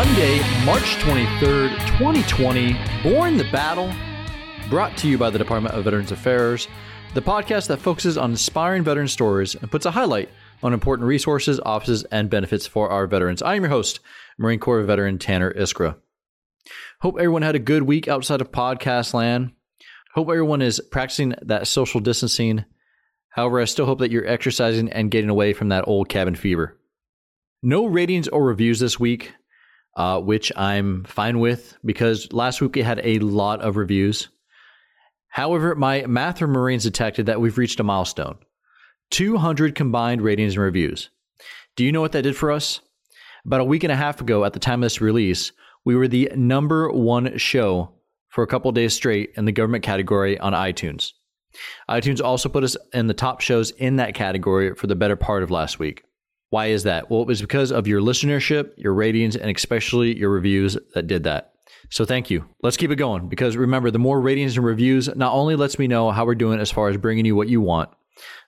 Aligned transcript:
Monday, 0.00 0.38
March 0.64 0.96
23rd, 1.00 1.76
2020. 1.98 2.74
Borne 3.02 3.36
the 3.36 3.44
Battle, 3.52 3.92
brought 4.70 4.96
to 4.96 5.06
you 5.06 5.18
by 5.18 5.28
the 5.28 5.36
Department 5.36 5.74
of 5.74 5.84
Veterans 5.84 6.10
Affairs, 6.10 6.68
the 7.12 7.20
podcast 7.20 7.68
that 7.68 7.80
focuses 7.80 8.16
on 8.16 8.30
inspiring 8.30 8.82
veteran 8.82 9.08
stories 9.08 9.54
and 9.56 9.70
puts 9.70 9.84
a 9.84 9.90
highlight 9.90 10.30
on 10.62 10.72
important 10.72 11.06
resources, 11.06 11.60
offices, 11.66 12.04
and 12.04 12.30
benefits 12.30 12.66
for 12.66 12.88
our 12.88 13.06
veterans. 13.06 13.42
I 13.42 13.56
am 13.56 13.62
your 13.64 13.68
host, 13.68 14.00
Marine 14.38 14.58
Corps 14.58 14.82
veteran 14.84 15.18
Tanner 15.18 15.52
Iskra. 15.52 15.96
Hope 17.02 17.16
everyone 17.18 17.42
had 17.42 17.56
a 17.56 17.58
good 17.58 17.82
week 17.82 18.08
outside 18.08 18.40
of 18.40 18.50
podcast 18.50 19.12
land. 19.12 19.52
Hope 20.14 20.30
everyone 20.30 20.62
is 20.62 20.80
practicing 20.80 21.34
that 21.42 21.66
social 21.66 22.00
distancing. 22.00 22.64
However, 23.28 23.60
I 23.60 23.66
still 23.66 23.84
hope 23.84 23.98
that 23.98 24.10
you're 24.10 24.26
exercising 24.26 24.90
and 24.90 25.10
getting 25.10 25.28
away 25.28 25.52
from 25.52 25.68
that 25.68 25.86
old 25.86 26.08
cabin 26.08 26.36
fever. 26.36 26.78
No 27.62 27.84
ratings 27.84 28.28
or 28.28 28.42
reviews 28.42 28.80
this 28.80 28.98
week 28.98 29.34
uh, 29.96 30.20
which 30.20 30.52
I'm 30.56 31.04
fine 31.04 31.40
with 31.40 31.76
because 31.84 32.32
last 32.32 32.60
week 32.60 32.76
we 32.76 32.82
had 32.82 33.00
a 33.04 33.18
lot 33.18 33.60
of 33.60 33.76
reviews. 33.76 34.28
However, 35.28 35.74
my 35.74 36.04
Math 36.06 36.42
or 36.42 36.46
Marines 36.46 36.84
detected 36.84 37.26
that 37.26 37.40
we've 37.40 37.58
reached 37.58 37.80
a 37.80 37.84
milestone 37.84 38.38
200 39.10 39.74
combined 39.74 40.22
ratings 40.22 40.54
and 40.54 40.62
reviews. 40.62 41.10
Do 41.76 41.84
you 41.84 41.92
know 41.92 42.00
what 42.00 42.12
that 42.12 42.22
did 42.22 42.36
for 42.36 42.50
us? 42.50 42.80
About 43.44 43.60
a 43.60 43.64
week 43.64 43.84
and 43.84 43.92
a 43.92 43.96
half 43.96 44.20
ago, 44.20 44.44
at 44.44 44.52
the 44.52 44.58
time 44.58 44.82
of 44.82 44.86
this 44.86 45.00
release, 45.00 45.52
we 45.84 45.96
were 45.96 46.08
the 46.08 46.30
number 46.36 46.90
one 46.90 47.38
show 47.38 47.92
for 48.28 48.44
a 48.44 48.46
couple 48.46 48.70
days 48.72 48.94
straight 48.94 49.32
in 49.36 49.44
the 49.44 49.52
government 49.52 49.82
category 49.82 50.38
on 50.38 50.52
iTunes. 50.52 51.12
iTunes 51.88 52.22
also 52.22 52.48
put 52.48 52.64
us 52.64 52.76
in 52.92 53.06
the 53.06 53.14
top 53.14 53.40
shows 53.40 53.70
in 53.72 53.96
that 53.96 54.14
category 54.14 54.74
for 54.74 54.86
the 54.86 54.94
better 54.94 55.16
part 55.16 55.42
of 55.42 55.50
last 55.50 55.78
week. 55.78 56.04
Why 56.50 56.66
is 56.66 56.82
that? 56.82 57.10
Well, 57.10 57.22
it 57.22 57.28
was 57.28 57.40
because 57.40 57.70
of 57.72 57.86
your 57.86 58.00
listenership, 58.00 58.72
your 58.76 58.92
ratings, 58.92 59.36
and 59.36 59.56
especially 59.56 60.16
your 60.16 60.30
reviews 60.30 60.76
that 60.94 61.06
did 61.06 61.24
that. 61.24 61.54
So 61.90 62.04
thank 62.04 62.30
you. 62.30 62.44
Let's 62.62 62.76
keep 62.76 62.90
it 62.90 62.96
going 62.96 63.28
because 63.28 63.56
remember, 63.56 63.90
the 63.90 63.98
more 63.98 64.20
ratings 64.20 64.56
and 64.56 64.66
reviews 64.66 65.08
not 65.16 65.32
only 65.32 65.56
lets 65.56 65.78
me 65.78 65.86
know 65.86 66.10
how 66.10 66.24
we're 66.24 66.34
doing 66.34 66.60
as 66.60 66.70
far 66.70 66.88
as 66.88 66.96
bringing 66.96 67.24
you 67.24 67.34
what 67.34 67.48
you 67.48 67.60
want, 67.60 67.90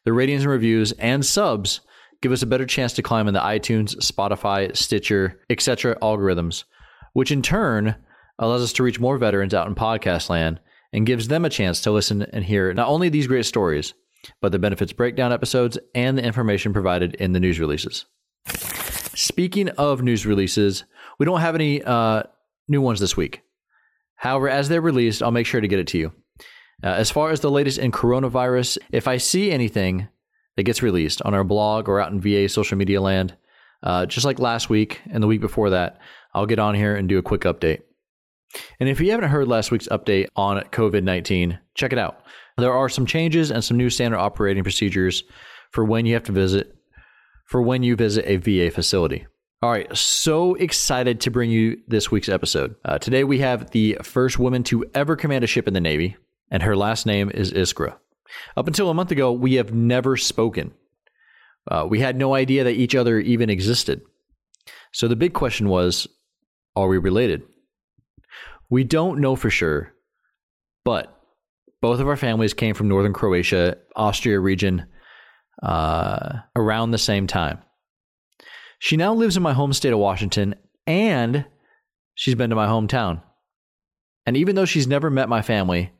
the 0.04 0.12
ratings 0.12 0.42
and 0.42 0.50
reviews 0.50 0.92
and 0.92 1.24
subs 1.24 1.80
give 2.20 2.32
us 2.32 2.42
a 2.42 2.46
better 2.46 2.66
chance 2.66 2.92
to 2.94 3.02
climb 3.02 3.26
in 3.26 3.34
the 3.34 3.40
iTunes, 3.40 3.96
Spotify, 3.96 4.76
Stitcher, 4.76 5.40
etc. 5.50 5.96
algorithms, 6.00 6.64
which 7.12 7.32
in 7.32 7.42
turn 7.42 7.96
allows 8.38 8.62
us 8.62 8.72
to 8.74 8.82
reach 8.82 9.00
more 9.00 9.18
veterans 9.18 9.54
out 9.54 9.66
in 9.66 9.74
podcast 9.74 10.28
land 10.28 10.60
and 10.92 11.06
gives 11.06 11.28
them 11.28 11.44
a 11.44 11.50
chance 11.50 11.80
to 11.80 11.90
listen 11.90 12.22
and 12.22 12.44
hear 12.44 12.72
not 12.74 12.88
only 12.88 13.08
these 13.08 13.26
great 13.26 13.46
stories, 13.46 13.94
but 14.40 14.52
the 14.52 14.58
benefits 14.58 14.92
breakdown 14.92 15.32
episodes 15.32 15.78
and 15.94 16.16
the 16.16 16.24
information 16.24 16.72
provided 16.72 17.14
in 17.14 17.32
the 17.32 17.40
news 17.40 17.58
releases. 17.58 18.06
Speaking 19.14 19.68
of 19.70 20.02
news 20.02 20.26
releases, 20.26 20.84
we 21.18 21.26
don't 21.26 21.40
have 21.40 21.54
any 21.54 21.82
uh, 21.82 22.22
new 22.68 22.80
ones 22.80 23.00
this 23.00 23.16
week. 23.16 23.42
However, 24.16 24.48
as 24.48 24.68
they're 24.68 24.80
released, 24.80 25.22
I'll 25.22 25.30
make 25.30 25.46
sure 25.46 25.60
to 25.60 25.68
get 25.68 25.78
it 25.78 25.86
to 25.88 25.98
you. 25.98 26.12
Uh, 26.82 26.88
as 26.88 27.10
far 27.10 27.30
as 27.30 27.40
the 27.40 27.50
latest 27.50 27.78
in 27.78 27.92
coronavirus, 27.92 28.78
if 28.90 29.06
I 29.06 29.16
see 29.16 29.50
anything 29.50 30.08
that 30.56 30.64
gets 30.64 30.82
released 30.82 31.22
on 31.22 31.34
our 31.34 31.44
blog 31.44 31.88
or 31.88 32.00
out 32.00 32.12
in 32.12 32.20
VA 32.20 32.48
social 32.48 32.76
media 32.76 33.00
land, 33.00 33.36
uh, 33.82 34.06
just 34.06 34.24
like 34.24 34.38
last 34.38 34.70
week 34.70 35.00
and 35.10 35.22
the 35.22 35.26
week 35.26 35.40
before 35.40 35.70
that, 35.70 35.98
I'll 36.34 36.46
get 36.46 36.58
on 36.58 36.74
here 36.74 36.96
and 36.96 37.08
do 37.08 37.18
a 37.18 37.22
quick 37.22 37.42
update. 37.42 37.82
And 38.80 38.88
if 38.88 39.00
you 39.00 39.10
haven't 39.10 39.30
heard 39.30 39.48
last 39.48 39.70
week's 39.70 39.88
update 39.88 40.28
on 40.36 40.62
COVID 40.64 41.02
19, 41.02 41.58
check 41.74 41.92
it 41.92 41.98
out. 41.98 42.22
There 42.58 42.72
are 42.72 42.88
some 42.88 43.06
changes 43.06 43.50
and 43.50 43.64
some 43.64 43.76
new 43.76 43.90
standard 43.90 44.18
operating 44.18 44.62
procedures 44.62 45.24
for 45.70 45.84
when 45.84 46.06
you 46.06 46.14
have 46.14 46.24
to 46.24 46.32
visit 46.32 46.76
for 47.46 47.60
when 47.60 47.82
you 47.82 47.96
visit 47.96 48.24
a 48.26 48.36
VA 48.36 48.70
facility. 48.70 49.26
All 49.62 49.70
right, 49.70 49.94
so 49.96 50.54
excited 50.54 51.20
to 51.20 51.30
bring 51.30 51.50
you 51.50 51.80
this 51.86 52.10
week's 52.10 52.28
episode. 52.28 52.74
Uh, 52.84 52.98
today 52.98 53.24
we 53.24 53.38
have 53.40 53.70
the 53.70 53.98
first 54.02 54.38
woman 54.38 54.64
to 54.64 54.84
ever 54.94 55.16
command 55.16 55.44
a 55.44 55.46
ship 55.46 55.68
in 55.68 55.74
the 55.74 55.80
Navy, 55.80 56.16
and 56.50 56.62
her 56.62 56.74
last 56.74 57.06
name 57.06 57.30
is 57.32 57.52
Iskra. 57.52 57.96
Up 58.56 58.66
until 58.66 58.90
a 58.90 58.94
month 58.94 59.10
ago, 59.10 59.32
we 59.32 59.54
have 59.54 59.72
never 59.72 60.16
spoken. 60.16 60.72
Uh, 61.70 61.86
we 61.88 62.00
had 62.00 62.16
no 62.16 62.34
idea 62.34 62.64
that 62.64 62.72
each 62.72 62.94
other 62.94 63.20
even 63.20 63.50
existed. 63.50 64.00
So 64.92 65.06
the 65.06 65.14
big 65.14 65.32
question 65.32 65.68
was 65.68 66.08
are 66.74 66.88
we 66.88 66.98
related? 66.98 67.42
We 68.70 68.82
don't 68.82 69.20
know 69.20 69.36
for 69.36 69.50
sure, 69.50 69.92
but 70.84 71.21
both 71.82 72.00
of 72.00 72.08
our 72.08 72.16
families 72.16 72.54
came 72.54 72.74
from 72.74 72.88
northern 72.88 73.12
Croatia, 73.12 73.76
Austria 73.96 74.40
region, 74.40 74.86
uh, 75.62 76.38
around 76.56 76.92
the 76.92 76.98
same 76.98 77.26
time. 77.26 77.58
She 78.78 78.96
now 78.96 79.12
lives 79.12 79.36
in 79.36 79.42
my 79.42 79.52
home 79.52 79.72
state 79.72 79.92
of 79.92 79.98
Washington, 79.98 80.54
and 80.86 81.44
she's 82.14 82.36
been 82.36 82.50
to 82.50 82.56
my 82.56 82.66
hometown. 82.66 83.20
And 84.24 84.36
even 84.36 84.54
though 84.54 84.64
she's 84.64 84.86
never 84.86 85.10
met 85.10 85.28
my 85.28 85.42
family, 85.42 85.92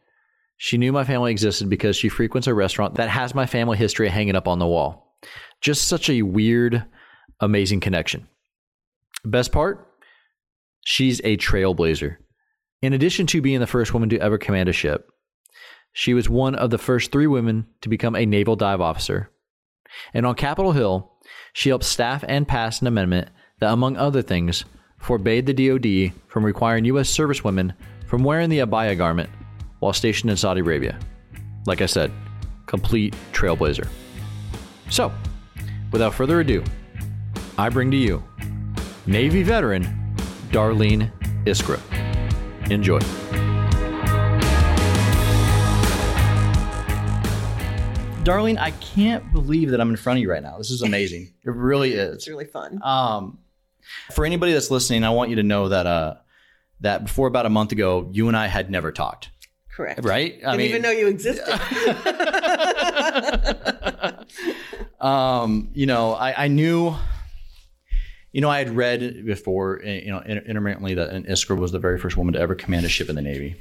she 0.57 0.79
knew 0.79 0.93
my 0.93 1.05
family 1.05 1.33
existed 1.33 1.69
because 1.69 1.97
she 1.97 2.09
frequents 2.09 2.47
a 2.47 2.55
restaurant 2.55 2.95
that 2.95 3.09
has 3.09 3.35
my 3.35 3.47
family 3.47 3.77
history 3.77 4.09
hanging 4.09 4.37
up 4.37 4.47
on 4.47 4.61
the 4.61 4.67
wall. 4.67 5.19
Just 5.61 5.89
such 5.89 6.09
a 6.09 6.23
weird, 6.23 6.85
amazing 7.41 7.81
connection. 7.81 8.29
Best 9.25 9.51
part? 9.51 9.89
She's 10.85 11.21
a 11.25 11.37
trailblazer. 11.37 12.17
In 12.83 12.93
addition 12.93 13.27
to 13.29 13.43
being 13.43 13.61
the 13.61 13.67
first 13.67 13.93
woman 13.93 14.09
to 14.11 14.19
ever 14.21 14.39
command 14.39 14.69
a 14.69 14.73
ship, 14.73 15.09
she 15.93 16.15
was 16.15 16.29
one 16.29 16.55
of 16.55 16.71
the 16.71 16.79
first 16.79 17.13
three 17.13 17.27
women 17.27 17.67
to 17.81 17.89
become 17.89 18.17
a 18.17 18.27
naval 18.27 18.57
dive 18.57 18.81
officer. 18.81 19.31
And 20.15 20.25
on 20.25 20.35
Capitol 20.35 20.73
Hill, 20.73 21.13
she 21.53 21.69
helped 21.69 21.85
staff 21.85 22.25
and 22.27 22.49
pass 22.49 22.81
an 22.81 22.87
amendment 22.87 23.29
that, 23.61 23.73
among 23.73 23.97
other 23.97 24.23
things, 24.23 24.65
forbade 24.99 25.47
the 25.47 25.53
DoD 25.53 26.13
from 26.29 26.45
requiring 26.45 26.85
U.S. 26.87 27.15
servicewomen 27.15 27.75
from 28.07 28.25
wearing 28.25 28.51
the 28.51 28.61
abaya 28.61 28.97
garment 28.97 29.31
while 29.81 29.93
stationed 29.93 30.31
in 30.31 30.37
Saudi 30.37 30.61
Arabia. 30.61 30.99
Like 31.67 31.81
I 31.81 31.87
said, 31.87 32.11
complete 32.67 33.15
trailblazer. 33.33 33.89
So, 34.91 35.13
without 35.91 36.15
further 36.15 36.41
ado, 36.41 36.63
I 37.59 37.69
bring 37.69 37.91
to 37.91 37.97
you 37.97 38.23
Navy 39.07 39.43
veteran 39.43 39.85
Darlene 40.51 41.11
Iskra. 41.45 41.81
Enjoy. 42.71 43.01
Darlene, 48.25 48.59
I 48.59 48.71
can't 48.73 49.33
believe 49.33 49.71
that 49.71 49.81
I'm 49.81 49.91
in 49.91 49.97
front 49.97 50.19
of 50.19 50.23
you 50.23 50.31
right 50.31 50.43
now. 50.43 50.59
This 50.59 50.71
is 50.71 50.83
amazing. 50.83 51.33
it 51.45 51.51
really 51.51 51.95
is. 51.95 52.15
It's 52.15 52.29
really 52.29 52.45
fun. 52.45 52.81
Um, 52.83 53.39
for 54.13 54.25
anybody 54.25 54.53
that's 54.53 54.71
listening, 54.71 55.05
I 55.05 55.11
want 55.11 55.31
you 55.31 55.37
to 55.37 55.43
know 55.43 55.69
that 55.69 55.87
uh, 55.87 56.15
that 56.81 57.05
before 57.05 57.27
about 57.27 57.47
a 57.47 57.51
month 57.51 57.73
ago, 57.73 58.09
you 58.13 58.29
and 58.29 58.37
I 58.37 58.47
had 58.47 58.71
never 58.71 58.93
talked. 58.93 59.31
Correct. 59.71 60.05
Right? 60.05 60.39
I 60.47 60.57
didn't 60.57 60.67
even 60.67 60.83
know 60.83 60.91
you 60.91 61.09
existed. 61.09 61.49
um, 65.01 65.71
you 65.75 65.87
know, 65.87 66.13
I, 66.13 66.45
I, 66.45 66.49
knew, 66.49 66.95
you 68.33 68.43
know, 68.43 68.51
I 68.51 68.59
had 68.59 68.77
read 68.77 69.25
before, 69.25 69.81
you 69.83 70.11
know, 70.11 70.21
intermittently 70.21 70.95
that 70.95 71.11
an 71.11 71.25
Iskra 71.25 71.57
was 71.57 71.73
the 71.73 71.79
very 71.79 71.99
first 71.99 72.19
woman 72.19 72.35
to 72.35 72.41
ever 72.41 72.55
command 72.55 72.85
a 72.85 72.89
ship 72.89 73.09
in 73.09 73.17
the 73.17 73.23
Navy. 73.23 73.57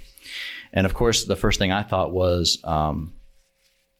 And 0.73 0.85
of 0.85 0.93
course, 0.93 1.23
the 1.23 1.37
first 1.37 1.59
thing 1.59 1.71
I 1.71 1.83
thought 1.83 2.11
was, 2.11 2.59
um, 2.65 3.13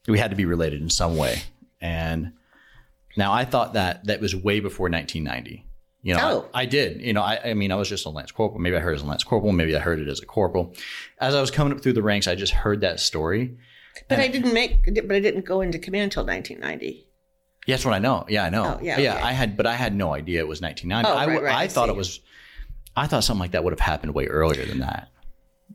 we 0.08 0.20
had 0.20 0.32
to 0.32 0.38
be 0.38 0.46
related 0.46 0.82
in 0.82 0.90
some 0.90 1.18
way. 1.18 1.42
And 1.80 2.34
now 3.18 3.32
I 3.34 3.46
thought 3.46 3.74
that 3.74 4.06
that 4.06 4.22
was 4.22 4.36
way 4.36 4.60
before 4.60 4.90
1990. 4.90 5.66
You 6.04 6.16
know, 6.16 6.46
oh. 6.46 6.50
I, 6.54 6.64
I, 6.64 6.66
did. 6.66 7.02
You 7.02 7.14
know, 7.14 7.22
I, 7.22 7.52
I, 7.52 7.54
mean, 7.54 7.72
I 7.72 7.76
was 7.76 7.88
just 7.88 8.08
a 8.08 8.10
lance 8.10 8.32
corporal. 8.32 8.60
Maybe 8.60 8.76
I 8.76 8.80
heard 8.80 8.94
it 8.94 8.96
as 8.96 9.02
a 9.04 9.06
lance 9.06 9.24
corporal. 9.24 9.54
Maybe 9.54 9.76
I 9.76 9.80
heard 9.80 10.00
it 10.00 10.08
as 10.08 10.20
a 10.20 10.26
corporal. 10.26 10.74
As 11.20 11.36
I 11.36 11.42
was 11.42 11.52
coming 11.52 11.74
up 11.74 11.82
through 11.82 11.94
the 11.94 12.02
ranks, 12.02 12.28
I 12.28 12.34
just 12.34 12.54
heard 12.54 12.82
that 12.82 13.00
story. 13.00 13.58
But 14.08 14.20
I 14.20 14.28
didn't 14.28 14.54
make. 14.54 14.84
But 14.86 15.16
I 15.16 15.20
didn't 15.20 15.46
go 15.46 15.62
into 15.62 15.78
command 15.78 16.06
until 16.06 16.26
1990. 16.26 17.08
Yeah, 17.68 17.76
that's 17.76 17.86
what 17.86 17.94
I 17.94 18.00
know. 18.00 18.26
Yeah, 18.28 18.46
I 18.46 18.50
know. 18.50 18.78
Oh, 18.80 18.84
yeah, 18.84 18.98
yeah. 18.98 19.16
Okay. 19.16 19.24
I 19.24 19.32
had, 19.34 19.56
but 19.56 19.68
I 19.68 19.76
had 19.76 19.94
no 19.94 20.14
idea 20.14 20.40
it 20.40 20.48
was 20.48 20.62
1990. 20.62 21.08
Oh, 21.08 21.16
I, 21.16 21.28
right, 21.28 21.44
right, 21.44 21.56
I, 21.56 21.64
I 21.64 21.68
thought 21.68 21.90
it 21.90 21.96
was. 21.96 22.20
I 22.96 23.06
thought 23.06 23.24
something 23.24 23.40
like 23.40 23.52
that 23.52 23.64
would 23.64 23.72
have 23.72 23.80
happened 23.80 24.16
way 24.16 24.26
earlier 24.26 24.66
than 24.66 24.80
that. 24.80 25.10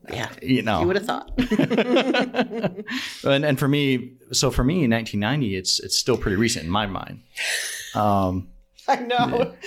Yeah, 0.09 0.29
you 0.41 0.61
know, 0.61 0.81
you 0.81 0.87
would 0.87 0.95
have 0.95 1.05
thought. 1.05 1.31
and 3.23 3.45
and 3.45 3.59
for 3.59 3.67
me, 3.67 4.13
so 4.31 4.51
for 4.51 4.63
me 4.63 4.83
in 4.83 4.91
1990, 4.91 5.55
it's 5.55 5.79
it's 5.79 5.97
still 5.97 6.17
pretty 6.17 6.37
recent 6.37 6.65
in 6.65 6.71
my 6.71 6.85
mind. 6.85 7.21
Um, 7.95 8.49
I 8.87 8.95
know, 8.97 9.53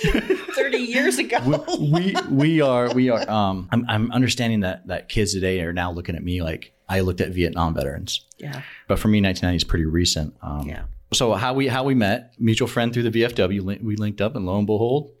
30 0.55 0.77
years 0.77 1.19
ago. 1.19 1.37
we, 1.79 1.87
we 1.89 2.15
we 2.29 2.61
are 2.61 2.93
we 2.93 3.09
are. 3.09 3.29
Um, 3.29 3.69
I'm 3.71 3.85
I'm 3.87 4.11
understanding 4.11 4.61
that 4.61 4.87
that 4.87 5.09
kids 5.09 5.33
today 5.33 5.61
are 5.61 5.73
now 5.73 5.91
looking 5.91 6.15
at 6.15 6.23
me 6.23 6.41
like 6.41 6.73
I 6.89 7.01
looked 7.01 7.21
at 7.21 7.29
Vietnam 7.29 7.73
veterans. 7.73 8.25
Yeah. 8.37 8.61
But 8.87 8.99
for 8.99 9.07
me, 9.07 9.21
1990 9.21 9.55
is 9.55 9.63
pretty 9.63 9.85
recent. 9.85 10.35
Um, 10.41 10.67
yeah. 10.67 10.83
So 11.13 11.33
how 11.33 11.53
we 11.53 11.67
how 11.67 11.83
we 11.83 11.93
met, 11.93 12.33
mutual 12.39 12.67
friend 12.67 12.93
through 12.93 13.09
the 13.09 13.21
VFW, 13.21 13.81
we 13.81 13.95
linked 13.95 14.21
up, 14.21 14.35
and 14.35 14.45
lo 14.45 14.57
and 14.57 14.65
behold, 14.65 15.11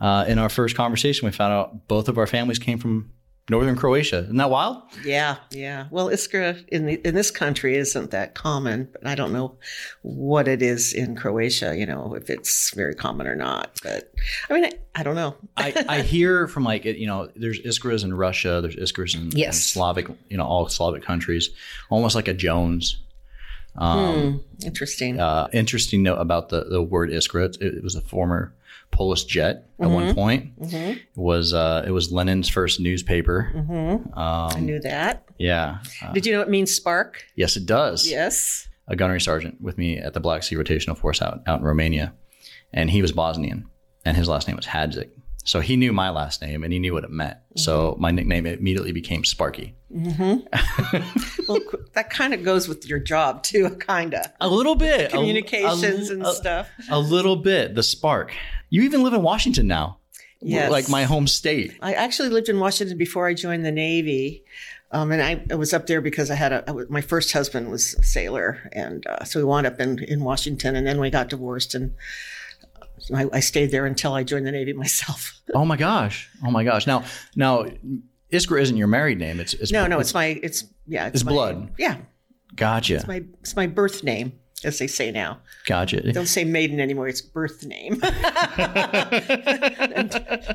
uh, 0.00 0.24
in 0.28 0.38
our 0.38 0.48
first 0.48 0.76
conversation, 0.76 1.26
we 1.26 1.32
found 1.32 1.52
out 1.52 1.88
both 1.88 2.08
of 2.08 2.18
our 2.18 2.26
families 2.26 2.58
came 2.58 2.78
from 2.78 3.10
northern 3.48 3.76
Croatia. 3.76 4.18
Isn't 4.18 4.36
that 4.36 4.50
wild? 4.50 4.82
Yeah, 5.04 5.36
yeah. 5.50 5.86
Well, 5.90 6.08
Iskra 6.08 6.66
in 6.68 6.86
the, 6.86 6.94
in 7.06 7.14
this 7.14 7.30
country 7.30 7.76
isn't 7.76 8.10
that 8.10 8.34
common, 8.34 8.88
but 8.92 9.06
I 9.06 9.14
don't 9.14 9.32
know 9.32 9.56
what 10.02 10.48
it 10.48 10.62
is 10.62 10.92
in 10.92 11.16
Croatia. 11.16 11.76
You 11.76 11.86
know, 11.86 12.14
if 12.14 12.28
it's 12.28 12.74
very 12.74 12.94
common 12.94 13.26
or 13.26 13.36
not. 13.36 13.78
But 13.82 14.12
I 14.50 14.54
mean, 14.54 14.64
I, 14.64 14.72
I 14.94 15.02
don't 15.02 15.14
know. 15.14 15.36
I, 15.56 15.84
I 15.88 16.02
hear 16.02 16.48
from 16.48 16.64
like 16.64 16.84
you 16.84 17.06
know, 17.06 17.30
there's 17.36 17.60
Iskras 17.60 18.04
in 18.04 18.14
Russia, 18.14 18.60
there's 18.60 18.76
Iskras 18.76 19.14
in, 19.14 19.36
in 19.38 19.52
Slavic, 19.52 20.08
you 20.28 20.36
know, 20.36 20.44
all 20.44 20.68
Slavic 20.68 21.02
countries, 21.02 21.50
almost 21.90 22.14
like 22.14 22.28
a 22.28 22.34
Jones. 22.34 23.02
Um, 23.78 24.40
Hmm, 24.60 24.66
interesting. 24.66 25.20
uh, 25.20 25.48
interesting 25.52 26.02
note 26.02 26.16
about 26.16 26.48
the, 26.48 26.64
the 26.64 26.82
word 26.82 27.10
Iskra. 27.10 27.44
It, 27.60 27.74
it 27.74 27.82
was 27.84 27.94
a 27.94 28.00
former 28.00 28.54
Polish 28.90 29.24
jet 29.24 29.68
at 29.80 29.90
one 29.90 30.14
point. 30.14 30.52
hmm 30.58 30.74
It 30.74 31.00
was 31.16 31.52
uh, 31.52 31.84
it 31.86 31.90
was 31.90 32.10
Lenin's 32.12 32.48
first 32.48 32.80
newspaper. 32.80 33.42
hmm 33.52 33.96
I 34.18 34.52
Um, 34.54 34.64
knew 34.66 34.80
that. 34.80 35.24
yeah. 35.38 35.78
Uh, 36.02 36.12
Did 36.12 36.24
you 36.26 36.32
know 36.32 36.40
it 36.40 36.48
means 36.48 36.74
spark? 36.74 37.24
yes, 37.34 37.56
it 37.56 37.66
does. 37.66 38.08
Yes. 38.08 38.68
A 38.88 38.94
gunnery 38.96 39.20
sergeant 39.20 39.60
with 39.60 39.76
me 39.78 39.98
at 39.98 40.14
the 40.14 40.20
Black 40.20 40.42
Sea 40.44 40.54
Rotational 40.56 40.96
Force 40.96 41.20
out 41.20 41.40
out 41.46 41.58
in 41.58 41.64
Romania, 41.66 42.14
and 42.72 42.88
he 42.88 43.02
was 43.02 43.10
Bosnian, 43.12 43.68
and 44.04 44.16
his 44.16 44.28
last 44.28 44.46
name 44.46 44.56
was 44.56 44.66
Hadzik. 44.66 45.10
So 45.46 45.60
he 45.60 45.76
knew 45.76 45.92
my 45.92 46.10
last 46.10 46.42
name, 46.42 46.62
and 46.64 46.72
he 46.72 46.78
knew 46.78 46.92
what 46.92 47.04
it 47.04 47.10
meant. 47.10 47.38
So 47.56 47.96
my 47.98 48.10
nickname 48.10 48.44
immediately 48.46 48.92
became 48.92 49.24
Sparky. 49.24 49.74
Well, 51.48 51.60
that 51.92 52.10
kind 52.10 52.34
of 52.34 52.42
goes 52.42 52.66
with 52.68 52.88
your 52.88 52.98
job 52.98 53.42
too, 53.44 53.70
kind 53.70 54.14
of. 54.14 54.26
A 54.40 54.48
little 54.48 54.74
bit. 54.74 55.12
Communications 55.12 56.10
a- 56.10 56.14
and 56.14 56.22
a- 56.26 56.34
stuff. 56.34 56.68
A 56.90 56.98
little 56.98 57.36
bit. 57.36 57.74
The 57.76 57.82
spark. 57.84 58.34
You 58.68 58.82
even 58.82 59.02
live 59.04 59.12
in 59.14 59.22
Washington 59.22 59.68
now. 59.68 59.98
Yes. 60.40 60.70
Like 60.72 60.88
my 60.88 61.04
home 61.04 61.26
state. 61.28 61.76
I 61.80 61.94
actually 61.94 62.30
lived 62.30 62.48
in 62.48 62.58
Washington 62.58 62.98
before 62.98 63.28
I 63.28 63.34
joined 63.34 63.64
the 63.64 63.70
Navy. 63.72 64.44
Um, 64.92 65.12
and 65.12 65.22
I, 65.22 65.44
I 65.50 65.54
was 65.54 65.72
up 65.72 65.86
there 65.86 66.00
because 66.00 66.30
I 66.30 66.34
had 66.34 66.52
a, 66.52 66.64
I 66.68 66.72
was- 66.72 66.90
my 66.90 67.00
first 67.00 67.32
husband 67.32 67.70
was 67.70 67.94
a 67.94 68.02
sailor. 68.02 68.68
And 68.72 69.06
uh, 69.06 69.22
so 69.24 69.38
we 69.38 69.44
wound 69.44 69.66
up 69.68 69.78
in, 69.80 70.00
in 70.02 70.24
Washington 70.24 70.74
and 70.74 70.84
then 70.86 70.98
we 71.00 71.10
got 71.10 71.28
divorced. 71.28 71.74
And 71.76 71.94
I, 73.14 73.26
I 73.32 73.40
stayed 73.40 73.70
there 73.70 73.86
until 73.86 74.12
I 74.14 74.22
joined 74.24 74.46
the 74.46 74.52
Navy 74.52 74.72
myself. 74.72 75.32
Oh 75.54 75.64
my 75.64 75.76
gosh. 75.76 76.28
Oh 76.44 76.50
my 76.50 76.64
gosh. 76.64 76.88
Now, 76.88 77.04
now, 77.36 77.66
Iskra 78.32 78.60
isn't 78.60 78.76
your 78.76 78.88
married 78.88 79.18
name. 79.18 79.38
It's, 79.38 79.54
it's 79.54 79.70
No, 79.70 79.86
no, 79.86 80.00
it's 80.00 80.12
my, 80.12 80.40
it's, 80.42 80.64
yeah, 80.88 81.06
It's 81.06 81.24
my- 81.24 81.30
blood. 81.32 81.70
Yeah. 81.78 81.98
Gotcha. 82.56 82.96
It's 82.96 83.06
my, 83.06 83.22
it's 83.40 83.54
my 83.54 83.68
birth 83.68 84.02
name, 84.02 84.32
as 84.64 84.78
they 84.80 84.88
say 84.88 85.12
now. 85.12 85.38
Gotcha. 85.66 86.12
Don't 86.12 86.26
say 86.26 86.42
maiden 86.44 86.80
anymore. 86.80 87.06
It's 87.06 87.20
birth 87.20 87.64
name. 87.64 87.94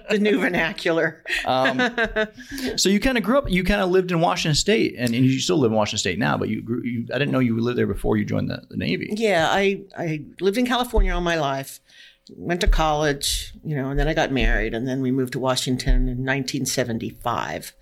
the 0.10 0.18
new 0.20 0.40
vernacular. 0.40 1.24
Um, 1.46 1.80
so 2.76 2.90
you 2.90 3.00
kind 3.00 3.18
of 3.18 3.24
grew 3.24 3.38
up. 3.38 3.50
You 3.50 3.64
kind 3.64 3.82
of 3.82 3.90
lived 3.90 4.12
in 4.12 4.20
Washington 4.20 4.56
State, 4.56 4.96
and, 4.98 5.14
and 5.14 5.26
you 5.26 5.40
still 5.40 5.58
live 5.58 5.72
in 5.72 5.78
Washington 5.78 6.00
State 6.00 6.20
now. 6.20 6.38
But 6.38 6.50
you 6.50 6.62
grew. 6.62 6.82
You, 6.84 7.06
I 7.14 7.18
didn't 7.18 7.32
know 7.32 7.40
you 7.40 7.60
lived 7.60 7.78
there 7.78 7.88
before 7.88 8.18
you 8.18 8.26
joined 8.26 8.50
the, 8.50 8.62
the 8.70 8.78
Navy. 8.78 9.10
Yeah, 9.16 9.48
I, 9.50 9.82
I 9.98 10.26
lived 10.40 10.58
in 10.58 10.66
California 10.66 11.14
all 11.14 11.22
my 11.22 11.40
life. 11.40 11.80
Went 12.36 12.62
to 12.62 12.68
college, 12.68 13.54
you 13.64 13.76
know, 13.76 13.90
and 13.90 14.00
then 14.00 14.08
I 14.08 14.14
got 14.14 14.32
married, 14.32 14.74
and 14.74 14.88
then 14.88 15.02
we 15.02 15.12
moved 15.12 15.34
to 15.34 15.40
Washington 15.40 16.08
in 16.08 16.26
1975, 16.26 17.74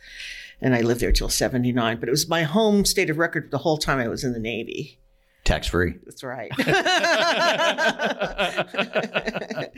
and 0.61 0.75
I 0.75 0.81
lived 0.81 1.01
there 1.01 1.11
till 1.11 1.29
79. 1.29 1.99
But 1.99 2.09
it 2.09 2.11
was 2.11 2.27
my 2.27 2.43
home 2.43 2.85
state 2.85 3.09
of 3.09 3.17
record 3.17 3.51
the 3.51 3.59
whole 3.59 3.77
time 3.77 3.99
I 3.99 4.07
was 4.07 4.23
in 4.23 4.33
the 4.33 4.39
Navy. 4.39 4.99
Tax 5.43 5.67
free. 5.67 5.95
That's 6.05 6.23
right. 6.23 6.51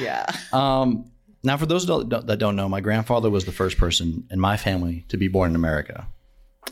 yeah. 0.00 0.26
Um, 0.52 1.10
now, 1.42 1.56
for 1.56 1.66
those 1.66 1.86
that 1.86 2.36
don't, 2.38 2.56
know, 2.56 2.68
my 2.68 2.80
grandfather 2.80 3.30
was 3.30 3.44
the 3.44 3.52
first 3.52 3.78
person 3.78 4.26
in 4.30 4.40
my 4.40 4.56
family 4.56 5.04
to 5.08 5.16
be 5.16 5.28
born 5.28 5.50
in 5.50 5.56
America. 5.56 6.08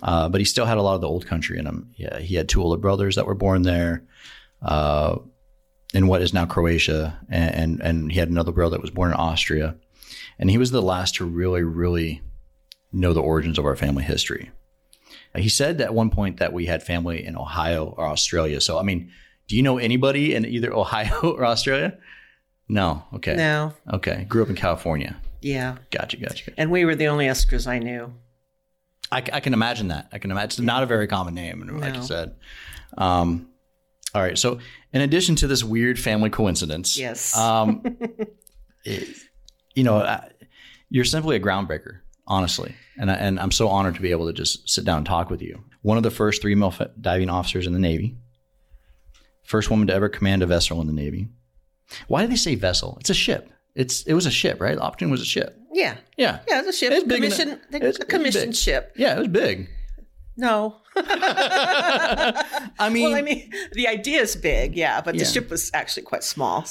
Uh, 0.03 0.29
but 0.29 0.41
he 0.41 0.45
still 0.45 0.67
had 0.67 0.79
a 0.79 0.83
lot 0.83 0.97
of 0.97 1.01
the 1.01 1.09
old 1.09 1.27
country 1.27 1.59
in 1.59 1.67
him. 1.67 1.93
Yeah, 1.95 2.19
he 2.19 2.35
had 2.35 2.49
two 2.49 2.61
older 2.61 2.81
brothers 2.81 3.15
that 3.15 3.27
were 3.27 3.37
born 3.37 3.63
there, 3.63 4.03
uh, 4.63 5.19
in 5.95 6.07
what 6.09 6.21
is 6.21 6.35
now 6.35 6.45
Croatia, 6.45 7.19
and, 7.31 7.55
and 7.55 7.81
and 7.81 8.13
he 8.13 8.19
had 8.19 8.29
another 8.29 8.53
brother 8.53 8.77
that 8.77 8.83
was 8.83 8.91
born 8.91 9.11
in 9.11 9.17
Austria, 9.17 9.77
and 10.39 10.51
he 10.51 10.59
was 10.59 10.71
the 10.71 10.83
last 10.83 11.15
to 11.17 11.25
really, 11.25 11.63
really 11.63 12.21
know 12.93 13.13
the 13.15 13.23
origins 13.23 13.59
of 13.59 13.65
our 13.65 13.77
family 13.77 14.05
history. 14.05 14.51
He 15.37 15.49
said 15.49 15.81
at 15.81 15.95
one 15.95 16.11
point 16.11 16.37
that 16.39 16.53
we 16.53 16.67
had 16.67 16.83
family 16.83 17.25
in 17.25 17.37
Ohio 17.37 17.87
or 17.97 18.07
Australia. 18.07 18.61
So, 18.61 18.79
I 18.79 18.83
mean, 18.83 19.11
do 19.49 19.57
you 19.57 19.63
know 19.63 19.79
anybody 19.79 20.35
in 20.35 20.45
either 20.45 20.73
Ohio 20.73 21.19
or 21.23 21.45
Australia? 21.45 21.99
No. 22.69 23.03
Okay. 23.15 23.35
No. 23.35 23.73
Okay. 23.93 24.25
Grew 24.29 24.43
up 24.45 24.49
in 24.49 24.55
California. 24.55 25.17
Yeah. 25.43 25.77
Gotcha. 25.91 26.19
Gotcha. 26.19 26.45
gotcha. 26.45 26.53
And 26.57 26.71
we 26.71 26.85
were 26.85 26.95
the 26.95 27.09
only 27.09 27.27
Iskras 27.27 27.67
I 27.67 27.79
knew. 27.81 28.13
I, 29.11 29.19
I 29.33 29.41
can 29.41 29.53
imagine 29.55 29.89
that. 29.89 30.09
I 30.13 30.19
can 30.19 30.31
imagine. 30.31 30.47
It's 30.47 30.59
not 30.61 30.83
a 30.85 30.87
very 30.87 31.09
common 31.09 31.35
name, 31.35 31.61
like 31.81 31.93
No. 31.95 32.01
you 32.01 32.07
said. 32.07 32.37
Um, 32.97 33.49
all 34.15 34.23
right. 34.23 34.39
So, 34.39 34.61
in 34.95 35.03
addition 35.03 35.35
to 35.37 35.47
this 35.47 35.63
weird 35.63 35.99
family 35.99 36.31
coincidence, 36.31 36.97
Yes. 36.97 37.37
um, 37.37 37.83
it- 38.85 39.09
you 39.75 39.83
know, 39.85 39.97
I, 39.99 40.31
you're 40.89 41.05
simply 41.05 41.35
a 41.37 41.41
groundbreaker, 41.41 41.99
honestly, 42.29 42.75
and 42.97 43.11
I, 43.11 43.15
and 43.15 43.41
I'm 43.41 43.51
so 43.51 43.69
honored 43.69 43.97
to 43.97 44.01
be 44.01 44.13
able 44.13 44.29
to 44.29 44.33
just 44.33 44.69
sit 44.71 44.85
down 44.85 44.99
and 44.99 45.07
talk 45.07 45.29
with 45.31 45.43
you. 45.43 45.63
One 45.83 45.97
of 45.97 46.03
the 46.05 46.11
first 46.13 46.41
three 46.41 46.55
male 46.55 46.73
diving 47.01 47.29
officers 47.29 47.67
in 47.67 47.73
the 47.73 47.79
Navy, 47.81 48.17
first 49.45 49.69
woman 49.71 49.89
to 49.89 49.93
ever 49.95 50.09
command 50.09 50.43
a 50.43 50.47
vessel 50.47 50.81
in 50.81 50.87
the 50.87 50.93
Navy. 50.93 51.29
Why 52.09 52.23
do 52.23 52.29
they 52.29 52.37
say 52.37 52.55
vessel? 52.55 52.97
It's 53.01 53.11
a 53.11 53.15
ship. 53.15 53.51
It's 53.75 54.03
it 54.05 54.15
was 54.15 54.27
a 54.27 54.31
ship, 54.31 54.61
right? 54.61 54.77
The 54.77 54.83
Opportune 54.83 55.11
was 55.11 55.21
a 55.21 55.25
ship. 55.27 55.59
yeah. 55.73 55.97
Yeah. 56.17 56.39
Yeah, 56.49 56.63
the 56.63 56.73
ship. 56.73 56.93
It's 56.93 57.03
big 57.05 57.25
in 57.25 57.31
the- 57.31 57.37
commission, 57.37 57.49
it's- 57.49 57.67
the 57.73 57.89
it's 57.89 57.99
commissioned 58.05 58.53
big. 58.53 58.55
ship. 58.57 58.93
Yeah, 58.97 59.17
it 59.17 59.19
was 59.19 59.29
big. 59.29 59.69
No. 60.37 60.77
I 60.97 62.89
mean, 62.93 63.05
well, 63.11 63.15
I 63.15 63.23
mean, 63.23 63.51
the 63.73 63.89
idea 63.89 64.21
is 64.21 64.37
big, 64.37 64.77
yeah, 64.77 65.01
but 65.01 65.15
Yeah. 65.15 65.21
the 65.21 65.25
ship 65.31 65.51
was 65.51 65.71
actually 65.75 66.03
quite 66.05 66.25
small. 66.25 66.65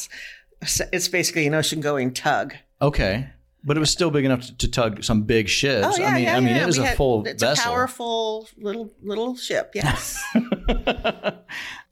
So 0.66 0.86
It's 0.94 1.08
basically 1.08 1.46
an 1.48 1.54
ocean-going 1.54 2.14
tug. 2.14 2.54
okay, 2.81 3.30
but 3.66 3.78
it 3.78 3.80
was 3.80 3.90
still 3.92 4.12
big 4.12 4.25
enough 4.25 4.42
to, 4.48 4.58
to 4.58 4.68
tug 4.70 5.04
some 5.04 5.24
big 5.24 5.48
ships. 5.48 5.88
Oh 5.90 5.98
yeah, 5.98 6.08
I 6.10 6.14
mean, 6.14 6.24
yeah, 6.24 6.38
I 6.38 6.40
mean, 6.40 6.56
yeah. 6.56 6.64
it 6.64 6.66
was 6.66 6.78
We 6.78 6.84
a 6.86 6.88
had- 6.88 6.98
full 6.98 7.25
It's 7.25 7.42
vessel. 7.44 7.64
a 7.72 7.74
powerful 7.75 8.48
little 8.58 8.92
little 9.02 9.36
ship. 9.36 9.72
Yes. 9.74 10.22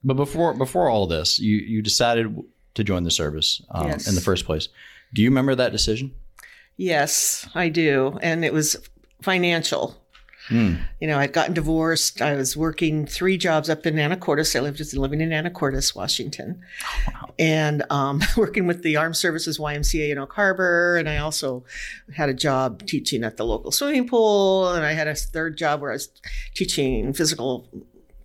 but 0.03 0.15
before 0.15 0.53
before 0.53 0.89
all 0.89 1.07
this, 1.07 1.39
you 1.39 1.57
you 1.57 1.81
decided 1.81 2.35
to 2.73 2.83
join 2.83 3.03
the 3.03 3.11
service 3.11 3.61
um, 3.71 3.87
Yes. 3.87 4.07
in 4.07 4.15
the 4.15 4.21
first 4.21 4.45
place. 4.45 4.67
Do 5.13 5.21
you 5.21 5.29
remember 5.29 5.55
that 5.55 5.71
decision? 5.71 6.13
yes, 6.77 7.47
I 7.53 7.69
do, 7.69 8.17
and 8.23 8.43
it 8.43 8.53
was 8.53 8.75
financial. 9.21 10.00
Hmm. 10.51 10.75
You 10.99 11.07
know, 11.07 11.17
I'd 11.17 11.31
gotten 11.31 11.53
divorced. 11.53 12.21
I 12.21 12.35
was 12.35 12.57
working 12.57 13.05
three 13.05 13.37
jobs 13.37 13.69
up 13.69 13.85
in 13.85 13.95
Anacortes. 13.95 14.53
I 14.53 14.59
lived 14.59 14.75
just 14.75 14.93
living 14.93 15.21
in 15.21 15.29
Anacortes, 15.29 15.95
Washington, 15.95 16.61
and 17.39 17.83
um, 17.89 18.21
working 18.37 18.67
with 18.67 18.83
the 18.83 18.97
Armed 18.97 19.15
Services 19.15 19.57
YMCA 19.57 20.11
in 20.11 20.17
Oak 20.17 20.33
Harbor. 20.33 20.97
And 20.97 21.07
I 21.07 21.19
also 21.19 21.63
had 22.13 22.27
a 22.27 22.33
job 22.33 22.85
teaching 22.85 23.23
at 23.23 23.37
the 23.37 23.45
local 23.45 23.71
swimming 23.71 24.09
pool. 24.09 24.73
And 24.73 24.85
I 24.85 24.91
had 24.91 25.07
a 25.07 25.15
third 25.15 25.57
job 25.57 25.79
where 25.79 25.91
I 25.91 25.93
was 25.93 26.09
teaching 26.53 27.13
physical 27.13 27.69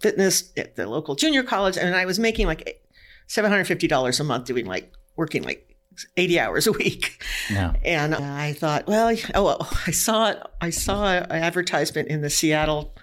fitness 0.01 0.53
at 0.57 0.75
the 0.75 0.89
local 0.89 1.15
junior 1.15 1.45
college. 1.45 1.79
And 1.79 1.95
I 1.95 2.07
was 2.07 2.19
making 2.19 2.49
like 2.49 2.83
$750 3.29 4.21
a 4.21 4.25
month 4.25 4.47
doing 4.47 4.67
like 4.67 4.93
working 5.15 5.45
like 5.45 5.76
80 6.17 6.41
hours 6.41 6.67
a 6.67 6.73
week. 6.73 7.23
Yeah. 7.51 7.75
And 7.85 8.15
I 8.15 8.53
thought, 8.53 8.87
well, 8.87 9.17
oh, 9.35 9.83
I 9.87 9.91
saw 9.91 10.31
it. 10.31 10.43
I 10.61 10.71
saw 10.71 11.07
an 11.07 11.31
advertisement 11.31 12.09
in 12.09 12.23
the 12.23 12.31
Seattle 12.31 12.95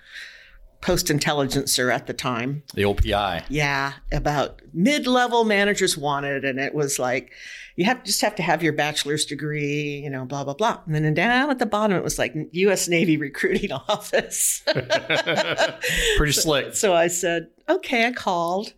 Post 0.82 1.10
Intelligencer 1.10 1.90
at 1.90 2.08
the 2.08 2.14
time. 2.14 2.64
The 2.74 2.84
OPI. 2.84 3.46
Yeah, 3.48 3.94
about 4.12 4.62
mid-level 4.74 5.46
managers 5.46 5.98
wanted, 5.98 6.44
and 6.44 6.60
it 6.60 6.76
was 6.76 7.00
like 7.00 7.32
you 7.78 7.86
have 7.86 8.04
just 8.04 8.22
have 8.22 8.36
to 8.36 8.44
have 8.44 8.62
your 8.62 8.74
bachelor's 8.74 9.26
degree, 9.26 10.02
you 10.04 10.10
know, 10.10 10.26
blah 10.26 10.44
blah 10.44 10.54
blah. 10.54 10.82
And 10.86 11.06
then 11.06 11.14
down 11.14 11.50
at 11.50 11.60
the 11.60 11.66
bottom, 11.66 11.96
it 11.96 12.04
was 12.04 12.20
like 12.20 12.36
U.S. 12.52 12.90
Navy 12.90 13.16
recruiting 13.16 13.72
office. 13.88 14.62
Pretty 16.18 16.34
slick. 16.34 16.76
So 16.76 16.94
I 16.94 17.08
said, 17.08 17.48
okay, 17.70 18.06
I 18.06 18.12
called. 18.12 18.74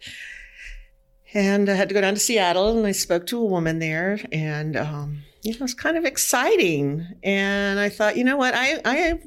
And 1.35 1.69
I 1.69 1.73
had 1.73 1.89
to 1.89 1.93
go 1.93 1.99
down 1.99 2.13
to 2.13 2.19
Seattle 2.19 2.77
and 2.77 2.87
I 2.87 2.93
spoke 2.93 3.27
to 3.27 3.37
a 3.37 3.45
woman 3.45 3.79
there 3.79 4.19
and 4.31 4.77
um, 4.77 5.23
you 5.43 5.51
know, 5.51 5.57
it 5.57 5.61
was 5.61 5.73
kind 5.73 5.97
of 5.97 6.05
exciting. 6.05 7.05
And 7.23 7.77
I 7.77 7.89
thought, 7.89 8.15
you 8.15 8.23
know 8.23 8.37
what, 8.37 8.53
I 8.55 8.79
I 8.85 9.19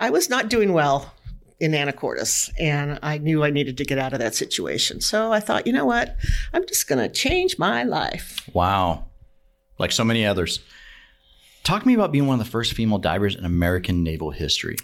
I 0.00 0.10
was 0.10 0.30
not 0.30 0.48
doing 0.48 0.72
well 0.72 1.14
in 1.60 1.72
Anacortes 1.72 2.50
and 2.58 2.98
I 3.02 3.18
knew 3.18 3.44
I 3.44 3.50
needed 3.50 3.76
to 3.76 3.84
get 3.84 3.98
out 3.98 4.14
of 4.14 4.18
that 4.18 4.34
situation. 4.34 5.02
So 5.02 5.30
I 5.30 5.40
thought, 5.40 5.66
you 5.66 5.74
know 5.74 5.84
what, 5.84 6.16
I'm 6.54 6.66
just 6.66 6.88
gonna 6.88 7.08
change 7.08 7.58
my 7.58 7.82
life. 7.82 8.48
Wow. 8.54 9.04
Like 9.78 9.92
so 9.92 10.04
many 10.04 10.24
others. 10.24 10.60
Talk 11.64 11.82
to 11.82 11.88
me 11.88 11.94
about 11.94 12.12
being 12.12 12.26
one 12.26 12.40
of 12.40 12.44
the 12.44 12.50
first 12.50 12.72
female 12.72 12.98
divers 12.98 13.34
in 13.34 13.44
American 13.44 14.02
naval 14.02 14.30
history. 14.30 14.76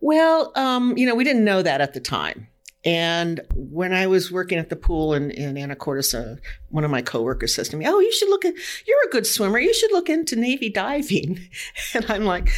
Well, 0.00 0.52
um, 0.56 0.96
you 0.98 1.06
know, 1.06 1.14
we 1.14 1.24
didn't 1.24 1.44
know 1.44 1.62
that 1.62 1.80
at 1.80 1.94
the 1.94 2.00
time. 2.00 2.48
And 2.84 3.40
when 3.54 3.92
I 3.92 4.06
was 4.06 4.32
working 4.32 4.58
at 4.58 4.70
the 4.70 4.76
pool 4.76 5.12
in, 5.12 5.30
in 5.30 5.56
Anacortes, 5.56 6.14
uh, 6.14 6.40
one 6.70 6.84
of 6.84 6.90
my 6.90 7.02
coworkers 7.02 7.54
says 7.54 7.68
to 7.70 7.76
me, 7.76 7.86
Oh, 7.86 8.00
you 8.00 8.12
should 8.12 8.30
look 8.30 8.44
at, 8.44 8.54
you're 8.86 9.04
a 9.06 9.10
good 9.10 9.26
swimmer. 9.26 9.58
You 9.58 9.74
should 9.74 9.92
look 9.92 10.08
into 10.08 10.36
Navy 10.36 10.70
diving. 10.70 11.40
And 11.94 12.08
I'm 12.08 12.24
like, 12.24 12.50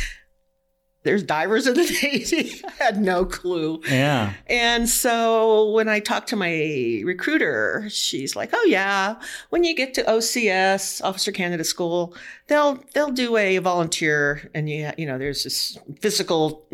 there's 1.05 1.23
divers 1.23 1.67
in 1.67 1.75
the 1.75 1.83
Navy. 2.03 2.61
I 2.65 2.85
had 2.85 3.01
no 3.01 3.25
clue. 3.25 3.81
Yeah. 3.89 4.35
And 4.47 4.89
so 4.89 5.71
when 5.71 5.89
I 5.89 6.01
talked 6.01 6.29
to 6.29 6.37
my 6.37 7.03
recruiter, 7.05 7.87
she's 7.89 8.37
like, 8.37 8.51
"Oh 8.53 8.65
yeah, 8.67 9.17
when 9.51 9.65
you 9.65 9.75
get 9.75 9.95
to 9.95 10.05
OCS, 10.05 11.03
Officer 11.03 11.33
Candidate 11.33 11.67
School, 11.67 12.15
they'll 12.47 12.83
they'll 12.95 13.11
do 13.11 13.37
a 13.37 13.59
volunteer, 13.59 14.51
and 14.55 14.69
you 14.69 14.91
you 14.97 15.07
know 15.07 15.19
there's 15.19 15.45
this 15.45 15.79
physical 16.01 16.69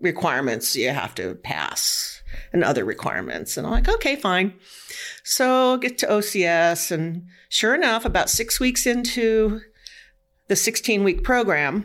requirements 0.00 0.74
you 0.76 0.90
have 0.90 1.14
to 1.16 1.34
pass 1.36 2.13
and 2.54 2.64
other 2.64 2.86
requirements." 2.86 3.58
And 3.58 3.66
I'm 3.66 3.72
like, 3.72 3.88
"Okay, 3.88 4.16
fine." 4.16 4.54
So 5.22 5.76
get 5.76 5.98
to 5.98 6.06
OCS, 6.06 6.90
and 6.90 7.26
sure 7.50 7.74
enough, 7.74 8.06
about 8.06 8.30
six 8.30 8.58
weeks 8.58 8.86
into 8.86 9.60
the 10.48 10.56
16 10.56 11.04
week 11.04 11.22
program, 11.24 11.84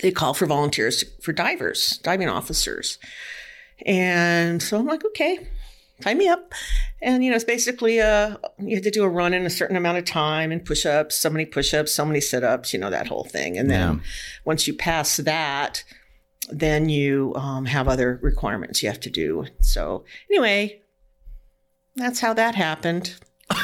they 0.00 0.10
call 0.10 0.34
for 0.34 0.46
volunteers 0.46 1.04
for 1.22 1.32
divers, 1.32 1.98
diving 1.98 2.28
officers. 2.28 2.98
And 3.86 4.62
so 4.62 4.78
I'm 4.78 4.86
like, 4.86 5.04
okay, 5.04 5.38
tie 6.00 6.14
me 6.14 6.28
up. 6.28 6.52
And, 7.00 7.24
you 7.24 7.30
know, 7.30 7.36
it's 7.36 7.44
basically 7.44 7.98
a, 7.98 8.38
you 8.58 8.74
had 8.76 8.84
to 8.84 8.90
do 8.90 9.04
a 9.04 9.08
run 9.08 9.32
in 9.34 9.46
a 9.46 9.50
certain 9.50 9.76
amount 9.76 9.98
of 9.98 10.04
time 10.04 10.50
and 10.50 10.64
push 10.64 10.84
ups, 10.86 11.16
so 11.16 11.30
many 11.30 11.46
push 11.46 11.72
ups, 11.72 11.92
so 11.92 12.04
many 12.04 12.20
sit 12.20 12.42
ups, 12.42 12.72
you 12.72 12.78
know, 12.78 12.90
that 12.90 13.06
whole 13.06 13.24
thing. 13.24 13.56
And 13.56 13.70
then 13.70 13.94
Yeah. 13.94 14.00
once 14.44 14.66
you 14.66 14.74
pass 14.74 15.16
that, 15.18 15.84
then 16.50 16.88
you 16.88 17.32
um, 17.36 17.64
have 17.66 17.88
other 17.88 18.18
requirements 18.22 18.82
you 18.82 18.88
have 18.88 19.00
to 19.00 19.10
do. 19.10 19.46
So, 19.60 20.04
anyway, 20.30 20.80
that's 21.96 22.20
how 22.20 22.34
that 22.34 22.54
happened. 22.54 23.14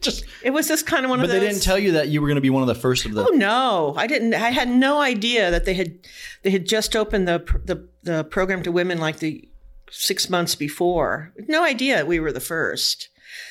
Just, 0.00 0.24
It 0.42 0.50
was 0.50 0.66
just 0.66 0.84
kind 0.84 1.04
of 1.04 1.10
one 1.10 1.20
but 1.20 1.30
they 1.30 1.38
didn't 1.38 1.62
tell 1.62 1.78
you 1.78 1.92
that 1.92 2.08
you 2.08 2.20
were 2.20 2.26
going 2.26 2.34
to 2.34 2.40
be 2.42 2.50
one 2.50 2.62
of 2.62 2.66
the 2.66 2.74
first 2.74 3.06
of 3.06 3.14
the. 3.14 3.24
Oh 3.24 3.30
no, 3.34 3.94
I 3.96 4.08
didn't. 4.08 4.34
I 4.34 4.50
had 4.50 4.68
no 4.68 5.00
idea 5.00 5.50
that 5.52 5.64
they 5.64 5.74
had 5.74 5.94
they 6.42 6.50
had 6.50 6.66
just 6.66 6.96
opened 6.96 7.28
the 7.28 7.38
the 7.64 7.88
the 8.02 8.24
program 8.24 8.64
to 8.64 8.72
women 8.72 8.98
like 8.98 9.20
the 9.20 9.48
six 9.90 10.28
months 10.28 10.56
before. 10.56 11.32
No 11.46 11.62
idea 11.62 12.04
we 12.04 12.18
were 12.18 12.32
the 12.32 12.40
first. 12.40 13.10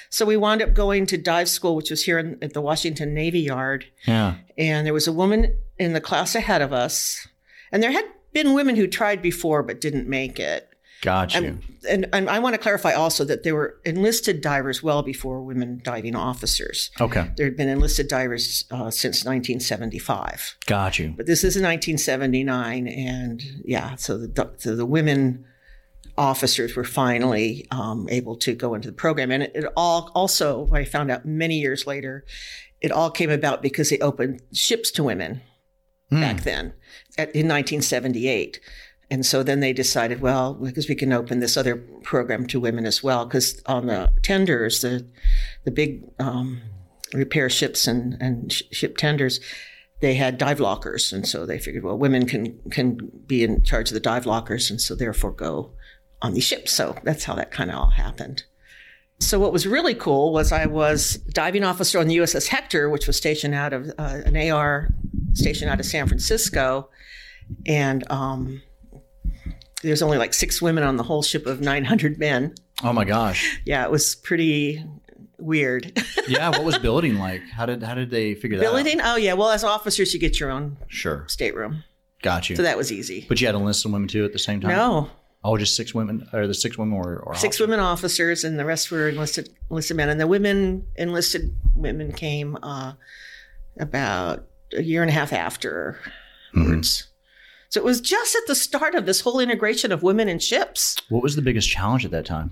So 0.09 0.25
we 0.25 0.35
wound 0.35 0.61
up 0.61 0.73
going 0.73 1.05
to 1.07 1.17
dive 1.17 1.47
school, 1.47 1.73
which 1.77 1.89
was 1.89 2.03
here 2.03 2.19
in, 2.19 2.37
at 2.41 2.53
the 2.53 2.59
Washington 2.61 3.13
Navy 3.13 3.39
Yard, 3.39 3.85
Yeah. 4.05 4.35
and 4.57 4.85
there 4.85 4.93
was 4.93 5.07
a 5.07 5.13
woman 5.13 5.57
in 5.79 5.93
the 5.93 6.01
class 6.01 6.35
ahead 6.35 6.61
of 6.61 6.73
us, 6.73 7.25
and 7.71 7.81
there 7.81 7.93
had 7.93 8.03
been 8.33 8.53
women 8.53 8.75
who 8.75 8.87
tried 8.87 9.21
before 9.21 9.63
but 9.63 9.81
didn't 9.81 10.07
make 10.07 10.39
it. 10.39 10.67
Got 11.01 11.33
you. 11.33 11.57
And, 11.89 12.07
and 12.13 12.29
I 12.29 12.37
want 12.37 12.53
to 12.53 12.59
clarify 12.59 12.93
also 12.93 13.25
that 13.25 13.41
there 13.41 13.55
were 13.55 13.79
enlisted 13.85 14.39
divers 14.39 14.83
well 14.83 15.01
before 15.01 15.41
women 15.41 15.81
diving 15.83 16.15
officers. 16.15 16.91
okay. 17.01 17.31
There 17.37 17.47
had 17.47 17.57
been 17.57 17.69
enlisted 17.69 18.07
divers 18.07 18.65
uh, 18.69 18.91
since 18.91 19.25
1975 19.25 20.57
Got 20.67 20.99
you. 20.99 21.13
but 21.17 21.25
this 21.25 21.39
is 21.43 21.55
in 21.55 21.63
1979 21.63 22.87
and 22.87 23.41
yeah 23.65 23.95
so 23.95 24.17
the 24.17 24.53
so 24.57 24.75
the 24.75 24.85
women 24.85 25.45
officers 26.17 26.75
were 26.75 26.83
finally 26.83 27.65
um, 27.71 28.07
able 28.09 28.35
to 28.35 28.53
go 28.53 28.75
into 28.75 28.87
the 28.89 28.93
program 28.93 29.31
and 29.31 29.43
it, 29.43 29.51
it 29.55 29.65
all 29.75 30.11
also 30.13 30.69
i 30.71 30.83
found 30.83 31.09
out 31.09 31.25
many 31.25 31.57
years 31.59 31.87
later 31.87 32.25
it 32.81 32.91
all 32.91 33.09
came 33.09 33.29
about 33.29 33.61
because 33.61 33.89
they 33.89 33.97
opened 33.99 34.41
ships 34.53 34.91
to 34.91 35.03
women 35.03 35.41
back 36.19 36.41
then 36.43 36.73
at, 37.17 37.33
in 37.35 37.47
1978 37.47 38.59
and 39.09 39.25
so 39.25 39.43
then 39.43 39.59
they 39.59 39.73
decided 39.73 40.21
well 40.21 40.53
because 40.53 40.89
we 40.89 40.95
can 40.95 41.13
open 41.13 41.39
this 41.39 41.57
other 41.57 41.75
program 42.03 42.45
to 42.45 42.59
women 42.59 42.85
as 42.85 43.01
well 43.01 43.25
because 43.25 43.61
on 43.65 43.87
the 43.87 44.11
tenders 44.21 44.81
the 44.81 45.07
the 45.63 45.71
big 45.71 46.03
um, 46.19 46.61
repair 47.13 47.49
ships 47.49 47.87
and, 47.87 48.17
and 48.21 48.51
sh- 48.51 48.63
ship 48.71 48.97
tenders 48.97 49.39
they 50.01 50.15
had 50.15 50.37
dive 50.37 50.59
lockers, 50.59 51.13
and 51.13 51.27
so 51.27 51.45
they 51.45 51.59
figured, 51.59 51.83
well, 51.83 51.97
women 51.97 52.25
can 52.25 52.59
can 52.71 52.97
be 53.27 53.43
in 53.43 53.63
charge 53.63 53.89
of 53.89 53.93
the 53.93 53.99
dive 53.99 54.25
lockers, 54.25 54.69
and 54.69 54.81
so 54.81 54.95
therefore 54.95 55.31
go 55.31 55.71
on 56.21 56.33
these 56.33 56.43
ships. 56.43 56.71
So 56.71 56.97
that's 57.03 57.23
how 57.23 57.35
that 57.35 57.51
kind 57.51 57.69
of 57.69 57.77
all 57.77 57.89
happened. 57.91 58.43
So 59.19 59.39
what 59.39 59.53
was 59.53 59.67
really 59.67 59.93
cool 59.93 60.33
was 60.33 60.51
I 60.51 60.65
was 60.65 61.17
diving 61.33 61.63
officer 61.63 61.99
on 61.99 62.07
the 62.07 62.17
USS 62.17 62.47
Hector, 62.47 62.89
which 62.89 63.05
was 63.05 63.15
stationed 63.15 63.53
out 63.53 63.73
of 63.73 63.89
uh, 63.99 64.21
an 64.25 64.35
AR 64.35 64.89
stationed 65.33 65.69
out 65.71 65.79
of 65.79 65.85
San 65.85 66.07
Francisco, 66.07 66.89
and 67.65 68.03
um, 68.11 68.61
there's 69.83 70.01
only 70.01 70.17
like 70.17 70.33
six 70.33 70.61
women 70.61 70.83
on 70.83 70.97
the 70.97 71.03
whole 71.03 71.23
ship 71.23 71.45
of 71.45 71.61
900 71.61 72.17
men. 72.19 72.53
Oh 72.83 72.93
my 72.93 73.03
gosh. 73.05 73.59
Yeah, 73.65 73.83
it 73.83 73.91
was 73.91 74.15
pretty 74.15 74.83
weird. 75.37 75.91
Yeah. 76.27 76.49
What 76.49 76.63
was 76.63 76.77
billeting 76.77 77.17
like? 77.17 77.41
How 77.49 77.65
did 77.65 77.81
how 77.83 77.95
did 77.95 78.09
they 78.11 78.35
figure 78.35 78.57
that 78.59 78.65
out? 78.67 78.71
Billeting? 78.73 79.01
Oh 79.03 79.15
yeah. 79.17 79.33
Well, 79.33 79.49
as 79.49 79.63
officers, 79.63 80.13
you 80.13 80.19
get 80.19 80.39
your 80.39 80.49
own 80.51 80.77
Sure. 80.87 81.25
stateroom, 81.27 81.83
Got 82.21 82.49
you. 82.49 82.55
so 82.55 82.61
that 82.61 82.77
was 82.77 82.91
easy. 82.91 83.25
but 83.27 83.41
you 83.41 83.47
had 83.47 83.55
enlisted 83.55 83.91
women 83.91 84.07
too 84.07 84.23
at 84.23 84.31
the 84.33 84.39
same 84.39 84.61
time. 84.61 84.71
No, 84.71 85.09
Oh, 85.43 85.57
just 85.57 85.75
six 85.75 85.93
women, 85.95 86.27
or 86.31 86.45
the 86.47 86.53
six 86.53 86.77
women 86.77 86.95
were 86.95 87.17
or 87.19 87.33
six 87.35 87.59
women 87.59 87.79
officers, 87.79 88.43
and 88.43 88.57
the 88.59 88.63
rest 88.65 88.91
were 88.91 89.09
enlisted 89.09 89.49
enlisted 89.69 89.97
men. 89.97 90.07
And 90.09 90.21
the 90.21 90.27
women 90.27 90.85
enlisted 90.95 91.53
women 91.75 92.11
came 92.13 92.57
uh, 92.61 92.93
about 93.79 94.45
a 94.75 94.83
year 94.83 95.01
and 95.01 95.09
a 95.09 95.13
half 95.13 95.33
afterwards. 95.33 95.97
Mm-hmm. 96.55 96.81
So 97.69 97.79
it 97.79 97.85
was 97.85 98.01
just 98.01 98.35
at 98.35 98.47
the 98.47 98.55
start 98.55 98.95
of 98.95 99.05
this 99.05 99.21
whole 99.21 99.39
integration 99.39 99.91
of 99.91 100.03
women 100.03 100.27
in 100.27 100.39
ships. 100.39 100.97
What 101.09 101.23
was 101.23 101.37
the 101.37 101.41
biggest 101.41 101.69
challenge 101.69 102.03
at 102.03 102.11
that 102.11 102.25
time? 102.25 102.51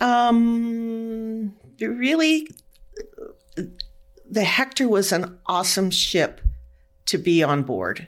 Um, 0.00 1.54
really, 1.80 2.48
the 4.28 4.44
Hector 4.44 4.88
was 4.88 5.12
an 5.12 5.38
awesome 5.46 5.90
ship 5.90 6.40
to 7.06 7.18
be 7.18 7.42
on 7.42 7.62
board. 7.62 8.06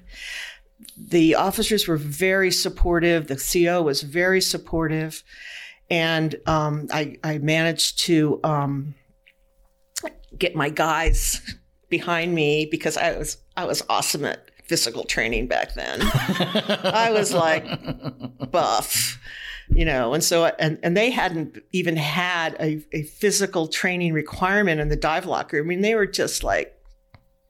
The 0.96 1.34
officers 1.34 1.86
were 1.88 1.96
very 1.96 2.50
supportive. 2.50 3.26
The 3.26 3.36
CO 3.36 3.82
was 3.82 4.02
very 4.02 4.40
supportive, 4.40 5.22
and 5.90 6.36
um, 6.46 6.88
I, 6.92 7.16
I 7.22 7.38
managed 7.38 8.00
to 8.00 8.40
um, 8.44 8.94
get 10.38 10.54
my 10.54 10.68
guys 10.68 11.56
behind 11.88 12.34
me 12.34 12.66
because 12.70 12.96
I 12.96 13.16
was 13.16 13.38
I 13.56 13.64
was 13.64 13.82
awesome 13.88 14.24
at 14.24 14.50
physical 14.64 15.04
training 15.04 15.46
back 15.46 15.74
then. 15.74 16.00
I 16.02 17.10
was 17.12 17.32
like 17.32 17.66
buff, 18.50 19.18
you 19.68 19.84
know, 19.84 20.14
and 20.14 20.24
so 20.24 20.46
and 20.46 20.78
and 20.82 20.96
they 20.96 21.10
hadn't 21.10 21.58
even 21.72 21.96
had 21.96 22.56
a, 22.60 22.84
a 22.92 23.02
physical 23.02 23.68
training 23.68 24.12
requirement 24.12 24.80
in 24.80 24.88
the 24.88 24.96
dive 24.96 25.26
locker. 25.26 25.58
I 25.58 25.62
mean, 25.62 25.82
they 25.82 25.94
were 25.94 26.06
just 26.06 26.42
like 26.42 26.74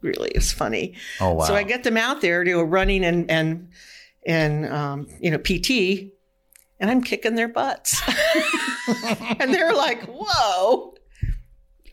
really 0.03 0.31
it's 0.31 0.53
funny. 0.53 0.95
Oh 1.21 1.33
wow. 1.33 1.45
So 1.45 1.55
I 1.55 1.63
get 1.63 1.85
them 1.85 1.97
out 1.97 2.21
there 2.21 2.45
to 2.45 2.63
running 2.63 3.05
and 3.05 3.31
and 3.31 3.71
and 4.27 4.67
um, 4.67 5.09
you 5.21 5.31
know 5.31 5.39
PT, 5.39 6.13
and 6.79 6.91
I'm 6.91 7.03
kicking 7.03 7.35
their 7.35 7.49
butts, 7.49 8.01
and 9.41 9.53
they're 9.53 9.73
like, 9.75 10.03
"Whoa." 10.05 10.95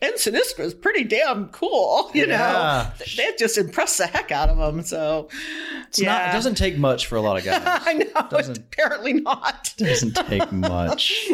Ensign 0.02 0.34
Iskra's 0.34 0.74
pretty 0.74 1.04
damn 1.04 1.48
cool, 1.48 2.10
you 2.14 2.26
know. 2.26 2.34
Yeah. 2.34 2.90
They 3.16 3.32
just 3.38 3.56
impressed 3.56 3.98
the 3.98 4.06
heck 4.08 4.32
out 4.32 4.48
of 4.48 4.58
them. 4.58 4.82
So, 4.82 5.28
It's 5.88 6.00
not, 6.00 6.28
it 6.28 6.32
doesn't 6.32 6.56
take 6.56 6.76
much 6.76 7.06
for 7.06 7.16
a 7.16 7.20
lot 7.20 7.38
of 7.38 7.44
guys. 7.44 7.62
I 7.64 7.92
know. 7.94 8.28
Doesn't- 8.28 8.58
apparently 8.58 9.12
not. 9.14 9.72
doesn't 9.78 10.14
take 10.16 10.50
much. 10.52 11.28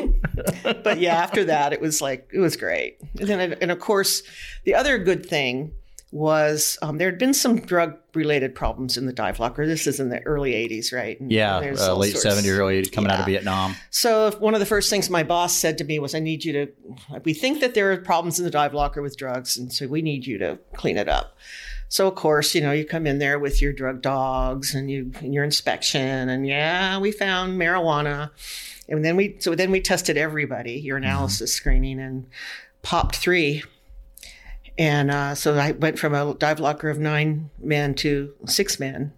but 0.84 1.00
yeah, 1.00 1.14
after 1.16 1.44
that, 1.44 1.72
it 1.72 1.80
was 1.80 2.00
like 2.02 2.28
it 2.32 2.38
was 2.40 2.56
great. 2.56 2.98
And 3.18 3.28
then, 3.28 3.54
and 3.54 3.70
of 3.70 3.78
course, 3.80 4.22
the 4.64 4.75
other 4.75 4.98
good 4.98 5.25
thing 5.26 5.72
was 6.10 6.78
um, 6.80 6.98
there 6.98 7.10
had 7.10 7.18
been 7.18 7.34
some 7.34 7.60
drug-related 7.60 8.54
problems 8.54 8.96
in 8.96 9.06
the 9.06 9.12
dive 9.12 9.38
locker. 9.38 9.66
This 9.66 9.86
is 9.86 10.00
in 10.00 10.08
the 10.08 10.22
early 10.22 10.52
'80s, 10.52 10.92
right? 10.92 11.20
And 11.20 11.30
Yeah, 11.30 11.56
uh, 11.56 11.94
late 11.94 12.16
sorts- 12.16 12.24
70s, 12.24 12.58
early 12.58 12.80
80s, 12.82 12.90
coming 12.90 13.10
out 13.10 13.20
of 13.20 13.26
Vietnam. 13.26 13.76
So 13.90 14.30
one 14.38 14.54
of 14.54 14.60
the 14.60 14.66
first 14.66 14.88
things 14.88 15.10
my 15.10 15.22
boss 15.22 15.54
said 15.54 15.76
to 15.78 15.84
me 15.84 15.98
was, 15.98 16.14
"I 16.14 16.18
need 16.20 16.44
you 16.44 16.52
to. 16.52 16.68
We 17.24 17.34
think 17.34 17.60
that 17.60 17.74
there 17.74 17.92
are 17.92 17.96
problems 17.98 18.38
in 18.38 18.44
the 18.44 18.50
dive 18.50 18.72
locker 18.72 19.02
with 19.02 19.16
drugs, 19.16 19.56
and 19.58 19.72
so 19.72 19.86
we 19.86 20.00
need 20.02 20.26
you 20.26 20.38
to 20.38 20.58
clean 20.74 20.96
it 20.96 21.08
up." 21.08 21.36
So 21.90 22.06
of 22.08 22.14
course, 22.14 22.54
you 22.54 22.60
know, 22.60 22.72
you 22.72 22.84
come 22.84 23.06
in 23.06 23.18
there 23.18 23.38
with 23.38 23.60
your 23.62 23.72
drug 23.72 24.02
dogs 24.02 24.74
and 24.74 24.90
you 24.90 25.10
and 25.20 25.34
your 25.34 25.44
inspection, 25.44 26.28
and 26.28 26.46
yeah, 26.46 26.98
we 26.98 27.12
found 27.12 27.58
marijuana, 27.60 28.30
and 28.88 29.04
then 29.04 29.16
we 29.16 29.36
so 29.40 29.54
then 29.54 29.70
we 29.70 29.80
tested 29.80 30.16
everybody, 30.16 30.82
urinalysis 30.86 31.48
screening, 31.48 32.00
and 32.00 32.26
popped 32.82 33.16
three. 33.16 33.62
And 34.78 35.11
uh, 35.11 35.35
so 35.35 35.54
I 35.56 35.73
went 35.73 35.99
from 35.99 36.14
a 36.14 36.35
dive 36.35 36.61
locker 36.61 36.88
of 36.88 36.99
nine 36.99 37.50
men 37.61 37.94
to 37.97 38.32
six 38.47 38.78
men. 38.78 39.12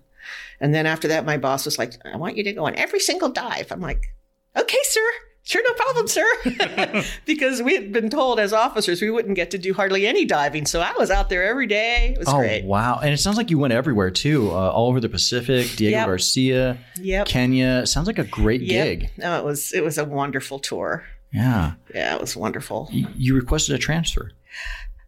And 0.61 0.75
then 0.75 0.87
after 0.87 1.09
that, 1.09 1.25
my 1.27 1.37
boss 1.37 1.65
was 1.65 1.79
like, 1.79 1.95
I 2.05 2.17
want 2.17 2.37
you 2.37 2.45
to 2.45 2.53
go 2.53 2.67
on 2.67 2.75
every 2.77 3.01
single 3.01 3.29
dive. 3.29 3.71
I'm 3.71 3.81
like, 3.81 4.15
okay, 4.57 4.79
sir. 4.85 5.01
Sure, 5.43 5.63
no 5.67 5.73
problem, 5.73 6.07
sir. 6.07 7.03
because 7.25 7.63
we 7.63 7.75
had 7.75 7.93
been 7.93 8.11
told 8.11 8.39
as 8.39 8.53
officers 8.53 9.01
we 9.01 9.11
wouldn't 9.11 9.37
get 9.37 9.51
to 9.53 9.59
do 9.59 9.73
hardly 9.73 10.07
any 10.07 10.25
diving. 10.27 10.67
So 10.67 10.81
I 10.81 10.93
was 10.99 11.11
out 11.11 11.29
there 11.31 11.43
every 11.45 11.67
day. 11.67 12.11
It 12.15 12.19
was 12.19 12.29
Oh 12.29 12.37
great. 12.39 12.65
wow! 12.65 13.01
And 13.03 13.13
it 13.13 13.17
sounds 13.19 13.39
like 13.39 13.51
you 13.51 13.59
went 13.59 13.73
everywhere 13.73 14.11
too, 14.11 14.51
uh, 14.51 14.71
all 14.71 14.89
over 14.89 15.01
the 15.01 15.09
Pacific. 15.09 15.67
Diego 15.77 15.97
Yep. 15.97 16.07
Garcia, 16.07 16.79
Yep. 17.01 17.27
Kenya. 17.27 17.81
It 17.83 17.87
sounds 17.87 18.07
like 18.07 18.19
a 18.19 18.25
great 18.25 18.61
Yep. 18.61 18.69
gig. 19.01 19.11
No, 19.17 19.39
it 19.39 19.45
was 19.45 19.73
it 19.73 19.83
was 19.83 19.97
a 19.97 20.05
wonderful 20.05 20.59
tour. 20.59 21.05
Yeah. 21.33 21.73
Yeah, 21.95 22.15
it 22.15 22.21
was 22.21 22.37
wonderful. 22.37 22.89
You, 22.93 23.07
you 23.17 23.35
requested 23.35 23.75
a 23.75 23.79
transfer. 23.79 24.31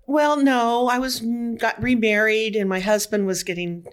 Well, 0.06 0.36
no, 0.36 0.88
I 0.88 0.98
was 0.98 1.20
mm, 1.20 1.58
got 1.58 1.80
remarried, 1.82 2.56
and 2.56 2.68
my 2.68 2.80
husband 2.80 3.26
was 3.26 3.42
getting 3.42 3.86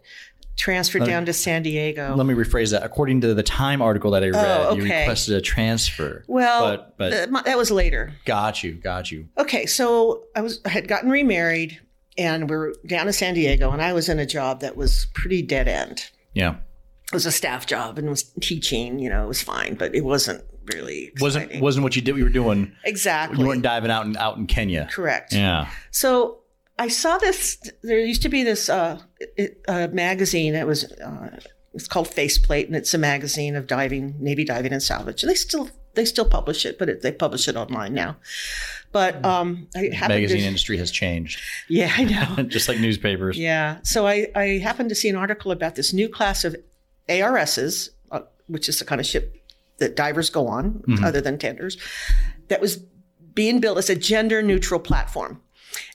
transferred 0.58 1.06
down 1.06 1.26
to 1.26 1.32
San 1.32 1.64
Diego. 1.64 2.14
Let 2.16 2.26
me 2.26 2.34
rephrase 2.34 2.72
that. 2.72 2.84
According 2.84 3.22
to 3.22 3.34
the 3.34 3.44
Time 3.44 3.82
article 3.82 4.12
that 4.12 4.24
I 4.24 4.30
read, 4.30 4.36
Oh, 4.68 4.76
you 4.76 4.84
okay. 4.84 5.02
requested 5.02 5.36
a 5.36 5.42
transfer. 5.42 6.24
well, 6.28 6.62
but 6.78 6.98
but 6.98 7.14
uh, 7.14 7.42
that 7.44 7.58
was 7.58 7.72
later. 7.72 8.14
got 8.26 8.62
you, 8.64 8.74
got 8.74 9.12
you. 9.12 9.30
Okay, 9.38 9.66
so 9.66 10.26
I 10.36 10.42
was 10.42 10.60
I 10.66 10.70
had 10.70 10.88
gotten 10.88 11.10
remarried, 11.10 11.80
and 12.18 12.50
we 12.50 12.56
are 12.58 12.74
down 12.86 13.08
in 13.08 13.14
San 13.14 13.34
Diego, 13.36 13.72
and 13.72 13.82
I 13.82 13.94
was 13.94 14.10
in 14.10 14.20
a 14.20 14.26
job 14.26 14.60
that 14.62 14.76
was 14.76 15.08
pretty 15.14 15.42
dead 15.42 15.68
end. 15.70 16.10
Yeah, 16.34 16.56
It 17.08 17.14
was 17.14 17.26
a 17.26 17.32
staff 17.32 17.66
job 17.66 17.98
and 17.98 18.10
was 18.10 18.24
teaching. 18.42 19.00
You 19.00 19.10
know, 19.10 19.24
it 19.24 19.28
was 19.28 19.42
fine, 19.42 19.76
but 19.76 19.96
it 19.96 20.04
wasn't 20.04 20.44
really 20.74 21.12
wasn't 21.20 21.62
wasn't 21.62 21.84
what 21.84 21.96
you 21.96 22.02
did. 22.02 22.18
You 22.18 22.24
were 22.24 22.30
doing. 22.30 22.74
exactly 22.84 23.40
You 23.40 23.48
weren't 23.48 23.64
diving 23.64 23.92
out 23.92 24.06
in 24.06 24.18
out 24.18 24.38
in 24.38 24.48
Kenya. 24.48 24.88
correct. 24.92 25.34
Yeah. 25.34 25.70
So 25.92 26.40
I 26.78 26.88
saw 26.88 27.18
this. 27.18 27.58
There 27.84 28.00
used 28.00 28.22
to 28.22 28.30
be 28.30 28.44
this 28.44 28.70
uh, 28.70 29.00
it, 29.20 29.62
uh, 29.68 29.88
magazine. 29.92 30.56
It 30.56 30.66
was 30.66 30.92
uh, 30.92 31.40
it's 31.74 31.88
called 31.88 32.08
Faceplate, 32.08 32.68
and 32.68 32.76
it's 32.76 32.94
a 32.94 32.98
magazine 32.98 33.56
of 33.56 33.68
diving, 33.68 34.16
Navy 34.20 34.46
diving 34.46 34.74
and 34.74 34.82
salvage. 34.82 35.22
And 35.22 35.30
they 35.30 35.36
still 35.36 35.70
they 35.96 36.06
still 36.06 36.26
publish 36.26 36.66
it, 36.66 36.80
but 36.80 36.90
it, 36.90 37.02
they 37.02 37.12
publish 37.12 37.48
it 37.48 37.56
online 37.56 37.94
now. 37.94 38.18
But 38.92 39.24
um, 39.24 39.68
I 39.76 39.90
Magazine 40.08 40.40
to, 40.40 40.46
industry 40.46 40.78
has 40.78 40.90
changed, 40.90 41.40
yeah, 41.68 41.94
I 41.96 42.04
know. 42.06 42.44
just 42.48 42.68
like 42.68 42.80
newspapers. 42.80 43.38
Yeah. 43.38 43.80
So 43.84 44.08
I, 44.08 44.28
I 44.36 44.44
happened 44.64 44.90
to 44.90 44.96
see 44.96 45.10
an 45.10 45.16
article 45.16 45.52
about 45.52 45.76
this 45.76 45.94
new 45.94 46.10
class 46.10 46.44
of 46.44 46.56
ARSs, 47.08 47.92
uh, 48.12 48.22
which 48.48 48.68
is 48.68 48.80
the 48.80 48.86
kind 48.86 49.00
of 49.00 49.06
ship 49.06 49.39
that 49.80 49.96
divers 49.96 50.30
go 50.30 50.48
on, 50.48 50.84
other 51.04 51.22
than 51.22 51.38
tenders, 51.38 51.78
that 52.48 52.62
was 52.62 52.78
being 53.34 53.60
built 53.60 53.78
as 53.78 53.90
a 53.90 53.96
gender 53.96 54.42
neutral 54.42 54.80
platform. 54.80 55.42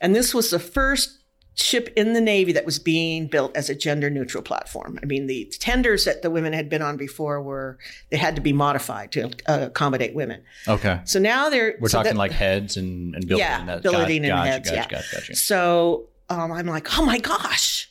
And 0.00 0.14
this 0.14 0.32
was 0.34 0.50
the 0.50 0.58
first 0.58 1.20
ship 1.56 1.92
in 1.96 2.14
the 2.14 2.20
Navy 2.20 2.50
that 2.52 2.64
was 2.66 2.78
being 2.80 3.28
built 3.28 3.56
as 3.56 3.70
a 3.70 3.74
gender 3.76 4.10
neutral 4.10 4.42
platform. 4.42 4.98
I 5.02 5.06
mean, 5.06 5.26
the 5.28 5.44
tenders 5.60 6.04
that 6.04 6.22
the 6.22 6.30
women 6.30 6.52
had 6.52 6.68
been 6.68 6.82
on 6.82 6.96
before 6.96 7.40
were, 7.42 7.78
they 8.10 8.16
had 8.16 8.34
to 8.34 8.42
be 8.42 8.52
modified 8.52 9.12
to 9.12 9.26
uh, 9.46 9.66
accommodate 9.66 10.14
women. 10.16 10.42
Okay. 10.66 11.00
So 11.04 11.20
now 11.20 11.48
they're, 11.50 11.76
We're 11.80 11.88
so 11.90 11.98
talking 11.98 12.14
that- 12.14 12.18
like 12.18 12.32
heads 12.32 12.76
and 12.76 13.14
and 13.14 13.26
building. 13.28 13.46
Yeah, 13.46 13.64
that, 13.66 13.82
building 13.82 14.24
and 14.24 14.28
gotcha, 14.32 14.50
heads, 14.50 14.70
Gotcha, 14.70 14.80
yeah. 14.80 14.88
gotcha, 14.88 15.14
gotcha. 15.16 15.36
So 15.36 16.08
um, 16.28 16.50
I'm 16.50 16.66
like, 16.66 16.98
oh 16.98 17.04
my 17.04 17.18
gosh, 17.18 17.88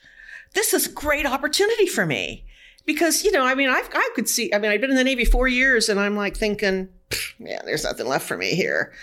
this 0.56 0.74
is 0.74 0.88
a 0.88 0.92
great 0.92 1.26
opportunity 1.26 1.88
for 1.88 2.06
me. 2.06 2.46
Because, 2.86 3.24
you 3.24 3.32
know, 3.32 3.44
I 3.44 3.56
mean, 3.56 3.70
I've, 3.70 3.90
I 3.94 4.10
could 4.14 4.28
see, 4.28 4.54
I 4.54 4.58
mean, 4.58 4.72
I've 4.72 4.82
been 4.82 4.90
in 4.90 4.98
the 4.98 5.04
Navy 5.04 5.26
four 5.26 5.48
years 5.48 5.88
and 5.88 6.00
I'm 6.00 6.16
like 6.16 6.36
thinking, 6.36 6.90
man, 7.40 7.62
there's 7.66 7.84
nothing 7.84 8.08
left 8.08 8.28
for 8.28 8.38
me 8.38 8.56
here. 8.56 8.94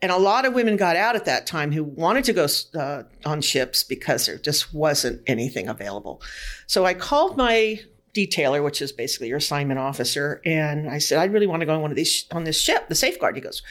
And 0.00 0.12
a 0.12 0.16
lot 0.16 0.44
of 0.44 0.54
women 0.54 0.76
got 0.76 0.94
out 0.94 1.16
at 1.16 1.24
that 1.24 1.46
time 1.46 1.72
who 1.72 1.82
wanted 1.82 2.24
to 2.24 2.32
go 2.32 2.46
uh, 2.78 3.02
on 3.24 3.40
ships 3.40 3.82
because 3.82 4.26
there 4.26 4.38
just 4.38 4.72
wasn't 4.72 5.22
anything 5.26 5.68
available. 5.68 6.22
So 6.66 6.84
I 6.84 6.94
called 6.94 7.36
my 7.36 7.80
detailer, 8.14 8.62
which 8.62 8.82
is 8.82 8.92
basically 8.92 9.28
your 9.28 9.38
assignment 9.38 9.78
officer, 9.78 10.40
and 10.44 10.88
I 10.88 10.98
said, 10.98 11.18
I 11.18 11.24
really 11.24 11.46
want 11.46 11.60
to 11.60 11.66
go 11.66 11.74
on 11.74 11.82
one 11.82 11.90
of 11.90 11.96
these 11.96 12.26
on 12.32 12.44
this 12.44 12.60
ship, 12.60 12.88
the 12.88 12.94
Safeguard. 12.94 13.36
He 13.36 13.40
goes, 13.40 13.62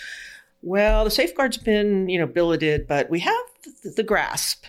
Well, 0.61 1.03
the 1.03 1.11
Safeguard's 1.11 1.57
been, 1.57 2.09
you 2.09 2.19
know, 2.19 2.27
billeted, 2.27 2.87
but 2.87 3.09
we 3.09 3.19
have 3.21 3.45
the, 3.83 3.89
the 3.91 4.03
Grasp, 4.03 4.65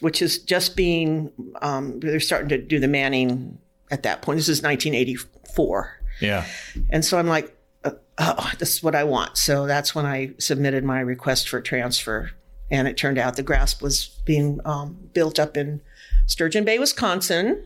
which 0.00 0.22
is 0.22 0.38
just 0.38 0.76
being, 0.76 1.32
um, 1.62 2.00
they're 2.00 2.20
starting 2.20 2.48
to 2.48 2.58
do 2.58 2.80
the 2.80 2.88
manning 2.88 3.58
at 3.90 4.02
that 4.02 4.22
point. 4.22 4.38
This 4.38 4.48
is 4.48 4.62
1984. 4.62 6.00
Yeah. 6.20 6.46
And 6.90 7.04
so 7.04 7.18
I'm 7.18 7.26
like, 7.26 7.56
uh, 7.84 7.92
oh, 8.18 8.52
this 8.58 8.74
is 8.74 8.82
what 8.82 8.94
I 8.94 9.04
want. 9.04 9.36
So 9.36 9.66
that's 9.66 9.94
when 9.94 10.06
I 10.06 10.32
submitted 10.38 10.84
my 10.84 11.00
request 11.00 11.48
for 11.48 11.60
transfer. 11.60 12.30
And 12.70 12.86
it 12.86 12.96
turned 12.96 13.18
out 13.18 13.36
the 13.36 13.42
Grasp 13.42 13.82
was 13.82 14.20
being 14.24 14.60
um, 14.64 14.96
built 15.12 15.38
up 15.38 15.56
in 15.56 15.80
Sturgeon 16.26 16.64
Bay, 16.64 16.78
Wisconsin. 16.78 17.64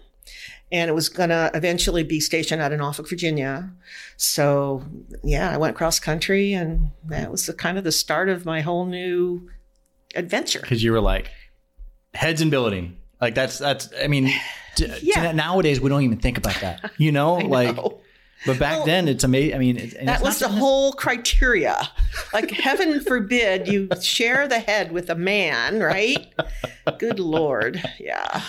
And 0.72 0.88
it 0.88 0.94
was 0.94 1.08
going 1.08 1.28
to 1.28 1.50
eventually 1.54 2.02
be 2.02 2.20
stationed 2.20 2.62
out 2.62 2.72
in 2.72 2.78
Norfolk, 2.78 3.08
Virginia. 3.08 3.70
So, 4.16 4.82
yeah, 5.22 5.50
I 5.50 5.58
went 5.58 5.76
cross 5.76 6.00
country, 6.00 6.52
and 6.54 6.90
that 7.04 7.30
was 7.30 7.46
the 7.46 7.52
kind 7.52 7.76
of 7.76 7.84
the 7.84 7.92
start 7.92 8.28
of 8.28 8.46
my 8.46 8.62
whole 8.62 8.86
new 8.86 9.50
adventure. 10.16 10.60
Because 10.60 10.82
you 10.82 10.90
were 10.90 11.02
like 11.02 11.30
heads 12.14 12.40
in 12.40 12.50
building. 12.50 12.96
Like 13.20 13.34
that's 13.34 13.58
that's. 13.58 13.90
I 14.02 14.06
mean, 14.08 14.32
Yeah. 14.80 15.32
nowadays 15.32 15.80
we 15.80 15.88
don't 15.88 16.02
even 16.02 16.18
think 16.18 16.38
about 16.38 16.60
that. 16.60 16.92
You 16.98 17.12
know, 17.12 17.34
like. 17.36 17.76
know. 17.76 18.00
But 18.46 18.58
back 18.58 18.76
Well, 18.76 18.84
then, 18.84 19.08
it's 19.08 19.24
amazing. 19.24 19.54
I 19.54 19.58
mean, 19.58 19.78
it, 19.78 20.04
That 20.04 20.20
was 20.20 20.38
the 20.38 20.48
whole 20.48 20.92
criteria. 20.92 21.80
Like, 22.34 22.50
heaven 22.50 23.00
forbid 23.00 23.68
you 23.68 23.88
share 24.02 24.46
the 24.46 24.58
head 24.58 24.92
with 24.92 25.08
a 25.08 25.14
man, 25.14 25.80
right? 25.80 26.26
Good 26.98 27.18
Lord. 27.18 27.82
Yeah. 27.98 28.42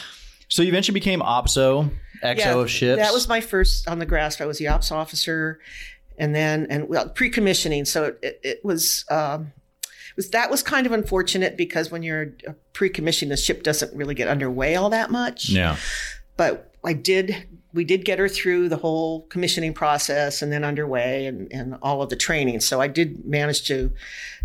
So 0.50 0.62
you 0.62 0.70
eventually 0.70 0.94
became 0.94 1.22
OPSO, 1.22 1.90
XO 2.24 2.38
yeah, 2.38 2.54
of 2.56 2.70
ships. 2.70 3.02
That 3.02 3.14
was 3.14 3.28
my 3.28 3.42
first 3.42 3.88
on 3.88 4.00
the 4.00 4.06
Grasp. 4.06 4.42
I 4.42 4.46
was 4.46 4.58
the 4.58 4.68
ops 4.68 4.92
officer, 4.92 5.60
and 6.18 6.34
then 6.36 6.68
and 6.70 6.88
well 6.88 7.10
pre-commissioning. 7.10 7.86
So 7.86 8.16
it, 8.22 8.40
it, 8.44 8.66
was 8.66 9.06
um, 9.10 9.52
was 10.16 10.30
that 10.32 10.50
was 10.50 10.64
kind 10.64 10.86
of 10.86 10.92
unfortunate 10.92 11.58
because 11.58 11.92
when 11.92 12.04
you're 12.04 12.34
uh, 12.48 12.54
pre-commissioning, 12.74 13.30
the 13.30 13.38
ship 13.38 13.64
doesn't 13.64 13.96
really 13.96 14.16
get 14.16 14.28
underway 14.28 14.76
all 14.76 14.90
that 14.90 15.12
much. 15.12 15.50
yeah. 15.50 15.78
But 16.38 16.74
I 16.84 16.94
did. 16.94 17.48
We 17.74 17.84
did 17.84 18.06
get 18.06 18.20
her 18.20 18.30
through 18.30 18.70
the 18.70 18.78
whole 18.78 19.24
commissioning 19.28 19.74
process 19.74 20.42
and 20.42 20.52
then 20.52 20.64
underway 20.64 21.26
and, 21.26 21.52
and 21.52 21.78
all 21.82 22.02
of 22.02 22.10
the 22.10 22.16
training. 22.16 22.62
So 22.62 22.80
I 22.80 22.88
did 22.88 23.26
manage 23.26 23.68
to, 23.68 23.92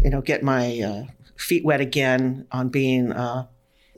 you 0.02 0.10
know, 0.10 0.20
get 0.20 0.42
my 0.42 0.80
uh, 0.80 1.04
feet 1.36 1.64
wet 1.64 1.80
again 1.80 2.46
on 2.50 2.70
being 2.70 3.12
uh, 3.12 3.46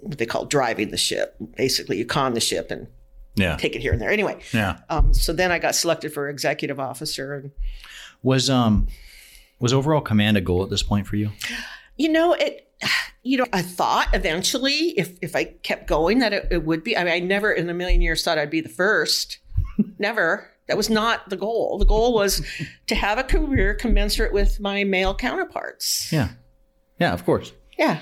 what 0.00 0.18
they 0.18 0.26
call 0.26 0.44
driving 0.44 0.90
the 0.90 0.98
ship. 0.98 1.34
Basically, 1.56 1.96
you 1.96 2.04
con 2.04 2.34
the 2.34 2.40
ship 2.40 2.70
and 2.70 2.88
Yeah. 3.36 3.56
take 3.56 3.74
it 3.74 3.80
here 3.80 3.92
and 3.92 4.00
there. 4.02 4.10
Anyway, 4.10 4.38
Yeah. 4.52 4.80
um, 4.90 5.14
so 5.14 5.32
then 5.32 5.50
I 5.50 5.58
got 5.58 5.74
selected 5.74 6.12
for 6.12 6.28
executive 6.28 6.78
officer, 6.78 7.32
and 7.34 7.50
Was 8.22 8.50
um 8.50 8.86
was 9.62 9.72
overall 9.72 10.02
command 10.02 10.36
a 10.36 10.42
goal 10.42 10.62
at 10.62 10.68
this 10.68 10.82
point 10.82 11.06
for 11.06 11.16
you? 11.16 11.30
you 11.96 12.10
know 12.10 12.34
it. 12.34 12.68
You 13.22 13.38
know, 13.38 13.46
I 13.52 13.62
thought 13.62 14.08
eventually, 14.12 14.98
if 14.98 15.16
if 15.22 15.36
I 15.36 15.44
kept 15.44 15.86
going, 15.86 16.18
that 16.18 16.32
it, 16.32 16.48
it 16.50 16.64
would 16.64 16.82
be. 16.82 16.96
I 16.96 17.04
mean, 17.04 17.12
I 17.12 17.20
never 17.20 17.52
in 17.52 17.70
a 17.70 17.74
million 17.74 18.02
years 18.02 18.24
thought 18.24 18.36
I'd 18.36 18.50
be 18.50 18.60
the 18.60 18.68
first. 18.68 19.38
never. 19.98 20.50
That 20.68 20.76
was 20.76 20.90
not 20.90 21.28
the 21.30 21.36
goal. 21.36 21.78
The 21.78 21.84
goal 21.84 22.12
was 22.12 22.44
to 22.88 22.94
have 22.94 23.18
a 23.18 23.24
career 23.24 23.74
commensurate 23.74 24.32
with 24.32 24.58
my 24.60 24.84
male 24.84 25.14
counterparts. 25.14 26.12
Yeah. 26.12 26.30
Yeah, 26.98 27.12
of 27.12 27.24
course. 27.24 27.52
Yeah. 27.78 28.00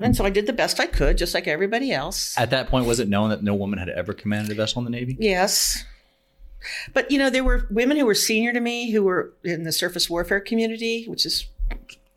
And 0.00 0.16
so 0.16 0.24
I 0.24 0.30
did 0.30 0.46
the 0.46 0.52
best 0.52 0.78
I 0.78 0.86
could, 0.86 1.18
just 1.18 1.34
like 1.34 1.48
everybody 1.48 1.92
else. 1.92 2.36
At 2.38 2.50
that 2.50 2.68
point, 2.68 2.86
was 2.86 3.00
it 3.00 3.08
known 3.08 3.30
that 3.30 3.42
no 3.42 3.54
woman 3.54 3.78
had 3.78 3.88
ever 3.88 4.12
commanded 4.12 4.52
a 4.52 4.54
vessel 4.54 4.78
in 4.78 4.84
the 4.84 4.90
Navy? 4.90 5.16
Yes. 5.18 5.84
But, 6.92 7.10
you 7.10 7.18
know, 7.18 7.30
there 7.30 7.44
were 7.44 7.66
women 7.70 7.96
who 7.96 8.06
were 8.06 8.14
senior 8.14 8.52
to 8.52 8.60
me 8.60 8.90
who 8.90 9.02
were 9.02 9.34
in 9.44 9.64
the 9.64 9.72
surface 9.72 10.10
warfare 10.10 10.40
community, 10.40 11.04
which 11.06 11.24
is 11.24 11.46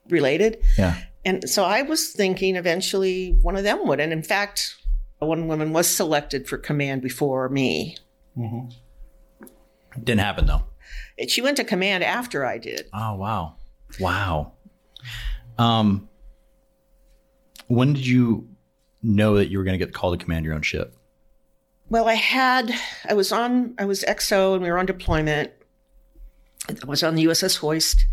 related. 0.09 0.61
Yeah. 0.77 0.97
And 1.23 1.49
so 1.49 1.63
I 1.63 1.83
was 1.83 2.09
thinking 2.09 2.55
eventually 2.55 3.37
one 3.41 3.55
of 3.55 3.63
them 3.63 3.87
would. 3.87 3.99
And 3.99 4.11
in 4.11 4.23
fact, 4.23 4.75
one 5.19 5.47
woman 5.47 5.71
was 5.71 5.87
selected 5.87 6.47
for 6.47 6.57
command 6.57 7.01
before 7.01 7.47
me. 7.49 7.97
Didn't 10.03 10.19
happen 10.21 10.47
though. 10.47 10.63
She 11.27 11.41
went 11.41 11.57
to 11.57 11.63
command 11.63 12.03
after 12.03 12.45
I 12.45 12.57
did. 12.57 12.87
Oh 12.93 13.15
wow. 13.15 13.55
Wow. 13.99 14.53
Um 15.57 16.09
when 17.67 17.93
did 17.93 18.05
you 18.05 18.47
know 19.03 19.35
that 19.35 19.49
you 19.49 19.57
were 19.57 19.63
going 19.63 19.77
to 19.79 19.83
get 19.83 19.93
called 19.93 20.19
to 20.19 20.23
command 20.23 20.45
your 20.45 20.53
own 20.53 20.61
ship? 20.61 20.97
Well, 21.91 22.07
I 22.07 22.13
had, 22.13 22.73
I 23.09 23.13
was 23.15 23.33
on, 23.33 23.75
I 23.77 23.83
was 23.83 24.05
XO 24.07 24.53
and 24.53 24.63
we 24.63 24.71
were 24.71 24.79
on 24.79 24.85
deployment. 24.85 25.51
I 26.69 26.85
was 26.85 27.03
on 27.03 27.15
the 27.15 27.25
USS 27.25 27.57
Hoist. 27.57 28.05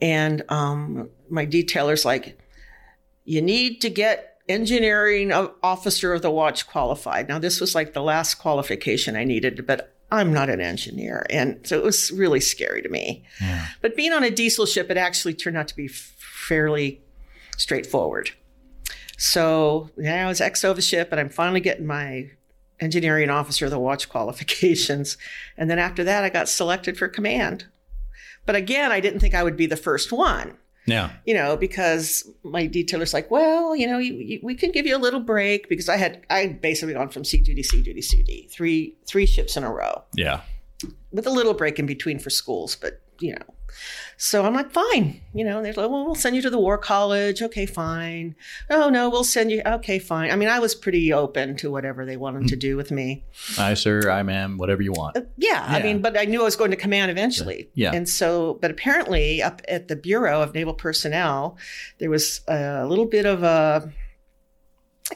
And 0.00 0.42
um, 0.48 1.10
my 1.28 1.44
detailer's 1.44 2.06
like, 2.06 2.38
you 3.26 3.42
need 3.42 3.82
to 3.82 3.90
get 3.90 4.38
engineering 4.48 5.32
officer 5.62 6.14
of 6.14 6.22
the 6.22 6.30
watch 6.30 6.66
qualified. 6.66 7.28
Now, 7.28 7.38
this 7.38 7.60
was 7.60 7.74
like 7.74 7.92
the 7.92 8.00
last 8.00 8.36
qualification 8.36 9.16
I 9.16 9.24
needed, 9.24 9.66
but 9.66 9.94
I'm 10.10 10.32
not 10.32 10.48
an 10.48 10.62
engineer. 10.62 11.26
And 11.28 11.60
so 11.66 11.76
it 11.76 11.84
was 11.84 12.10
really 12.10 12.40
scary 12.40 12.80
to 12.80 12.88
me. 12.88 13.22
Yeah. 13.38 13.66
But 13.82 13.96
being 13.96 14.14
on 14.14 14.24
a 14.24 14.30
diesel 14.30 14.64
ship, 14.64 14.90
it 14.90 14.96
actually 14.96 15.34
turned 15.34 15.58
out 15.58 15.68
to 15.68 15.76
be 15.76 15.88
fairly 15.88 17.02
straightforward. 17.58 18.30
So 19.18 19.90
yeah, 19.98 20.24
I 20.24 20.28
was 20.28 20.40
XO 20.40 20.70
of 20.70 20.76
the 20.76 20.82
ship, 20.82 21.08
and 21.10 21.20
I'm 21.20 21.28
finally 21.28 21.60
getting 21.60 21.84
my 21.84 22.30
engineering 22.80 23.30
officer 23.30 23.66
of 23.66 23.70
the 23.70 23.78
watch 23.78 24.08
qualifications. 24.08 25.16
And 25.56 25.70
then 25.70 25.78
after 25.78 26.02
that, 26.04 26.24
I 26.24 26.28
got 26.30 26.48
selected 26.48 26.96
for 26.96 27.08
command. 27.08 27.66
But 28.46 28.56
again, 28.56 28.90
I 28.90 29.00
didn't 29.00 29.20
think 29.20 29.34
I 29.34 29.42
would 29.42 29.56
be 29.56 29.66
the 29.66 29.76
first 29.76 30.12
one, 30.12 30.56
Yeah. 30.86 31.10
you 31.26 31.34
know, 31.34 31.56
because 31.56 32.26
my 32.42 32.66
detailer's 32.66 33.12
like, 33.14 33.30
well, 33.30 33.76
you 33.76 33.86
know, 33.86 33.98
you, 33.98 34.14
you, 34.14 34.40
we 34.42 34.54
can 34.54 34.72
give 34.72 34.86
you 34.86 34.96
a 34.96 34.98
little 34.98 35.20
break 35.20 35.68
because 35.68 35.88
I 35.88 35.96
had 35.98 36.24
I 36.30 36.38
had 36.40 36.60
basically 36.62 36.94
gone 36.94 37.10
from 37.10 37.24
sea 37.24 37.38
duty, 37.42 37.62
sea 37.62 37.82
duty, 37.82 38.00
sea 38.02 38.22
duty, 38.22 38.48
three 38.50 38.96
three 39.06 39.26
ships 39.26 39.56
in 39.56 39.62
a 39.64 39.70
row 39.70 40.02
Yeah. 40.16 40.40
with 41.12 41.26
a 41.26 41.30
little 41.30 41.54
break 41.54 41.78
in 41.78 41.86
between 41.86 42.18
for 42.18 42.30
schools, 42.30 42.76
but 42.76 43.02
you 43.20 43.34
know. 43.34 43.44
So 44.16 44.44
I'm 44.44 44.54
like, 44.54 44.70
fine. 44.70 45.20
You 45.32 45.44
know, 45.44 45.62
they're 45.62 45.72
like, 45.72 45.90
well, 45.90 46.04
we'll 46.04 46.14
send 46.14 46.36
you 46.36 46.42
to 46.42 46.50
the 46.50 46.58
war 46.58 46.76
college. 46.76 47.40
Okay, 47.40 47.64
fine. 47.64 48.36
Oh, 48.68 48.90
no, 48.90 49.08
we'll 49.08 49.24
send 49.24 49.50
you. 49.50 49.62
Okay, 49.64 49.98
fine. 49.98 50.30
I 50.30 50.36
mean, 50.36 50.48
I 50.48 50.58
was 50.58 50.74
pretty 50.74 51.12
open 51.12 51.56
to 51.56 51.70
whatever 51.70 52.04
they 52.04 52.16
wanted 52.16 52.48
to 52.48 52.56
do 52.56 52.76
with 52.76 52.90
me. 52.90 53.24
I, 53.58 53.74
sir, 53.74 54.10
I, 54.10 54.22
ma'am, 54.22 54.58
whatever 54.58 54.82
you 54.82 54.92
want. 54.92 55.16
Uh, 55.16 55.22
yeah, 55.36 55.64
I 55.66 55.82
mean, 55.82 56.02
but 56.02 56.18
I 56.18 56.26
knew 56.26 56.42
I 56.42 56.44
was 56.44 56.56
going 56.56 56.70
to 56.70 56.76
command 56.76 57.10
eventually. 57.10 57.70
Yeah. 57.74 57.92
And 57.92 58.08
so, 58.08 58.58
but 58.60 58.70
apparently, 58.70 59.42
up 59.42 59.62
at 59.68 59.88
the 59.88 59.96
Bureau 59.96 60.42
of 60.42 60.54
Naval 60.54 60.74
Personnel, 60.74 61.56
there 61.98 62.10
was 62.10 62.42
a 62.46 62.86
little 62.86 63.06
bit 63.06 63.24
of 63.24 63.42
a 63.42 63.90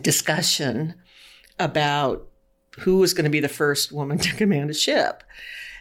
discussion 0.01 0.95
about 1.59 2.27
who 2.79 2.99
was 2.99 3.15
going 3.15 3.25
to 3.25 3.31
be 3.31 3.41
the 3.41 3.49
first 3.49 3.93
woman 3.93 4.19
to 4.19 4.35
command 4.35 4.71
a 4.71 4.75
ship. 4.75 5.23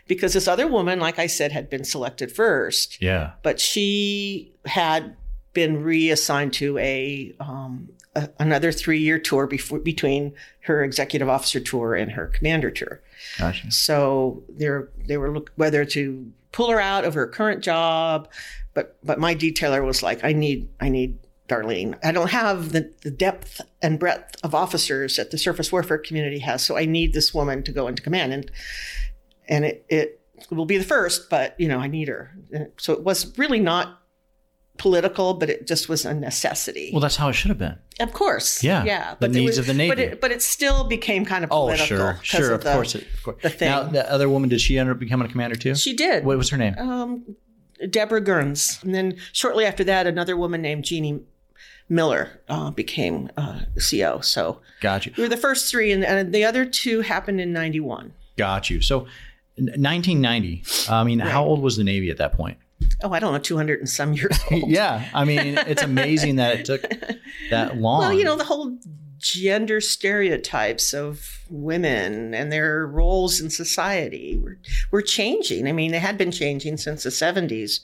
Because 0.07 0.33
this 0.33 0.47
other 0.47 0.67
woman, 0.67 0.99
like 0.99 1.17
I 1.19 1.27
said, 1.27 1.51
had 1.51 1.69
been 1.69 1.83
selected 1.85 2.31
first, 2.31 3.01
Yeah. 3.01 3.31
but 3.41 3.59
she 3.59 4.53
had 4.65 5.15
been 5.53 5.81
reassigned 5.83 6.51
to 6.53 6.77
a, 6.79 7.33
um, 7.39 7.89
a 8.15 8.27
another 8.39 8.71
three 8.71 8.99
year 8.99 9.17
tour 9.19 9.47
before, 9.47 9.79
between 9.79 10.33
her 10.61 10.83
executive 10.83 11.29
officer 11.29 11.59
tour 11.59 11.93
and 11.95 12.11
her 12.11 12.27
commander 12.27 12.69
tour. 12.71 13.01
Gotcha. 13.39 13.71
So 13.71 14.43
they're 14.49 14.89
they 15.07 15.17
were 15.17 15.31
look 15.31 15.51
whether 15.55 15.85
to 15.85 16.31
pull 16.51 16.69
her 16.69 16.79
out 16.79 17.05
of 17.05 17.13
her 17.13 17.27
current 17.27 17.63
job, 17.63 18.27
but 18.73 18.97
but 19.03 19.19
my 19.19 19.33
detailer 19.35 19.83
was 19.85 20.03
like, 20.03 20.23
I 20.23 20.33
need 20.33 20.67
I 20.79 20.89
need 20.89 21.17
Darlene. 21.47 21.97
I 22.03 22.11
don't 22.11 22.29
have 22.31 22.71
the, 22.71 22.91
the 23.01 23.11
depth 23.11 23.61
and 23.81 23.99
breadth 23.99 24.35
of 24.43 24.55
officers 24.55 25.17
that 25.17 25.31
the 25.31 25.37
surface 25.37 25.71
warfare 25.71 25.97
community 25.97 26.39
has, 26.39 26.63
so 26.63 26.77
I 26.77 26.85
need 26.85 27.13
this 27.13 27.33
woman 27.33 27.63
to 27.63 27.71
go 27.71 27.87
into 27.87 28.01
command, 28.01 28.33
and 28.33 28.49
and 29.47 29.65
it 29.65 29.85
it 29.89 30.19
will 30.51 30.65
be 30.65 30.77
the 30.77 30.83
first, 30.83 31.29
but 31.29 31.55
you 31.59 31.67
know 31.67 31.79
I 31.79 31.87
need 31.87 32.07
her. 32.07 32.31
So 32.77 32.93
it 32.93 33.03
was 33.03 33.37
really 33.37 33.59
not 33.59 33.99
political, 34.77 35.35
but 35.35 35.49
it 35.49 35.67
just 35.67 35.87
was 35.87 36.03
a 36.03 36.13
necessity. 36.13 36.89
Well, 36.91 36.99
that's 37.01 37.15
how 37.15 37.29
it 37.29 37.33
should 37.33 37.49
have 37.49 37.59
been. 37.59 37.77
of 37.99 38.11
course, 38.11 38.63
Yeah, 38.63 38.83
yeah. 38.83 39.15
the 39.19 39.27
it 39.27 39.31
needs 39.33 39.49
was- 39.51 39.57
of 39.59 39.65
the 39.67 39.73
Navy. 39.75 39.89
but 39.89 39.99
it, 39.99 40.21
but 40.21 40.31
it 40.31 40.41
still 40.41 40.83
became 40.85 41.25
kind 41.25 41.43
of 41.43 41.51
Oh, 41.51 41.65
political. 41.65 41.85
sure, 41.85 42.13
'cause 42.13 42.25
sure, 42.25 42.53
of, 42.53 42.63
the- 42.63 42.73
course, 42.73 42.95
it, 42.95 43.03
of 43.13 43.23
course. 43.23 43.41
the 43.43 43.49
thing. 43.51 43.69
Now, 43.69 43.83
the 43.83 44.11
other 44.11 44.27
woman, 44.27 44.49
did 44.49 44.59
she 44.61 44.79
end 44.79 44.89
up 44.89 44.97
becoming 44.97 45.27
a 45.27 45.31
commander 45.31 45.55
too? 45.55 45.75
She 45.75 45.93
did. 45.95 46.25
What 46.25 46.37
was 46.37 46.49
her 46.49 46.57
name? 46.57 46.75
Um, 46.79 47.35
Deborah 47.89 48.21
Gurns. 48.21 48.81
And 48.83 48.95
then 48.95 49.17
shortly 49.31 49.63
after 49.65 49.83
that, 49.83 50.07
another 50.07 50.35
woman 50.35 50.61
named 50.63 50.85
Jeannie 50.85 51.19
Miller 51.87 52.41
uh, 52.49 52.71
became 52.71 53.29
uh, 53.37 53.59
CO. 53.77 54.21
So 54.21 54.59
Got 54.81 55.05
you. 55.05 55.13
we 55.17 55.23
were 55.23 55.29
the 55.29 55.37
first 55.37 55.69
three, 55.69 55.91
and, 55.91 56.03
and 56.03 56.33
the 56.33 56.43
other 56.45 56.65
two 56.65 57.01
happened 57.01 57.39
in 57.39 57.53
91. 57.53 58.13
Got 58.37 58.71
you. 58.71 58.81
So, 58.81 59.05
1990. 59.57 60.63
I 60.89 61.03
mean, 61.03 61.19
how 61.19 61.43
old 61.45 61.61
was 61.61 61.77
the 61.77 61.83
Navy 61.83 62.09
at 62.09 62.17
that 62.17 62.33
point? 62.33 62.57
Oh, 63.03 63.11
I 63.11 63.19
don't 63.19 63.31
know, 63.33 63.39
200 63.39 63.79
and 63.79 63.89
some 63.89 64.13
years 64.13 64.37
old. 64.51 64.69
yeah, 64.69 65.07
I 65.13 65.23
mean, 65.25 65.57
it's 65.67 65.83
amazing 65.83 66.35
that 66.37 66.59
it 66.59 66.65
took 66.65 66.81
that 67.49 67.77
long. 67.77 67.99
Well, 68.03 68.13
you 68.13 68.25
know, 68.25 68.35
the 68.35 68.43
whole 68.43 68.77
gender 69.19 69.79
stereotypes 69.79 70.93
of 70.93 71.39
women 71.49 72.33
and 72.33 72.51
their 72.51 72.85
roles 72.85 73.39
in 73.39 73.49
society 73.49 74.37
were, 74.43 74.57
were 74.91 75.01
changing. 75.01 75.65
I 75.65 75.71
mean, 75.71 75.91
they 75.93 75.99
had 75.99 76.17
been 76.17 76.31
changing 76.31 76.75
since 76.75 77.03
the 77.03 77.09
70s, 77.09 77.79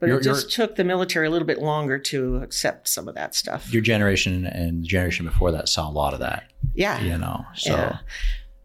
but 0.00 0.10
it 0.10 0.22
just 0.22 0.50
took 0.52 0.76
the 0.76 0.84
military 0.84 1.26
a 1.28 1.30
little 1.30 1.46
bit 1.46 1.60
longer 1.62 1.98
to 1.98 2.36
accept 2.42 2.88
some 2.88 3.08
of 3.08 3.14
that 3.14 3.34
stuff. 3.34 3.72
your 3.72 3.80
generation 3.80 4.44
and 4.46 4.82
the 4.82 4.86
generation 4.86 5.24
before 5.24 5.50
that 5.52 5.68
saw 5.70 5.88
a 5.88 5.92
lot 5.92 6.12
of 6.12 6.20
that. 6.20 6.44
yeah. 6.74 7.00
You 7.00 7.16
know, 7.16 7.46
so. 7.54 7.72
Yeah. 7.72 7.98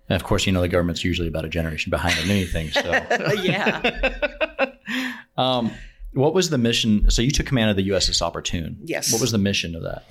And 0.09 0.15
of 0.15 0.23
course, 0.23 0.45
you 0.45 0.53
know 0.53 0.61
the 0.61 0.67
government's 0.67 1.03
usually 1.03 1.27
about 1.27 1.45
a 1.45 1.49
generation 1.49 1.89
behind 1.89 2.17
on 2.19 2.29
anything. 2.29 2.69
So, 2.69 2.81
yeah. 3.41 4.71
um, 5.37 5.71
what 6.13 6.33
was 6.33 6.49
the 6.49 6.57
mission? 6.57 7.09
So 7.11 7.21
you 7.21 7.31
took 7.31 7.45
command 7.45 7.69
of 7.69 7.75
the 7.75 7.89
USS 7.89 8.21
Opportune. 8.21 8.77
Yes. 8.83 9.11
What 9.11 9.21
was 9.21 9.31
the 9.31 9.37
mission 9.37 9.75
of 9.75 9.83
that? 9.83 10.05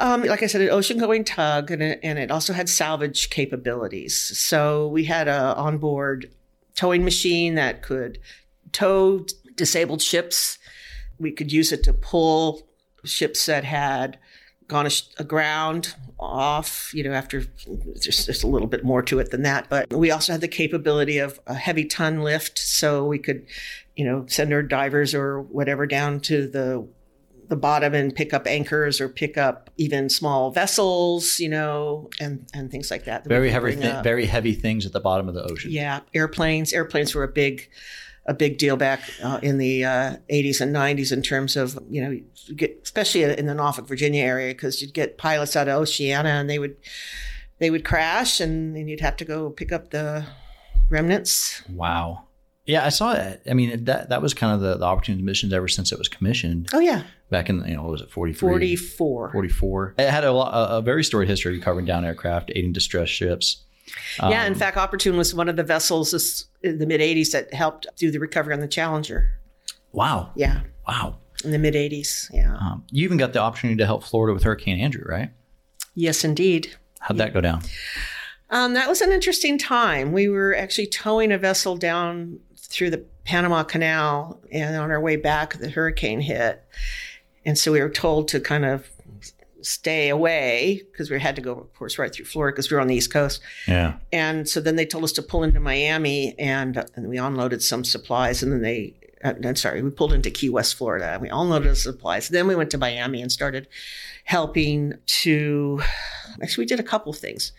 Um, 0.00 0.24
like 0.24 0.42
I 0.42 0.46
said, 0.46 0.62
an 0.62 0.70
ocean-going 0.70 1.24
tug, 1.24 1.70
and 1.70 1.80
it, 1.80 2.00
and 2.02 2.18
it 2.18 2.30
also 2.30 2.52
had 2.52 2.68
salvage 2.68 3.30
capabilities. 3.30 4.16
So 4.16 4.88
we 4.88 5.04
had 5.04 5.28
a 5.28 5.54
onboard 5.54 6.30
towing 6.74 7.04
machine 7.04 7.54
that 7.54 7.82
could 7.82 8.18
tow 8.72 9.26
disabled 9.54 10.02
ships. 10.02 10.58
We 11.18 11.30
could 11.30 11.52
use 11.52 11.70
it 11.70 11.84
to 11.84 11.92
pull 11.92 12.66
ships 13.04 13.46
that 13.46 13.64
had 13.64 14.18
gone 14.72 14.88
aground 15.18 15.94
off. 16.18 16.90
You 16.94 17.04
know, 17.04 17.12
after 17.12 17.44
just, 18.00 18.26
just 18.26 18.42
a 18.42 18.46
little 18.48 18.68
bit 18.68 18.84
more 18.84 19.02
to 19.02 19.18
it 19.18 19.30
than 19.30 19.42
that. 19.42 19.68
But 19.68 19.92
we 19.92 20.10
also 20.10 20.32
had 20.32 20.40
the 20.40 20.48
capability 20.48 21.18
of 21.18 21.38
a 21.46 21.54
heavy 21.54 21.84
ton 21.84 22.22
lift, 22.22 22.58
so 22.58 23.04
we 23.04 23.18
could, 23.18 23.46
you 23.96 24.04
know, 24.04 24.24
send 24.26 24.52
our 24.52 24.62
divers 24.62 25.14
or 25.14 25.42
whatever 25.42 25.86
down 25.86 26.20
to 26.20 26.48
the 26.48 26.88
the 27.48 27.56
bottom 27.56 27.92
and 27.92 28.14
pick 28.14 28.32
up 28.32 28.46
anchors 28.46 28.98
or 28.98 29.10
pick 29.10 29.36
up 29.36 29.68
even 29.76 30.08
small 30.08 30.50
vessels, 30.50 31.38
you 31.38 31.50
know, 31.50 32.08
and 32.18 32.46
and 32.54 32.70
things 32.70 32.90
like 32.90 33.04
that. 33.04 33.24
that 33.24 33.28
Very 33.28 33.50
heavy, 33.50 33.76
thi- 33.76 34.00
very 34.02 34.24
heavy 34.24 34.54
things 34.54 34.86
at 34.86 34.92
the 34.92 35.00
bottom 35.00 35.28
of 35.28 35.34
the 35.34 35.42
ocean. 35.42 35.70
Yeah, 35.70 36.00
airplanes. 36.14 36.72
Airplanes 36.72 37.14
were 37.14 37.24
a 37.24 37.28
big, 37.28 37.68
a 38.26 38.34
big 38.34 38.58
deal 38.58 38.76
back 38.76 39.00
uh, 39.22 39.40
in 39.42 39.58
the 39.58 39.84
uh, 39.84 40.16
80s 40.30 40.60
and 40.60 40.74
90s 40.74 41.12
in 41.12 41.22
terms 41.22 41.56
of 41.56 41.78
you 41.88 42.02
know, 42.02 42.20
get 42.54 42.80
especially 42.82 43.24
in 43.24 43.46
the 43.46 43.54
Norfolk, 43.54 43.86
Virginia 43.86 44.22
area 44.22 44.54
because 44.54 44.80
you'd 44.80 44.94
get 44.94 45.18
pilots 45.18 45.56
out 45.56 45.68
of 45.68 45.80
Oceana 45.80 46.28
and 46.28 46.48
they 46.48 46.58
would 46.58 46.76
they 47.58 47.70
would 47.70 47.84
crash 47.84 48.40
and 48.40 48.76
then 48.76 48.88
you'd 48.88 49.00
have 49.00 49.16
to 49.16 49.24
go 49.24 49.50
pick 49.50 49.72
up 49.72 49.90
the 49.90 50.24
remnants. 50.88 51.62
Wow. 51.68 52.24
Yeah, 52.64 52.86
I 52.86 52.90
saw 52.90 53.12
that. 53.14 53.42
I 53.50 53.54
mean, 53.54 53.84
that 53.86 54.10
that 54.10 54.22
was 54.22 54.34
kind 54.34 54.54
of 54.54 54.60
the, 54.60 54.76
the 54.76 54.84
opportunity 54.84 55.24
missions 55.24 55.52
ever 55.52 55.66
since 55.66 55.90
it 55.90 55.98
was 55.98 56.08
commissioned 56.08 56.68
Oh 56.72 56.78
yeah, 56.78 57.02
back 57.28 57.48
in 57.50 57.64
you 57.66 57.74
know 57.74 57.82
what 57.82 57.92
was 57.92 58.02
it 58.02 58.10
43? 58.10 58.48
44. 58.76 59.32
44. 59.32 59.94
It 59.98 60.10
had 60.10 60.22
a, 60.22 60.30
a, 60.30 60.78
a 60.78 60.82
very 60.82 61.02
storied 61.02 61.28
history 61.28 61.58
covering 61.60 61.86
down 61.86 62.04
aircraft, 62.04 62.52
aiding 62.54 62.72
distress 62.72 63.08
ships. 63.08 63.64
Yeah, 64.20 64.44
in 64.46 64.52
Um, 64.52 64.58
fact, 64.58 64.76
Opportune 64.76 65.16
was 65.16 65.34
one 65.34 65.48
of 65.48 65.56
the 65.56 65.62
vessels 65.62 66.46
in 66.62 66.78
the 66.78 66.86
mid 66.86 67.00
80s 67.00 67.32
that 67.32 67.52
helped 67.54 67.86
do 67.96 68.10
the 68.10 68.18
recovery 68.20 68.54
on 68.54 68.60
the 68.60 68.68
Challenger. 68.68 69.30
Wow. 69.92 70.30
Yeah, 70.36 70.60
Wow. 70.88 71.18
in 71.44 71.50
the 71.50 71.58
mid 71.58 71.74
80s. 71.74 72.30
Yeah. 72.32 72.54
Um, 72.56 72.84
you 72.90 73.04
even 73.04 73.18
got 73.18 73.32
the 73.32 73.40
opportunity 73.40 73.76
to 73.78 73.86
help 73.86 74.04
Florida 74.04 74.32
with 74.34 74.42
Hurricane 74.44 74.78
Andrew, 74.80 75.04
right? 75.06 75.30
Yes, 75.94 76.24
indeed. 76.24 76.74
How'd 77.00 77.18
that 77.18 77.34
go 77.34 77.40
down? 77.40 77.62
Um, 78.50 78.74
that 78.74 78.88
was 78.88 79.00
an 79.00 79.12
interesting 79.12 79.58
time. 79.58 80.12
We 80.12 80.28
were 80.28 80.54
actually 80.54 80.86
towing 80.86 81.32
a 81.32 81.38
vessel 81.38 81.76
down 81.76 82.38
through 82.56 82.90
the 82.90 83.04
Panama 83.24 83.62
Canal, 83.64 84.40
and 84.50 84.76
on 84.76 84.90
our 84.90 85.00
way 85.00 85.16
back, 85.16 85.58
the 85.58 85.70
hurricane 85.70 86.20
hit. 86.20 86.62
And 87.44 87.58
so 87.58 87.72
we 87.72 87.80
were 87.80 87.88
told 87.90 88.28
to 88.28 88.40
kind 88.40 88.64
of 88.64 88.88
stay 89.62 90.08
away 90.08 90.82
because 90.90 91.10
we 91.10 91.20
had 91.20 91.36
to 91.36 91.42
go, 91.42 91.52
of 91.52 91.72
course, 91.74 91.98
right 91.98 92.12
through 92.12 92.26
Florida 92.26 92.54
because 92.54 92.70
we 92.70 92.74
were 92.74 92.80
on 92.80 92.88
the 92.88 92.94
East 92.94 93.12
Coast. 93.12 93.40
Yeah. 93.66 93.94
And 94.12 94.48
so 94.48 94.60
then 94.60 94.76
they 94.76 94.86
told 94.86 95.04
us 95.04 95.12
to 95.12 95.22
pull 95.22 95.42
into 95.42 95.60
Miami, 95.60 96.34
and, 96.38 96.84
and 96.96 97.08
we 97.08 97.18
unloaded 97.18 97.62
some 97.62 97.84
supplies, 97.84 98.42
and 98.42 98.52
then 98.52 98.62
they. 98.62 98.94
Uh, 99.24 99.34
I'm 99.44 99.54
sorry, 99.54 99.82
we 99.82 99.90
pulled 99.90 100.12
into 100.12 100.30
Key 100.30 100.48
West, 100.48 100.74
Florida. 100.74 101.12
and 101.12 101.22
We 101.22 101.28
unloaded 101.28 101.70
the 101.70 101.76
supplies. 101.76 102.28
Then 102.28 102.48
we 102.48 102.56
went 102.56 102.72
to 102.72 102.78
Miami 102.78 103.22
and 103.22 103.30
started 103.30 103.68
helping 104.24 104.94
to. 105.06 105.80
Actually, 106.42 106.62
we 106.62 106.66
did 106.66 106.80
a 106.80 106.84
couple 106.84 107.12
of 107.12 107.18
things. 107.18 107.52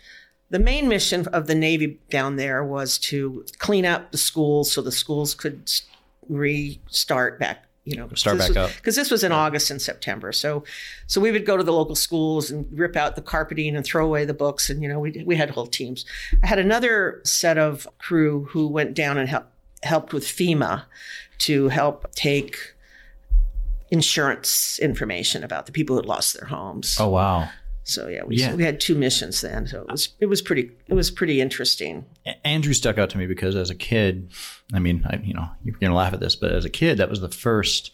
The 0.50 0.58
main 0.58 0.88
mission 0.88 1.26
of 1.28 1.46
the 1.46 1.54
Navy 1.54 1.98
down 2.10 2.36
there 2.36 2.62
was 2.62 2.98
to 2.98 3.44
clean 3.58 3.86
up 3.86 4.12
the 4.12 4.18
schools 4.18 4.70
so 4.70 4.82
the 4.82 4.92
schools 4.92 5.34
could 5.34 5.70
restart 6.28 7.38
back. 7.40 7.63
You 7.86 7.96
know, 7.96 8.08
Start 8.14 8.38
back 8.38 8.48
was- 8.48 8.56
up. 8.56 8.70
because 8.76 8.96
this 8.96 9.10
was 9.10 9.22
in 9.22 9.30
August 9.30 9.70
and 9.70 9.80
September. 9.80 10.32
So, 10.32 10.64
so 11.06 11.20
we 11.20 11.30
would 11.30 11.44
go 11.44 11.56
to 11.58 11.62
the 11.62 11.72
local 11.72 11.94
schools 11.94 12.50
and 12.50 12.66
rip 12.72 12.96
out 12.96 13.14
the 13.14 13.20
carpeting 13.22 13.76
and 13.76 13.84
throw 13.84 14.06
away 14.06 14.24
the 14.24 14.32
books, 14.32 14.70
and 14.70 14.82
you 14.82 14.88
know, 14.88 14.98
we 14.98 15.22
we 15.26 15.36
had 15.36 15.50
whole 15.50 15.66
teams. 15.66 16.06
I 16.42 16.46
had 16.46 16.58
another 16.58 17.20
set 17.24 17.58
of 17.58 17.86
crew 17.98 18.46
who 18.50 18.68
went 18.68 18.94
down 18.94 19.18
and 19.18 19.28
help, 19.28 19.46
helped 19.82 20.14
with 20.14 20.24
FEMA 20.24 20.84
to 21.40 21.68
help 21.68 22.10
take 22.14 22.56
insurance 23.90 24.78
information 24.80 25.44
about 25.44 25.66
the 25.66 25.72
people 25.72 25.94
who 25.94 26.00
had 26.00 26.06
lost 26.08 26.38
their 26.38 26.48
homes. 26.48 26.96
Oh, 26.98 27.08
wow. 27.08 27.48
So 27.86 28.08
yeah, 28.08 28.24
we, 28.24 28.36
Yeah. 28.36 28.54
we 28.54 28.64
had 28.64 28.80
two 28.80 28.94
missions 28.94 29.40
then. 29.42 29.66
So 29.66 29.82
it 29.82 29.90
was 29.90 30.08
it 30.18 30.26
was 30.26 30.40
pretty 30.42 30.70
it 30.88 30.94
was 30.94 31.10
pretty 31.10 31.40
interesting. 31.40 32.04
Andrew 32.44 32.72
stuck 32.72 32.96
out 32.98 33.10
to 33.10 33.18
me 33.18 33.26
because 33.26 33.54
as 33.56 33.70
a 33.70 33.74
kid, 33.74 34.30
I 34.72 34.78
mean, 34.78 35.04
I, 35.08 35.16
you 35.22 35.34
know, 35.34 35.48
you're 35.62 35.76
going 35.78 35.90
to 35.90 35.96
laugh 35.96 36.14
at 36.14 36.20
this, 36.20 36.34
but 36.34 36.50
as 36.52 36.64
a 36.64 36.70
kid, 36.70 36.96
that 36.98 37.10
was 37.10 37.20
the 37.20 37.28
first 37.28 37.92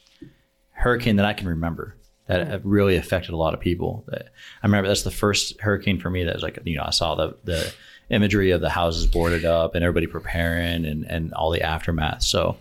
hurricane 0.71 1.17
that 1.17 1.27
I 1.27 1.33
can 1.33 1.49
remember 1.49 1.97
that 2.27 2.65
really 2.65 2.95
affected 2.95 3.33
a 3.33 3.37
lot 3.37 3.55
of 3.55 3.61
people. 3.61 4.05
That- 4.07 4.29
I 4.63 4.67
remember 4.67 4.87
that's 4.89 5.03
the 5.03 5.11
first 5.11 5.61
hurricane 5.61 5.99
for 5.99 6.09
me 6.11 6.23
that 6.25 6.35
was 6.35 6.43
like, 6.45 6.61
you 6.65 6.77
know, 6.77 6.85
I 6.87 6.91
saw 6.91 7.17
the, 7.17 7.37
the 7.43 7.73
imagery 8.09 8.53
of 8.53 8.61
the 8.61 8.71
houses 8.71 9.07
boarded 9.09 9.45
up 9.45 9.75
and 9.75 9.83
everybody 9.85 10.07
preparing 10.07 10.85
and, 10.85 11.05
and 11.05 11.35
all 11.35 11.51
the 11.51 11.63
aftermath. 11.63 12.23
So 12.23 12.57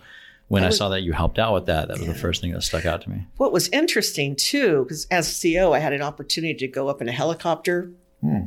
when 0.50 0.64
I, 0.64 0.68
was- 0.68 0.78
saw 0.78 0.90
that 0.90 1.02
you 1.02 1.14
helped 1.14 1.40
out 1.40 1.54
with 1.54 1.66
that, 1.68 1.88
that 1.88 1.98
was 1.98 2.08
the 2.08 2.14
first 2.16 2.42
thing 2.42 2.52
that 2.52 2.62
stuck 2.64 2.86
out 2.86 3.02
to 3.04 3.10
me. 3.10 3.26
What 3.38 3.52
was 3.54 3.70
interesting 3.70 4.36
too, 4.36 4.84
because 4.84 5.06
as 5.10 5.42
CO, 5.42 5.74
I 5.74 5.80
had 5.80 5.94
an 5.94 6.02
opportunity 6.02 6.54
to 6.56 6.68
go 6.68 6.88
up 6.90 7.02
in 7.02 7.08
a 7.08 7.12
helicopter 7.14 7.92
Hmm. 8.22 8.46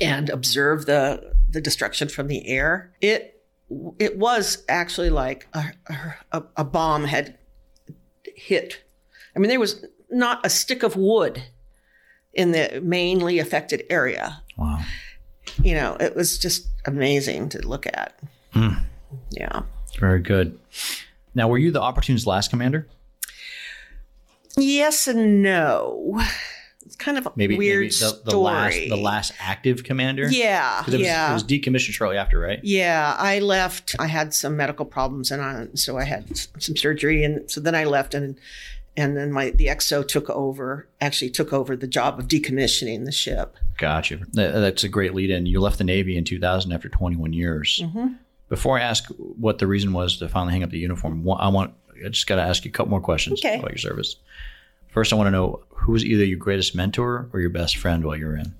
and 0.00 0.30
observe 0.30 0.86
the 0.86 1.34
the 1.50 1.60
destruction 1.60 2.08
from 2.08 2.28
the 2.28 2.46
air. 2.46 2.92
It 3.00 3.42
it 3.98 4.16
was 4.18 4.62
actually 4.68 5.10
like 5.10 5.46
a, 5.54 5.72
a, 6.32 6.42
a 6.58 6.64
bomb 6.64 7.04
had 7.04 7.36
hit. 8.36 8.82
I 9.34 9.38
mean, 9.40 9.48
there 9.50 9.58
was 9.60 9.84
not 10.10 10.44
a 10.46 10.50
stick 10.50 10.82
of 10.82 10.96
wood 10.96 11.42
in 12.32 12.52
the 12.52 12.80
mainly 12.82 13.38
affected 13.38 13.82
area. 13.90 14.42
Wow. 14.56 14.80
You 15.62 15.74
know, 15.74 15.96
it 16.00 16.14
was 16.14 16.38
just 16.38 16.68
amazing 16.86 17.48
to 17.50 17.66
look 17.66 17.86
at. 17.86 18.18
Mm. 18.54 18.80
Yeah. 19.30 19.62
Very 19.98 20.20
good. 20.20 20.58
Now, 21.38 21.46
were 21.46 21.56
you 21.56 21.70
the 21.70 21.80
Opportune's 21.80 22.26
last 22.26 22.50
commander? 22.50 22.88
Yes 24.56 25.06
and 25.06 25.40
no. 25.40 26.20
It's 26.84 26.96
kind 26.96 27.16
of 27.16 27.26
a 27.26 27.32
Maybe 27.36 27.56
weird 27.56 27.82
maybe 27.84 27.94
the, 27.94 28.20
the 28.24 28.30
story. 28.30 28.42
last 28.44 28.76
the 28.88 28.96
last 28.96 29.32
active 29.38 29.84
commander. 29.84 30.28
Yeah, 30.28 30.80
it 30.86 30.90
was, 30.90 31.00
yeah. 31.00 31.30
it 31.30 31.34
was 31.34 31.44
decommissioned 31.44 31.92
shortly 31.92 32.16
after, 32.16 32.40
right? 32.40 32.58
Yeah, 32.64 33.14
I 33.18 33.38
left. 33.38 33.94
I 34.00 34.06
had 34.08 34.34
some 34.34 34.56
medical 34.56 34.84
problems, 34.84 35.30
and 35.30 35.40
I, 35.42 35.68
so 35.74 35.96
I 35.98 36.04
had 36.04 36.36
some 36.58 36.76
surgery, 36.76 37.22
and 37.24 37.48
so 37.48 37.60
then 37.60 37.74
I 37.76 37.84
left, 37.84 38.14
and 38.14 38.36
and 38.96 39.16
then 39.16 39.30
my 39.32 39.50
the 39.50 39.66
XO 39.66 40.06
took 40.08 40.28
over. 40.30 40.88
Actually, 41.00 41.30
took 41.30 41.52
over 41.52 41.76
the 41.76 41.86
job 41.86 42.18
of 42.18 42.26
decommissioning 42.26 43.04
the 43.04 43.12
ship. 43.12 43.56
Gotcha. 43.76 44.20
That- 44.32 44.54
That's 44.58 44.82
a 44.82 44.88
great 44.88 45.14
lead 45.14 45.30
in. 45.30 45.44
You 45.46 45.60
left 45.60 45.78
the 45.78 45.84
Navy 45.84 46.16
in 46.16 46.24
2000 46.24 46.72
after 46.72 46.88
21 46.88 47.32
years. 47.34 47.80
Mm-hmm. 47.84 48.14
Before 48.48 48.78
I 48.78 48.82
ask 48.82 49.06
what 49.16 49.58
the 49.58 49.66
reason 49.66 49.92
was 49.92 50.16
to 50.18 50.28
finally 50.28 50.52
hang 50.52 50.62
up 50.62 50.70
the 50.70 50.78
uniform, 50.78 51.28
I 51.38 51.48
want 51.48 51.74
I 52.04 52.08
just 52.08 52.26
got 52.26 52.36
to 52.36 52.42
ask 52.42 52.64
you 52.64 52.70
a 52.70 52.72
couple 52.72 52.90
more 52.90 53.00
questions 53.00 53.40
Okay. 53.44 53.58
about 53.58 53.70
your 53.70 53.78
service. 53.78 54.16
First, 54.88 55.12
I 55.12 55.16
want 55.16 55.26
to 55.26 55.30
know 55.32 55.62
who 55.70 55.92
was 55.92 56.04
either 56.04 56.24
your 56.24 56.38
greatest 56.38 56.74
mentor 56.74 57.28
or 57.32 57.40
your 57.40 57.50
best 57.50 57.76
friend 57.76 58.04
while 58.04 58.16
you 58.16 58.26
were 58.26 58.36
in. 58.36 58.54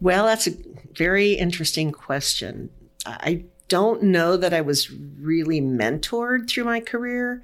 Well, 0.00 0.26
that's 0.26 0.46
a 0.46 0.52
very 0.94 1.32
interesting 1.32 1.92
question. 1.92 2.70
I 3.06 3.44
don't 3.68 4.02
know 4.02 4.36
that 4.36 4.52
I 4.52 4.60
was 4.60 4.90
really 4.90 5.60
mentored 5.60 6.48
through 6.48 6.64
my 6.64 6.80
career, 6.80 7.42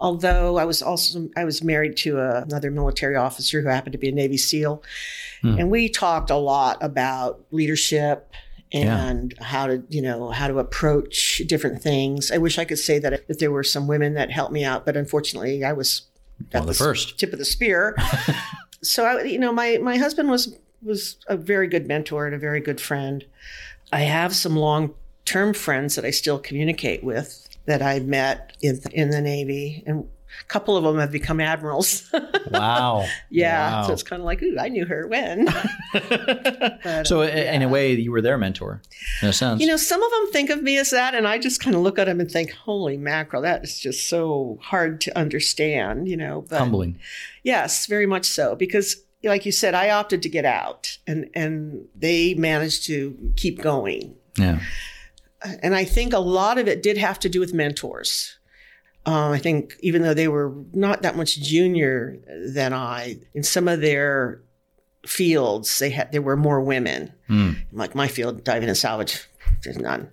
although 0.00 0.56
I 0.58 0.64
was 0.64 0.82
also 0.82 1.28
I 1.36 1.44
was 1.44 1.62
married 1.62 1.96
to 1.98 2.18
a, 2.18 2.42
another 2.42 2.70
military 2.70 3.16
officer 3.16 3.60
who 3.62 3.68
happened 3.68 3.92
to 3.92 3.98
be 3.98 4.08
a 4.08 4.12
Navy 4.12 4.36
SEAL, 4.36 4.82
Hmm. 5.42 5.58
and 5.58 5.70
we 5.70 5.88
talked 5.88 6.30
a 6.30 6.36
lot 6.36 6.78
about 6.80 7.44
leadership 7.50 8.30
Yeah. 8.72 9.06
and 9.08 9.34
how 9.40 9.66
to 9.66 9.82
you 9.88 10.02
know 10.02 10.30
how 10.30 10.48
to 10.48 10.58
approach 10.58 11.42
different 11.46 11.82
things. 11.82 12.30
I 12.30 12.38
wish 12.38 12.58
I 12.58 12.64
could 12.64 12.78
say 12.78 12.98
that 12.98 13.26
that 13.28 13.38
there 13.38 13.50
were 13.50 13.64
some 13.64 13.86
women 13.86 14.14
that 14.14 14.30
helped 14.30 14.52
me 14.52 14.64
out, 14.64 14.84
but 14.86 14.96
unfortunately, 14.96 15.64
I 15.64 15.72
was 15.72 16.02
at 16.52 16.60
of 16.62 16.66
the 16.66 16.74
first. 16.74 17.18
tip 17.18 17.32
of 17.32 17.38
the 17.38 17.44
spear. 17.44 17.96
so 18.82 19.04
I, 19.04 19.22
you 19.24 19.38
know, 19.38 19.52
my 19.52 19.78
my 19.82 19.96
husband 19.98 20.28
was 20.30 20.54
was 20.82 21.16
a 21.26 21.36
very 21.36 21.66
good 21.68 21.86
mentor 21.88 22.26
and 22.26 22.34
a 22.34 22.38
very 22.38 22.60
good 22.60 22.80
friend. 22.80 23.24
I 23.92 24.00
have 24.00 24.34
some 24.34 24.56
long 24.56 24.94
term 25.24 25.54
friends 25.54 25.94
that 25.96 26.04
I 26.04 26.10
still 26.10 26.38
communicate 26.38 27.02
with 27.02 27.48
that 27.66 27.82
I 27.82 28.00
met 28.00 28.56
in 28.62 28.80
in 28.92 29.10
the 29.10 29.20
Navy, 29.20 29.82
and 29.86 30.04
a 30.40 30.44
couple 30.48 30.76
of 30.76 30.84
them 30.84 30.98
have 30.98 31.12
become 31.12 31.40
admirals. 31.40 32.10
Wow. 32.48 33.06
yeah, 33.28 33.80
Wow. 33.80 33.86
so 33.88 33.92
it's 33.92 34.04
kind 34.04 34.20
of 34.22 34.26
like, 34.26 34.40
ooh, 34.40 34.56
I 34.58 34.68
knew 34.68 34.86
her 34.86 35.08
when. 35.08 35.48
But, 35.92 37.06
So, 37.06 37.22
uh, 37.22 37.24
i- 37.24 37.28
in 37.54 37.62
a 37.62 37.68
way, 37.68 37.92
you 37.94 38.12
were 38.12 38.20
their 38.22 38.38
mentor, 38.38 38.82
in 39.22 39.28
a 39.28 39.32
sense. 39.32 39.60
You 39.60 39.66
know, 39.66 39.76
some 39.76 40.00
of 40.02 40.10
them 40.10 40.32
think 40.32 40.50
of 40.50 40.62
me 40.62 40.78
as 40.78 40.90
that, 40.90 41.14
and 41.14 41.26
I 41.26 41.38
just 41.38 41.60
kind 41.60 41.74
of 41.74 41.82
look 41.82 41.98
at 41.98 42.04
them 42.04 42.20
and 42.20 42.30
think, 42.30 42.52
"Holy 42.52 42.96
mackerel, 42.96 43.42
that 43.42 43.64
is 43.64 43.78
just 43.80 44.08
so 44.08 44.58
hard 44.62 45.00
to 45.02 45.18
understand." 45.18 46.08
You 46.08 46.16
know, 46.16 46.44
but 46.48 46.58
humbling. 46.58 46.98
Yes, 47.42 47.86
very 47.86 48.06
much 48.06 48.26
so. 48.26 48.54
Because, 48.54 48.96
like 49.24 49.44
you 49.46 49.52
said, 49.52 49.74
I 49.74 49.90
opted 49.90 50.22
to 50.22 50.28
get 50.28 50.44
out, 50.44 50.98
and 51.06 51.28
and 51.34 51.86
they 51.96 52.34
managed 52.34 52.84
to 52.86 53.16
keep 53.36 53.60
going. 53.60 54.14
Yeah. 54.38 54.60
And 55.62 55.74
I 55.74 55.84
think 55.84 56.12
a 56.12 56.18
lot 56.18 56.58
of 56.58 56.66
it 56.68 56.82
did 56.82 56.96
have 56.96 57.18
to 57.20 57.28
do 57.28 57.40
with 57.40 57.52
mentors. 57.54 58.38
Um, 59.04 59.32
I 59.32 59.38
think 59.38 59.74
even 59.80 60.02
though 60.02 60.14
they 60.14 60.28
were 60.28 60.52
not 60.72 61.02
that 61.02 61.16
much 61.16 61.36
junior 61.40 62.18
than 62.52 62.72
I, 62.72 63.18
in 63.34 63.42
some 63.44 63.68
of 63.68 63.80
their 63.80 64.40
fields, 65.06 65.78
they 65.78 65.90
had 65.90 66.10
there 66.12 66.22
were 66.22 66.36
more 66.36 66.60
women. 66.60 67.12
Hmm. 67.28 67.52
Like 67.72 67.94
my 67.94 68.08
field, 68.08 68.42
diving 68.44 68.68
and 68.68 68.76
salvage, 68.76 69.28
there's 69.62 69.78
none. 69.78 70.10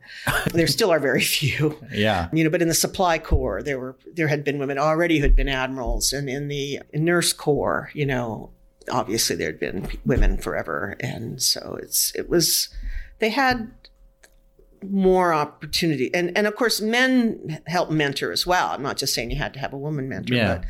there 0.53 0.67
still 0.67 0.91
are 0.91 0.99
very 0.99 1.21
few 1.21 1.77
Yeah. 1.91 2.29
you 2.31 2.43
know 2.43 2.49
but 2.51 2.61
in 2.61 2.67
the 2.67 2.73
supply 2.75 3.17
corps 3.17 3.63
there 3.63 3.79
were 3.79 3.95
there 4.13 4.27
had 4.27 4.43
been 4.43 4.59
women 4.59 4.77
already 4.77 5.17
who 5.17 5.23
had 5.23 5.35
been 5.35 5.49
admirals 5.49 6.13
and 6.13 6.29
in 6.29 6.47
the 6.47 6.79
nurse 6.93 7.33
corps 7.33 7.89
you 7.93 8.05
know 8.05 8.51
obviously 8.91 9.35
there 9.35 9.47
had 9.47 9.59
been 9.59 9.87
women 10.05 10.37
forever 10.37 10.95
and 10.99 11.41
so 11.41 11.77
it's 11.81 12.13
it 12.15 12.29
was 12.29 12.69
they 13.19 13.29
had 13.29 13.71
more 14.91 15.33
opportunity 15.33 16.13
and 16.13 16.35
and 16.37 16.47
of 16.47 16.55
course 16.55 16.81
men 16.81 17.61
help 17.67 17.89
mentor 17.89 18.31
as 18.31 18.45
well 18.45 18.69
i'm 18.69 18.81
not 18.81 18.97
just 18.97 19.13
saying 19.13 19.31
you 19.31 19.37
had 19.37 19.53
to 19.53 19.59
have 19.59 19.73
a 19.73 19.77
woman 19.77 20.07
mentor 20.09 20.35
Yeah. 20.35 20.55
but 20.55 20.65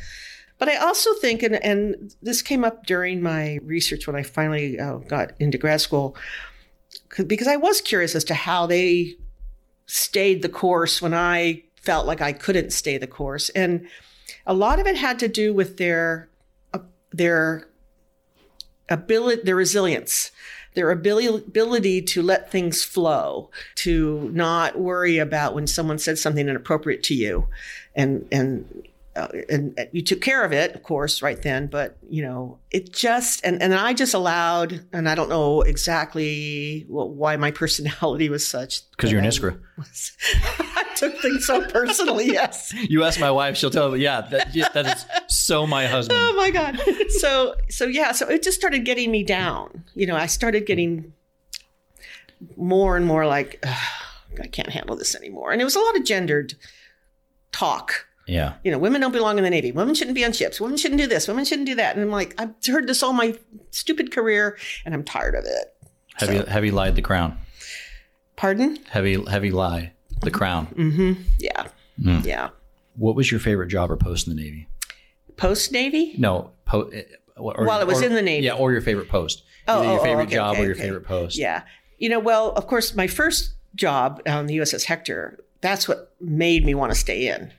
but 0.56 0.68
I 0.68 0.76
also 0.76 1.12
think, 1.14 1.42
and, 1.42 1.56
and 1.64 2.14
this 2.22 2.40
came 2.40 2.64
up 2.64 2.86
during 2.86 3.20
my 3.20 3.58
research 3.64 4.06
when 4.06 4.14
I 4.14 4.22
finally 4.22 4.78
uh, 4.78 4.98
got 4.98 5.32
into 5.40 5.58
grad 5.58 5.80
school, 5.80 6.16
because 7.26 7.48
I 7.48 7.56
was 7.56 7.80
curious 7.80 8.14
as 8.14 8.22
to 8.24 8.34
how 8.34 8.66
they 8.66 9.16
stayed 9.86 10.42
the 10.42 10.48
course 10.48 11.02
when 11.02 11.12
I 11.12 11.64
felt 11.74 12.06
like 12.06 12.20
I 12.20 12.32
couldn't 12.32 12.70
stay 12.70 12.98
the 12.98 13.08
course. 13.08 13.48
And 13.50 13.88
a 14.46 14.54
lot 14.54 14.78
of 14.78 14.86
it 14.86 14.96
had 14.96 15.18
to 15.18 15.28
do 15.28 15.52
with 15.52 15.76
their 15.76 16.30
uh, 16.72 16.78
their 17.10 17.66
ability, 18.88 19.42
their 19.42 19.56
resilience, 19.56 20.30
their 20.74 20.90
ability 20.90 22.02
to 22.02 22.22
let 22.22 22.50
things 22.50 22.82
flow, 22.84 23.50
to 23.76 24.30
not 24.32 24.78
worry 24.78 25.18
about 25.18 25.54
when 25.54 25.66
someone 25.66 25.98
said 25.98 26.18
something 26.18 26.48
inappropriate 26.48 27.02
to 27.04 27.14
you, 27.14 27.46
and 27.94 28.26
and. 28.30 28.88
Uh, 29.16 29.28
and 29.48 29.78
you 29.92 30.02
took 30.02 30.20
care 30.20 30.42
of 30.44 30.52
it, 30.52 30.74
of 30.74 30.82
course, 30.82 31.22
right 31.22 31.40
then. 31.42 31.68
But 31.68 31.96
you 32.08 32.22
know, 32.22 32.58
it 32.72 32.92
just 32.92 33.44
and 33.44 33.62
and 33.62 33.72
I 33.72 33.94
just 33.94 34.12
allowed, 34.12 34.84
and 34.92 35.08
I 35.08 35.14
don't 35.14 35.28
know 35.28 35.62
exactly 35.62 36.80
wh- 36.88 37.16
why 37.16 37.36
my 37.36 37.50
personality 37.62 38.28
was 38.28 38.46
such. 38.46 38.88
Because 38.90 39.12
you're 39.12 39.20
an 39.20 39.26
Iskra. 39.26 39.60
I 39.78 40.84
took 40.96 41.16
things 41.18 41.46
so 41.46 41.66
personally. 41.68 42.26
Yes. 42.26 42.72
You 42.94 43.02
ask 43.04 43.18
my 43.18 43.30
wife, 43.30 43.56
she'll 43.56 43.70
tell 43.70 43.90
me, 43.90 44.00
yeah, 44.00 44.20
that, 44.20 44.52
that 44.74 44.86
is 44.86 45.06
so 45.28 45.66
my 45.66 45.86
husband. 45.86 46.18
Oh 46.20 46.34
my 46.34 46.50
god. 46.50 46.80
So 47.18 47.54
so 47.70 47.86
yeah. 47.86 48.12
So 48.12 48.28
it 48.28 48.42
just 48.42 48.58
started 48.58 48.84
getting 48.84 49.10
me 49.10 49.22
down. 49.22 49.84
You 49.94 50.06
know, 50.06 50.16
I 50.16 50.26
started 50.26 50.66
getting 50.66 51.12
more 52.56 52.96
and 52.96 53.06
more 53.06 53.26
like 53.26 53.64
I 53.64 54.46
can't 54.48 54.70
handle 54.70 54.96
this 54.96 55.14
anymore. 55.14 55.52
And 55.52 55.60
it 55.60 55.64
was 55.64 55.76
a 55.76 55.80
lot 55.80 55.96
of 55.96 56.04
gendered 56.04 56.54
talk. 57.52 58.06
Yeah. 58.26 58.54
You 58.64 58.70
know, 58.70 58.78
women 58.78 59.00
don't 59.00 59.12
belong 59.12 59.38
in 59.38 59.44
the 59.44 59.50
Navy. 59.50 59.72
Women 59.72 59.94
shouldn't 59.94 60.14
be 60.14 60.24
on 60.24 60.32
ships. 60.32 60.60
Women 60.60 60.76
shouldn't 60.76 61.00
do 61.00 61.06
this. 61.06 61.28
Women 61.28 61.44
shouldn't 61.44 61.66
do 61.66 61.74
that. 61.74 61.94
And 61.94 62.04
I'm 62.04 62.10
like, 62.10 62.34
I've 62.40 62.54
heard 62.66 62.86
this 62.86 63.02
all 63.02 63.12
my 63.12 63.38
stupid 63.70 64.12
career, 64.12 64.56
and 64.84 64.94
I'm 64.94 65.04
tired 65.04 65.34
of 65.34 65.44
it. 65.44 65.74
Heavy, 66.16 66.50
heavy 66.50 66.70
lied 66.70 66.96
the 66.96 67.02
crown. 67.02 67.36
Pardon? 68.36 68.78
Heavy, 68.88 69.22
heavy 69.28 69.50
lie 69.50 69.92
the 70.22 70.30
crown. 70.30 70.66
Mm-hmm. 70.68 71.22
Yeah. 71.38 71.66
Mm. 72.00 72.24
Yeah. 72.24 72.50
What 72.96 73.14
was 73.16 73.30
your 73.30 73.40
favorite 73.40 73.68
job 73.68 73.90
or 73.90 73.96
post 73.96 74.26
in 74.26 74.36
the 74.36 74.42
Navy? 74.42 74.68
Post 75.36 75.72
Navy? 75.72 76.14
No, 76.16 76.52
po- 76.64 76.88
eh, 76.88 77.02
or, 77.36 77.64
While 77.64 77.80
it 77.80 77.86
was 77.86 78.02
or- 78.02 78.06
in 78.06 78.14
the 78.14 78.22
Navy. 78.22 78.46
Yeah, 78.46 78.54
or 78.54 78.72
your 78.72 78.80
favorite 78.80 79.08
post. 79.08 79.42
Oh, 79.66 79.78
Either 79.80 79.84
your 79.84 79.92
oh, 79.94 80.00
oh, 80.00 80.04
favorite 80.04 80.24
okay, 80.24 80.34
job 80.34 80.52
okay, 80.52 80.62
or 80.62 80.64
your 80.66 80.74
okay. 80.74 80.82
favorite 80.82 81.04
post. 81.04 81.36
Yeah. 81.36 81.62
You 81.98 82.08
know, 82.08 82.20
well, 82.20 82.52
of 82.52 82.66
course, 82.66 82.94
my 82.94 83.06
first 83.06 83.54
job 83.74 84.20
on 84.26 84.46
the 84.46 84.58
USS 84.58 84.84
Hector, 84.84 85.38
that's 85.60 85.88
what 85.88 86.14
made 86.20 86.64
me 86.64 86.74
want 86.74 86.92
to 86.92 86.98
stay 86.98 87.28
in. 87.28 87.52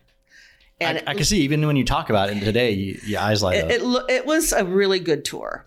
I, 0.81 0.83
And 0.83 1.03
I 1.07 1.13
can 1.13 1.23
see 1.23 1.41
even 1.41 1.65
when 1.65 1.75
you 1.75 1.85
talk 1.85 2.09
about 2.09 2.29
it 2.29 2.39
today, 2.41 2.71
you, 2.71 2.99
your 3.05 3.21
eyes 3.21 3.41
light 3.41 3.57
it, 3.57 3.81
up. 3.81 4.09
it, 4.09 4.13
it 4.13 4.25
was 4.25 4.51
a 4.51 4.65
really 4.65 4.99
good 4.99 5.23
tour. 5.23 5.65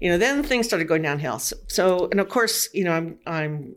You 0.00 0.10
know, 0.10 0.18
then 0.18 0.42
things 0.42 0.66
started 0.66 0.86
going 0.86 1.02
downhill. 1.02 1.38
So, 1.38 1.56
so 1.68 2.08
and 2.10 2.20
of 2.20 2.28
course, 2.28 2.68
you 2.72 2.84
know, 2.84 2.92
I'm 2.92 3.18
I'm 3.26 3.76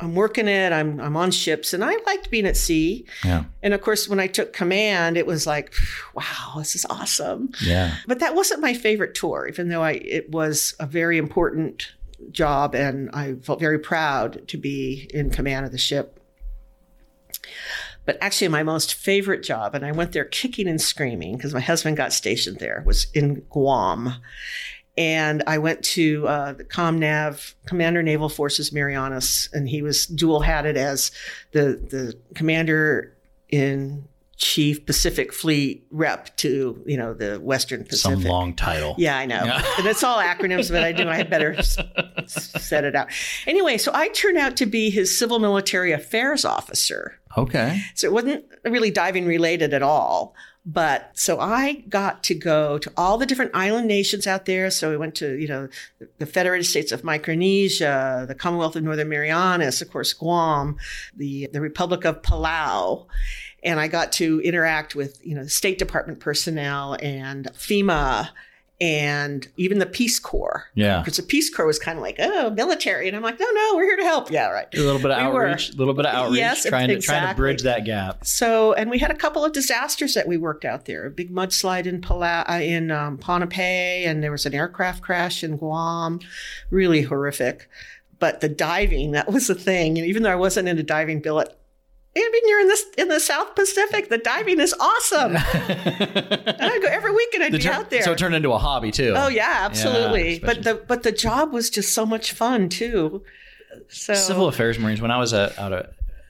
I'm 0.00 0.14
working 0.14 0.48
it. 0.48 0.72
I'm 0.72 1.00
I'm 1.00 1.16
on 1.16 1.30
ships, 1.30 1.72
and 1.74 1.84
I 1.84 1.96
liked 2.06 2.30
being 2.30 2.46
at 2.46 2.56
sea. 2.56 3.06
yeah, 3.24 3.44
And 3.62 3.74
of 3.74 3.80
course, 3.80 4.08
when 4.08 4.20
I 4.20 4.28
took 4.28 4.52
command, 4.52 5.16
it 5.16 5.26
was 5.26 5.46
like, 5.46 5.74
wow, 6.14 6.54
this 6.56 6.74
is 6.74 6.86
awesome. 6.88 7.50
yeah. 7.62 7.96
But 8.06 8.20
that 8.20 8.34
wasn't 8.34 8.60
my 8.60 8.74
favorite 8.74 9.14
tour, 9.14 9.46
even 9.48 9.68
though 9.68 9.82
I 9.82 9.92
it 9.92 10.30
was 10.30 10.74
a 10.78 10.86
very 10.86 11.18
important 11.18 11.92
job, 12.30 12.74
and 12.74 13.10
I 13.12 13.34
felt 13.34 13.60
very 13.60 13.78
proud 13.78 14.46
to 14.48 14.56
be 14.56 15.10
in 15.12 15.30
command 15.30 15.66
of 15.66 15.72
the 15.72 15.78
ship. 15.78 16.20
But 18.08 18.16
actually, 18.22 18.48
my 18.48 18.62
most 18.62 18.94
favorite 18.94 19.42
job, 19.42 19.74
and 19.74 19.84
I 19.84 19.92
went 19.92 20.12
there 20.12 20.24
kicking 20.24 20.66
and 20.66 20.80
screaming 20.80 21.36
because 21.36 21.52
my 21.52 21.60
husband 21.60 21.98
got 21.98 22.14
stationed 22.14 22.56
there, 22.58 22.82
was 22.86 23.06
in 23.12 23.42
Guam. 23.50 24.14
And 24.96 25.42
I 25.46 25.58
went 25.58 25.84
to 25.84 26.26
uh, 26.26 26.52
the 26.54 26.64
ComNav, 26.64 27.52
Commander 27.66 28.02
Naval 28.02 28.30
Forces 28.30 28.72
Marianas, 28.72 29.50
and 29.52 29.68
he 29.68 29.82
was 29.82 30.06
dual 30.06 30.40
hatted 30.40 30.78
as 30.78 31.10
the, 31.52 31.78
the 31.90 32.18
commander 32.34 33.14
in 33.50 34.08
chief 34.38 34.86
Pacific 34.86 35.32
Fleet 35.32 35.84
rep 35.90 36.34
to 36.38 36.80
you 36.86 36.96
know 36.96 37.12
the 37.12 37.38
Western 37.40 37.84
Pacific. 37.84 38.22
Some 38.22 38.24
long 38.24 38.54
title. 38.54 38.94
Yeah, 38.96 39.18
I 39.18 39.26
know. 39.26 39.42
and 39.78 39.86
it's 39.86 40.02
all 40.04 40.18
acronyms, 40.18 40.70
but 40.70 40.82
I 40.84 40.92
do. 40.92 41.08
I 41.08 41.16
had 41.16 41.28
better 41.28 41.54
s- 41.54 41.76
set 42.26 42.84
it 42.84 42.94
out. 42.96 43.08
Anyway, 43.46 43.76
so 43.78 43.90
I 43.92 44.08
turned 44.08 44.38
out 44.38 44.56
to 44.58 44.66
be 44.66 44.90
his 44.90 45.16
civil 45.16 45.38
military 45.40 45.92
affairs 45.92 46.44
officer. 46.44 47.18
Okay. 47.36 47.82
So 47.94 48.06
it 48.06 48.12
wasn't 48.12 48.44
really 48.64 48.90
diving 48.90 49.26
related 49.26 49.74
at 49.74 49.82
all. 49.82 50.34
But 50.66 51.12
so 51.14 51.40
I 51.40 51.84
got 51.88 52.22
to 52.24 52.34
go 52.34 52.76
to 52.78 52.92
all 52.94 53.16
the 53.16 53.24
different 53.24 53.52
island 53.54 53.88
nations 53.88 54.26
out 54.26 54.44
there. 54.44 54.70
So 54.70 54.90
we 54.90 54.98
went 54.98 55.14
to, 55.16 55.34
you 55.40 55.48
know, 55.48 55.68
the 56.18 56.26
Federated 56.26 56.66
States 56.66 56.92
of 56.92 57.02
Micronesia, 57.04 58.26
the 58.28 58.34
Commonwealth 58.34 58.76
of 58.76 58.82
Northern 58.82 59.08
Marianas, 59.08 59.80
of 59.80 59.90
course, 59.90 60.12
Guam, 60.12 60.76
the, 61.16 61.48
the 61.52 61.60
Republic 61.62 62.04
of 62.04 62.20
Palau. 62.20 63.06
And 63.64 63.80
I 63.80 63.88
got 63.88 64.12
to 64.12 64.40
interact 64.40 64.94
with, 64.94 65.20
you 65.24 65.34
know, 65.34 65.46
State 65.46 65.78
Department 65.78 66.20
personnel 66.20 66.96
and 67.02 67.46
FEMA 67.54 68.28
and 68.80 69.48
even 69.56 69.80
the 69.80 69.86
Peace 69.86 70.20
Corps. 70.20 70.68
Yeah. 70.74 71.00
Because 71.00 71.16
the 71.16 71.24
Peace 71.24 71.52
Corps 71.52 71.66
was 71.66 71.80
kind 71.80 71.98
of 71.98 72.02
like, 72.02 72.16
oh, 72.20 72.50
military. 72.50 73.08
And 73.08 73.16
I'm 73.16 73.22
like, 73.24 73.40
no, 73.40 73.50
no, 73.50 73.72
we're 73.74 73.86
here 73.86 73.96
to 73.96 74.04
help. 74.04 74.30
Yeah, 74.30 74.50
right. 74.50 74.68
A 74.72 74.78
little 74.78 75.00
bit 75.00 75.10
of 75.10 75.18
We 75.18 75.24
outreach. 75.24 75.70
A 75.70 75.76
little 75.76 75.94
bit 75.94 76.06
of 76.06 76.14
outreach. 76.14 76.38
Yes, 76.38 76.64
trying 76.64 76.88
to 76.88 77.00
trying 77.00 77.28
to 77.28 77.34
bridge 77.34 77.62
that 77.62 77.84
gap. 77.84 78.24
So, 78.24 78.74
and 78.74 78.88
we 78.88 79.00
had 79.00 79.10
a 79.10 79.16
couple 79.16 79.44
of 79.44 79.52
disasters 79.52 80.14
that 80.14 80.28
we 80.28 80.36
worked 80.36 80.64
out 80.64 80.84
there. 80.84 81.06
A 81.06 81.10
big 81.10 81.34
mudslide 81.34 81.86
in 81.86 82.00
Palau, 82.00 82.48
uh, 82.48 82.62
in 82.62 82.92
um, 82.92 83.18
Pohnpei, 83.18 84.06
and 84.06 84.22
there 84.22 84.30
was 84.30 84.46
an 84.46 84.54
aircraft 84.54 85.02
crash 85.02 85.42
in 85.42 85.56
Guam. 85.56 86.20
Really 86.70 87.02
horrific. 87.02 87.68
But 88.20 88.40
the 88.40 88.48
diving, 88.48 89.12
that 89.12 89.32
was 89.32 89.48
the 89.48 89.54
thing. 89.54 89.98
And 89.98 90.06
even 90.06 90.22
though 90.22 90.32
I 90.32 90.36
wasn't 90.36 90.68
in 90.68 90.78
a 90.78 90.82
diving 90.84 91.20
billet, 91.20 91.57
I 92.24 92.30
mean, 92.32 92.42
you're 92.48 92.60
in 92.60 92.66
this 92.68 92.84
in 92.98 93.08
the 93.08 93.20
South 93.20 93.54
Pacific. 93.54 94.08
The 94.08 94.18
diving 94.18 94.60
is 94.60 94.74
awesome. 94.78 95.36
And 96.58 96.72
I'd 96.72 96.82
go 96.82 96.88
every 96.88 97.12
weekend. 97.12 97.44
I'd 97.44 97.52
The 97.52 97.58
be 97.58 97.68
out 97.68 97.90
there. 97.90 98.02
So 98.02 98.12
it 98.12 98.18
turned 98.18 98.34
into 98.34 98.52
a 98.52 98.58
hobby 98.58 98.90
too. 98.90 99.14
oh 99.16 99.28
yeah, 99.28 99.58
absolutely. 99.60 100.34
especially- 100.34 100.62
but 100.62 100.64
the 100.64 100.74
but 100.86 101.02
the 101.04 101.12
job 101.12 101.52
was 101.52 101.70
just 101.70 101.92
so 101.92 102.04
much 102.06 102.32
fun 102.32 102.68
too. 102.68 103.22
So 103.88 104.14
Civil 104.14 104.48
Affairs 104.48 104.78
Marines. 104.78 105.00
When 105.00 105.10
I 105.10 105.18
was 105.18 105.32
at, 105.32 105.58
out 105.58 105.72
of 105.72 105.86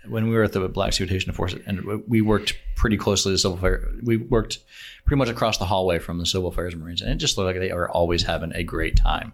when 0.07 0.29
we 0.29 0.35
were 0.37 0.43
at 0.45 0.53
the 0.53 0.69
Black 0.69 0.93
Sea 0.93 1.05
Rotation 1.05 1.33
Force, 1.33 1.55
and 1.67 1.85
we 2.07 2.21
worked 2.21 2.57
pretty 2.77 2.97
closely 2.97 3.33
with 3.33 3.41
Civil 3.41 3.57
Affairs. 3.59 4.01
We 4.03 4.17
worked 4.17 4.59
pretty 5.05 5.19
much 5.19 5.29
across 5.29 5.59
the 5.59 5.65
hallway 5.67 5.99
from 5.99 6.19
the 6.19 6.27
Civil 6.27 6.49
Affairs 6.49 6.75
Marines, 6.77 7.01
and 7.01 7.11
it 7.11 7.17
just 7.17 7.39
looked 7.39 7.47
like 7.47 7.59
they 7.61 7.73
were 7.75 7.91
always 7.91 8.23
having 8.25 8.53
a 8.55 8.63
great 8.63 8.97
time. 8.97 9.33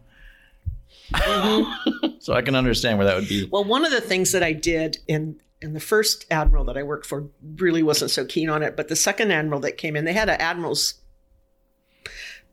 Mm-hmm. 1.13 2.07
so 2.19 2.35
I 2.35 2.43
can 2.43 2.55
understand 2.55 2.99
where 2.99 3.07
that 3.07 3.17
would 3.17 3.29
be. 3.29 3.49
Well, 3.51 3.65
one 3.65 3.85
of 3.85 3.91
the 3.93 4.01
things 4.01 4.33
that 4.33 4.43
I 4.43 4.53
did 4.53 4.99
in 5.07 5.37
in 5.61 5.73
the 5.73 5.81
first 5.81 6.27
admiral 6.31 6.65
that 6.65 6.77
I 6.77 6.83
worked 6.83 7.07
for 7.07 7.29
really 7.57 7.83
wasn't 7.83 8.11
so 8.11 8.25
keen 8.25 8.51
on 8.51 8.63
it, 8.63 8.77
but 8.77 8.89
the 8.89 8.97
second 8.97 9.31
admiral 9.31 9.61
that 9.61 9.79
came 9.79 9.97
in, 9.97 10.05
they 10.05 10.13
had 10.13 10.29
an 10.29 10.41
admiral's 10.41 10.95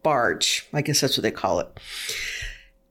barge. 0.03 0.67
I 0.73 0.81
guess 0.81 1.01
that's 1.01 1.17
what 1.17 1.23
they 1.23 1.31
call 1.31 1.59
it. 1.59 1.79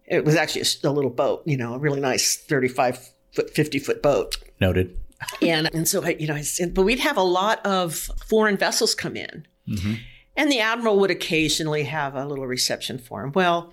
It 0.06 0.24
was 0.24 0.34
actually 0.34 0.64
a, 0.84 0.90
little 0.90 1.10
boat, 1.10 1.42
you 1.46 1.56
know, 1.56 1.74
a 1.74 1.78
really 1.78 2.00
nice 2.00 2.36
thirty-five 2.36 2.98
foot, 3.32 3.50
fifty 3.50 3.78
foot 3.78 4.02
boat. 4.02 4.36
Noted. 4.60 4.98
And 5.40 5.72
and 5.74 5.86
so 5.86 6.04
I, 6.04 6.16
you 6.18 6.26
know, 6.26 6.34
I 6.34 6.40
said, 6.40 6.74
but 6.74 6.82
we'd 6.82 6.98
have 6.98 7.16
a 7.16 7.22
lot 7.22 7.64
of 7.64 8.10
foreign 8.26 8.56
vessels 8.56 8.94
come 8.94 9.16
in, 9.16 9.46
mm-hmm. 9.68 9.94
and 10.36 10.50
the 10.50 10.60
admiral 10.60 10.98
would 10.98 11.10
occasionally 11.10 11.84
have 11.84 12.14
a 12.14 12.26
little 12.26 12.46
reception 12.46 12.98
for 12.98 13.22
him. 13.22 13.32
Well, 13.32 13.72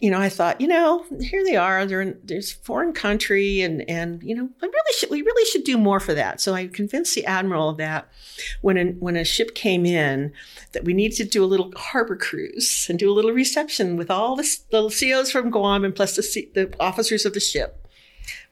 you 0.00 0.10
know, 0.10 0.18
I 0.18 0.30
thought, 0.30 0.60
you 0.60 0.66
know, 0.66 1.04
here 1.20 1.44
they 1.44 1.56
are. 1.56 1.84
They're 1.84 2.00
in 2.00 2.18
this 2.24 2.50
foreign 2.52 2.92
country, 2.94 3.60
and 3.60 3.88
and 3.88 4.22
you 4.22 4.34
know, 4.34 4.48
I 4.62 4.66
really 4.66 4.92
should 4.96 5.10
we 5.10 5.20
really 5.22 5.44
should 5.50 5.64
do 5.64 5.76
more 5.76 6.00
for 6.00 6.14
that. 6.14 6.40
So 6.40 6.54
I 6.54 6.68
convinced 6.68 7.14
the 7.14 7.26
admiral 7.26 7.68
of 7.68 7.76
that 7.76 8.08
when 8.62 8.78
a, 8.78 8.84
when 8.92 9.16
a 9.16 9.24
ship 9.24 9.54
came 9.54 9.84
in, 9.84 10.32
that 10.72 10.84
we 10.84 10.94
needed 10.94 11.16
to 11.18 11.24
do 11.24 11.44
a 11.44 11.46
little 11.46 11.70
harbor 11.76 12.16
cruise 12.16 12.86
and 12.88 12.98
do 12.98 13.10
a 13.10 13.14
little 13.14 13.32
reception 13.32 13.96
with 13.96 14.10
all 14.10 14.36
the, 14.36 14.58
the 14.70 14.88
COs 14.88 15.30
from 15.30 15.50
Guam 15.50 15.84
and 15.84 15.94
plus 15.94 16.16
the, 16.16 16.22
C, 16.22 16.50
the 16.54 16.72
officers 16.80 17.26
of 17.26 17.34
the 17.34 17.40
ship. 17.40 17.86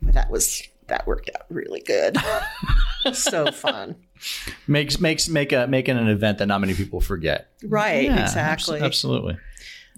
But 0.03 0.15
that 0.15 0.31
was 0.31 0.63
that 0.89 1.07
worked 1.07 1.31
out 1.35 1.47
really 1.49 1.81
good. 1.81 2.19
so 3.13 3.51
fun. 3.53 3.97
Makes 4.67 5.01
makes 5.01 5.29
make 5.29 5.53
a 5.53 5.67
making 5.67 5.97
an 5.97 6.09
event 6.09 6.39
that 6.39 6.47
not 6.47 6.61
many 6.61 6.75
people 6.75 7.01
forget. 7.01 7.49
Right, 7.63 8.05
Yeah, 8.05 8.23
exactly. 8.23 8.81
abso- 8.81 8.85
absolutely. 8.85 9.39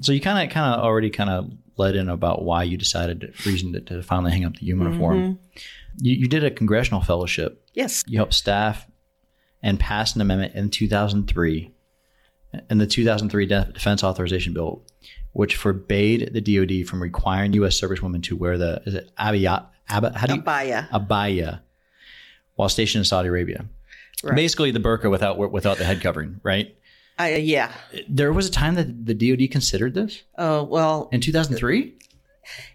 So 0.01 0.13
you 0.13 0.21
kind 0.21 0.47
of 0.47 0.53
kind 0.53 0.75
of 0.75 0.85
already 0.85 1.11
kind 1.11 1.31
of 1.31 1.51
led 1.77 1.97
in 1.97 2.09
about 2.09 2.43
why 2.43 2.63
you 2.63 2.77
decided 2.77 3.21
to, 3.21 3.49
reason 3.49 3.73
to, 3.73 3.81
to 3.81 4.03
finally 4.03 4.33
hang 4.33 4.45
up 4.45 4.57
the 4.57 4.67
uniform. 4.67 5.19
Mm-hmm. 5.19 5.59
You, 5.99 6.15
you 6.15 6.29
did 6.29 6.45
a 6.45 6.51
congressional 6.51 7.01
fellowship. 7.01 7.65
Yes. 7.75 8.05
You 8.07 8.19
helped 8.19 8.35
staff 8.35 8.87
and 9.63 9.81
pass 9.81 10.15
an 10.15 10.21
amendment 10.21 10.55
in 10.55 10.71
2003, 10.71 11.73
in 12.69 12.79
the 12.79 12.87
2003 12.87 13.47
Defense 13.47 14.05
Authorization 14.05 14.53
Bill, 14.53 14.83
which 15.33 15.57
forbade 15.57 16.33
the 16.33 16.41
DoD 16.41 16.87
from 16.87 17.03
requiring 17.03 17.53
U.S. 17.55 17.81
servicewomen 17.81 18.23
to 18.25 18.37
wear 18.37 18.59
the 18.59 18.83
is 18.87 18.95
it 18.95 19.11
abaya, 19.17 19.67
abba, 19.89 20.17
how 20.17 20.27
do 20.27 20.35
you, 20.35 20.43
Abaya. 20.43 20.89
abaya 20.91 21.61
while 22.57 22.69
stationed 22.69 23.01
in 23.01 23.05
Saudi 23.05 23.29
Arabia. 23.29 23.65
Right. 24.23 24.37
Basically, 24.37 24.71
the 24.71 24.81
burqa 24.81 25.11
without 25.11 25.39
without 25.51 25.79
the 25.79 25.85
head 25.85 26.03
covering, 26.03 26.41
right? 26.43 26.77
I, 27.19 27.37
yeah. 27.37 27.73
There 28.09 28.33
was 28.33 28.47
a 28.47 28.51
time 28.51 28.75
that 28.77 29.05
the 29.07 29.15
DoD 29.15 29.51
considered 29.51 29.95
this 29.95 30.23
Oh, 30.39 30.63
well, 30.65 31.09
in 31.13 31.21
2003. 31.21 31.95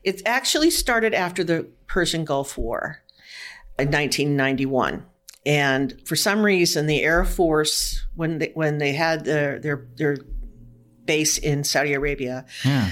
it 0.03 0.21
actually 0.25 0.69
started 0.69 1.13
after 1.13 1.43
the 1.43 1.67
Persian 1.87 2.25
Gulf 2.25 2.57
War 2.57 3.01
in 3.79 3.87
1991. 3.87 5.05
And 5.47 5.99
for 6.05 6.15
some 6.15 6.43
reason, 6.43 6.87
the 6.87 7.01
Air 7.03 7.23
Force, 7.25 8.05
when 8.15 8.39
they, 8.39 8.51
when 8.55 8.77
they 8.79 8.93
had 8.93 9.25
their, 9.25 9.59
their, 9.59 9.87
their 9.97 10.17
base 11.05 11.37
in 11.37 11.63
Saudi 11.63 11.93
Arabia, 11.93 12.45
Yeah. 12.63 12.91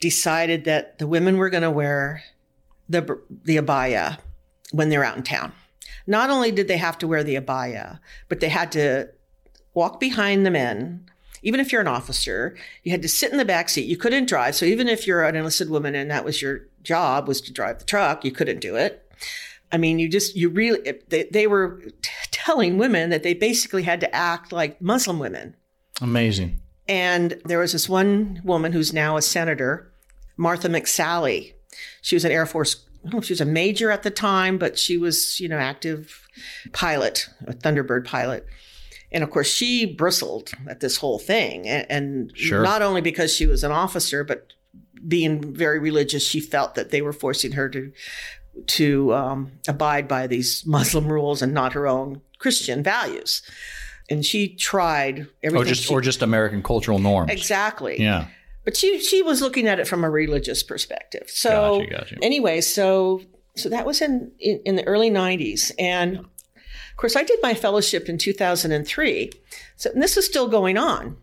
decided 0.00 0.64
that 0.64 0.98
the 0.98 1.06
women 1.06 1.36
were 1.36 1.50
going 1.50 1.62
to 1.64 1.70
wear 1.70 2.22
the, 2.88 3.18
the 3.44 3.56
abaya 3.56 4.18
when 4.72 4.88
they're 4.88 5.04
out 5.04 5.16
in 5.16 5.22
town. 5.22 5.52
Not 6.06 6.30
only 6.30 6.50
did 6.52 6.68
they 6.68 6.76
have 6.78 6.98
to 6.98 7.08
wear 7.08 7.22
the 7.24 7.36
abaya, 7.36 7.98
but 8.28 8.40
they 8.40 8.48
had 8.48 8.72
to 8.72 9.10
walk 9.74 10.00
behind 10.00 10.44
the 10.44 10.50
men. 10.50 11.06
Even 11.42 11.60
if 11.60 11.72
you're 11.72 11.80
an 11.80 11.88
officer, 11.88 12.56
you 12.82 12.90
had 12.90 13.02
to 13.02 13.08
sit 13.08 13.32
in 13.32 13.38
the 13.38 13.44
back 13.44 13.68
seat. 13.68 13.86
You 13.86 13.96
couldn't 13.96 14.28
drive. 14.28 14.54
So 14.54 14.66
even 14.66 14.88
if 14.88 15.06
you're 15.06 15.24
an 15.24 15.36
enlisted 15.36 15.70
woman 15.70 15.94
and 15.94 16.10
that 16.10 16.24
was 16.24 16.42
your 16.42 16.66
job 16.82 17.26
was 17.26 17.40
to 17.42 17.52
drive 17.52 17.78
the 17.78 17.84
truck, 17.84 18.24
you 18.24 18.30
couldn't 18.30 18.60
do 18.60 18.76
it. 18.76 19.10
I 19.72 19.78
mean, 19.78 19.98
you 19.98 20.08
just, 20.08 20.36
you 20.36 20.48
really, 20.48 21.00
they, 21.08 21.24
they 21.24 21.46
were 21.46 21.80
t- 22.02 22.10
telling 22.30 22.76
women 22.76 23.10
that 23.10 23.22
they 23.22 23.34
basically 23.34 23.84
had 23.84 24.00
to 24.00 24.14
act 24.14 24.52
like 24.52 24.82
Muslim 24.82 25.18
women. 25.18 25.54
Amazing. 26.00 26.60
And 26.88 27.40
there 27.44 27.60
was 27.60 27.72
this 27.72 27.88
one 27.88 28.40
woman 28.44 28.72
who's 28.72 28.92
now 28.92 29.16
a 29.16 29.22
senator, 29.22 29.92
Martha 30.36 30.68
McSally. 30.68 31.54
She 32.02 32.16
was 32.16 32.24
an 32.24 32.32
Air 32.32 32.46
Force, 32.46 32.84
I 32.98 33.04
don't 33.04 33.12
know 33.14 33.18
if 33.20 33.26
she 33.26 33.32
was 33.32 33.40
a 33.40 33.46
major 33.46 33.90
at 33.90 34.02
the 34.02 34.10
time, 34.10 34.58
but 34.58 34.78
she 34.78 34.98
was, 34.98 35.38
you 35.38 35.48
know, 35.48 35.58
active 35.58 36.26
pilot, 36.72 37.28
a 37.46 37.52
Thunderbird 37.52 38.04
pilot. 38.04 38.46
And 39.12 39.24
of 39.24 39.30
course, 39.30 39.48
she 39.52 39.86
bristled 39.86 40.52
at 40.68 40.80
this 40.80 40.96
whole 40.98 41.18
thing. 41.18 41.66
And, 41.68 41.86
and 41.90 42.32
Sure. 42.36 42.62
not 42.62 42.82
only 42.82 43.00
because 43.00 43.34
she 43.34 43.46
was 43.46 43.64
an 43.64 43.72
officer, 43.72 44.22
but 44.24 44.52
being 45.08 45.54
very 45.54 45.78
religious, 45.78 46.24
she 46.26 46.40
felt 46.40 46.74
that 46.74 46.90
they 46.90 47.02
were 47.02 47.12
forcing 47.12 47.52
her 47.52 47.68
to 47.70 47.92
to 48.66 49.14
um, 49.14 49.52
abide 49.68 50.06
by 50.08 50.26
these 50.26 50.64
Muslim 50.66 51.06
rules 51.10 51.40
and 51.40 51.54
not 51.54 51.72
her 51.72 51.86
own 51.86 52.20
Christian 52.38 52.82
values. 52.82 53.42
And 54.10 54.26
she 54.26 54.48
tried 54.54 55.26
everything. 55.42 55.56
Or 55.62 55.64
just 55.64 55.84
she- 55.84 55.94
or 55.94 56.00
just 56.00 56.20
American 56.20 56.62
cultural 56.62 56.98
norms. 56.98 57.30
Exactly. 57.32 58.00
Yeah. 58.00 58.26
But 58.64 58.76
she 58.76 59.00
she 59.00 59.22
was 59.22 59.40
looking 59.40 59.66
at 59.68 59.78
it 59.80 59.88
from 59.88 60.04
a 60.04 60.10
religious 60.10 60.62
perspective. 60.62 61.24
So 61.28 61.78
Gotcha, 61.80 61.90
gotcha. 61.90 62.18
anyway, 62.22 62.60
so 62.60 63.22
so 63.56 63.68
that 63.70 63.86
was 63.86 64.00
in, 64.02 64.32
in 64.38 64.60
in 64.66 64.76
the 64.76 64.86
early 64.86 65.10
'90s, 65.10 65.72
and 65.78 66.26
course 67.00 67.16
I 67.16 67.24
did 67.24 67.38
my 67.42 67.54
fellowship 67.54 68.08
in 68.08 68.18
2003. 68.18 69.30
So 69.76 69.90
and 69.92 70.02
this 70.02 70.16
is 70.16 70.26
still 70.26 70.48
going 70.48 70.76
on. 70.78 71.16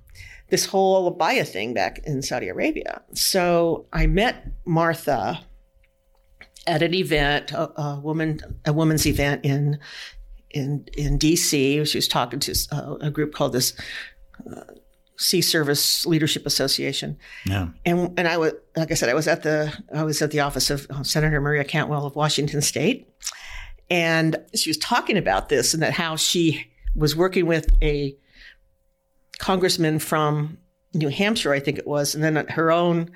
This 0.49 0.65
whole 0.65 1.13
abaya 1.13 1.45
thing 1.47 1.73
back 1.73 1.99
in 2.05 2.21
Saudi 2.21 2.47
Arabia. 2.47 3.01
So 3.13 3.85
I 3.91 4.07
met 4.07 4.47
Martha 4.65 5.45
at 6.65 6.81
an 6.81 6.93
event, 6.93 7.51
a, 7.51 7.81
a 7.81 7.99
woman, 7.99 8.39
a 8.65 8.71
woman's 8.73 9.05
event 9.05 9.43
in 9.45 9.79
in 10.51 10.85
in 10.97 11.19
DC. 11.19 11.85
She 11.87 11.97
was 11.97 12.07
talking 12.07 12.39
to 12.39 12.55
uh, 12.71 12.95
a 13.01 13.11
group 13.11 13.33
called 13.33 13.51
this 13.53 13.73
uh, 14.49 14.61
Sea 15.17 15.41
Service 15.41 16.05
Leadership 16.05 16.45
Association, 16.45 17.17
Yeah. 17.45 17.69
and 17.85 18.17
and 18.17 18.27
I 18.27 18.37
was 18.37 18.53
like 18.75 18.91
I 18.91 18.95
said, 18.95 19.09
I 19.09 19.13
was 19.15 19.27
at 19.27 19.43
the 19.43 19.73
I 19.93 20.03
was 20.03 20.21
at 20.21 20.31
the 20.31 20.39
office 20.41 20.69
of 20.69 20.87
uh, 20.89 21.03
Senator 21.03 21.41
Maria 21.41 21.63
Cantwell 21.65 22.05
of 22.05 22.15
Washington 22.15 22.61
State, 22.61 23.09
and 23.89 24.37
she 24.55 24.69
was 24.69 24.77
talking 24.77 25.17
about 25.17 25.49
this 25.49 25.73
and 25.73 25.81
that 25.83 25.93
how 25.93 26.15
she 26.15 26.71
was 26.95 27.15
working 27.15 27.45
with 27.45 27.71
a 27.81 28.17
congressman 29.39 29.99
from 29.99 30.57
New 30.93 31.09
Hampshire, 31.09 31.53
I 31.53 31.59
think 31.59 31.77
it 31.77 31.87
was, 31.87 32.15
and 32.15 32.23
then 32.23 32.47
her 32.47 32.71
own 32.71 33.11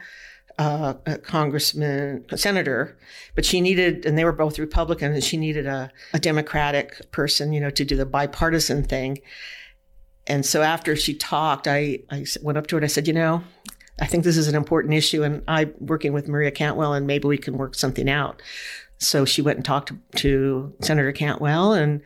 uh, 0.57 0.93
congressman, 1.23 2.25
senator, 2.35 2.97
but 3.33 3.45
she 3.45 3.61
needed, 3.61 4.05
and 4.05 4.17
they 4.17 4.25
were 4.25 4.31
both 4.31 4.59
Republican, 4.59 5.13
and 5.13 5.23
she 5.23 5.37
needed 5.37 5.65
a, 5.65 5.91
a 6.13 6.19
Democratic 6.19 7.11
person, 7.11 7.53
you 7.53 7.59
know, 7.59 7.71
to 7.71 7.83
do 7.83 7.95
the 7.95 8.05
bipartisan 8.05 8.83
thing. 8.83 9.19
And 10.27 10.45
so 10.45 10.61
after 10.61 10.95
she 10.95 11.15
talked, 11.15 11.67
I, 11.67 11.99
I 12.11 12.25
went 12.43 12.57
up 12.57 12.67
to 12.67 12.75
her 12.75 12.77
and 12.77 12.85
I 12.85 12.87
said, 12.87 13.07
you 13.07 13.13
know, 13.13 13.43
I 13.99 14.05
think 14.05 14.23
this 14.23 14.37
is 14.37 14.47
an 14.47 14.55
important 14.55 14.93
issue, 14.93 15.23
and 15.23 15.43
I'm 15.47 15.73
working 15.79 16.13
with 16.13 16.27
Maria 16.27 16.51
Cantwell, 16.51 16.93
and 16.93 17.07
maybe 17.07 17.27
we 17.27 17.37
can 17.37 17.57
work 17.57 17.73
something 17.73 18.09
out. 18.09 18.41
So 19.01 19.25
she 19.25 19.41
went 19.41 19.57
and 19.57 19.65
talked 19.65 19.89
to, 19.89 19.99
to 20.17 20.73
Senator 20.79 21.11
Cantwell, 21.11 21.73
and 21.73 22.01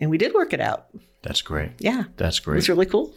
and 0.00 0.10
we 0.10 0.16
did 0.16 0.32
work 0.32 0.52
it 0.52 0.60
out. 0.60 0.86
That's 1.22 1.42
great. 1.42 1.72
Yeah, 1.78 2.04
That's 2.16 2.38
great. 2.38 2.56
was 2.56 2.68
really 2.68 2.86
cool. 2.86 3.12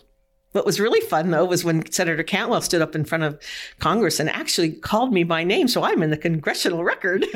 What 0.54 0.66
was 0.66 0.80
really 0.80 1.02
fun 1.02 1.30
though 1.32 1.46
was 1.46 1.64
when 1.64 1.92
Senator 1.92 2.24
Cantwell 2.24 2.62
stood 2.62 2.82
up 2.82 2.96
in 2.96 3.06
front 3.06 3.24
of 3.24 3.40
Congress 3.80 4.20
and 4.20 4.30
actually 4.30 4.72
called 4.72 5.12
me 5.12 5.24
by 5.24 5.44
name, 5.44 5.68
so 5.68 5.84
I'm 5.84 6.02
in 6.02 6.10
the 6.10 6.18
congressional 6.18 6.84
record, 6.84 7.26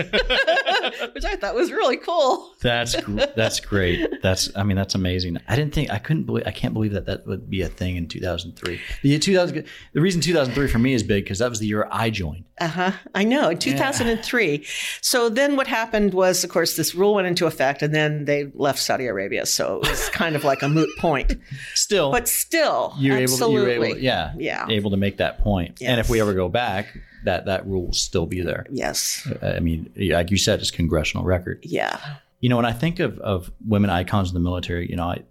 which 1.14 1.26
I 1.26 1.36
thought 1.36 1.56
was 1.56 1.72
really 1.72 1.98
cool. 1.98 2.52
That's 2.62 2.96
that's 3.36 3.60
great. 3.60 4.22
That's 4.22 4.50
I 4.56 4.64
mean 4.64 4.78
that's 4.78 4.96
amazing. 4.96 5.38
I 5.48 5.56
didn't 5.56 5.74
think 5.74 5.92
I 5.92 5.98
couldn't 6.00 6.24
believe 6.24 6.46
I 6.48 6.52
can't 6.52 6.74
believe 6.74 6.94
that 6.94 7.06
that 7.06 7.28
would 7.28 7.50
be 7.50 7.62
a 7.62 7.68
thing 7.68 7.96
in 7.98 8.08
2003. 8.08 8.80
The 9.04 9.20
2000 9.20 9.66
the 9.94 10.02
reason 10.02 10.22
2003 10.22 10.68
for 10.68 10.80
me 10.80 10.94
is 10.94 11.04
big 11.04 11.24
because 11.24 11.40
that 11.40 11.50
was 11.50 11.60
the 11.60 11.68
year 11.68 11.88
I 11.92 12.10
joined. 12.10 12.46
Uh 12.60 12.68
huh. 12.68 12.92
I 13.14 13.24
know. 13.24 13.50
In 13.50 13.58
2003. 13.60 14.66
So 15.02 15.30
then 15.30 15.56
what 15.56 15.68
happened 15.68 16.14
was, 16.14 16.44
of 16.44 16.50
course, 16.50 16.76
this 16.76 16.96
rule 16.96 17.14
went 17.16 17.28
into 17.28 17.46
effect, 17.46 17.84
and 17.84 17.94
then 17.94 18.26
they 18.26 18.46
left 18.56 18.80
Saudi 18.80 19.06
Arabia. 19.06 19.46
So 19.46 19.76
it 19.82 19.90
was 19.90 20.10
kind 20.10 20.36
of 20.36 20.44
like 20.44 20.64
a 20.64 20.70
moot 20.70 20.90
point. 20.98 21.36
Still, 21.76 22.12
But 22.12 22.28
still, 22.28 22.96
you're 23.08 23.24
absolutely. 23.24 23.72
able, 23.72 23.86
you're 23.86 23.94
able, 23.94 24.02
yeah, 24.02 24.34
Yeah. 24.38 24.66
able 24.70 24.92
to 24.92 24.98
make 24.98 25.18
that 25.18 25.40
point. 25.40 25.82
And 25.82 26.00
if 26.00 26.10
we 26.10 26.22
ever 26.22 26.34
go 26.34 26.50
back, 26.50 26.98
that 27.26 27.46
that 27.46 27.66
rule 27.68 27.88
will 27.88 27.94
still 27.94 28.26
be 28.26 28.42
there. 28.42 28.66
Yes. 28.72 29.28
I 29.42 29.60
mean, 29.60 29.92
like 29.98 30.32
you 30.32 30.38
said, 30.38 30.60
it's 30.60 30.72
congressional 30.72 31.26
record. 31.26 31.60
Yeah. 31.64 32.00
You 32.40 32.50
know, 32.50 32.56
when 32.56 32.66
I 32.66 32.74
think 32.74 33.00
of, 33.00 33.20
of 33.20 33.52
women 33.66 33.90
icons 33.90 34.30
in 34.30 34.34
the 34.34 34.40
military, 34.40 34.90
you 34.90 34.96
know, 34.96 35.06
I, 35.06 35.24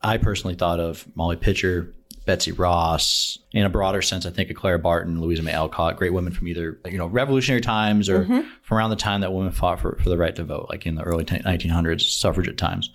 I 0.00 0.16
personally 0.18 0.54
thought 0.54 0.80
of 0.80 1.06
Molly 1.14 1.36
Pitcher, 1.36 1.92
Betsy 2.24 2.52
Ross. 2.52 3.38
In 3.52 3.64
a 3.64 3.68
broader 3.68 4.02
sense, 4.02 4.26
I 4.26 4.30
think 4.30 4.50
of 4.50 4.56
Clara 4.56 4.78
Barton, 4.78 5.20
Louisa 5.20 5.42
May 5.42 5.52
Alcott, 5.52 5.96
great 5.96 6.12
women 6.12 6.32
from 6.32 6.48
either, 6.48 6.78
you 6.86 6.98
know, 6.98 7.06
revolutionary 7.06 7.60
times 7.60 8.08
or 8.08 8.24
mm-hmm. 8.24 8.48
from 8.62 8.78
around 8.78 8.90
the 8.90 8.96
time 8.96 9.20
that 9.22 9.32
women 9.32 9.52
fought 9.52 9.80
for, 9.80 9.98
for 10.02 10.08
the 10.08 10.16
right 10.16 10.34
to 10.36 10.44
vote, 10.44 10.66
like 10.70 10.86
in 10.86 10.94
the 10.94 11.02
early 11.02 11.24
1900s, 11.24 12.02
suffragette 12.02 12.58
times. 12.58 12.90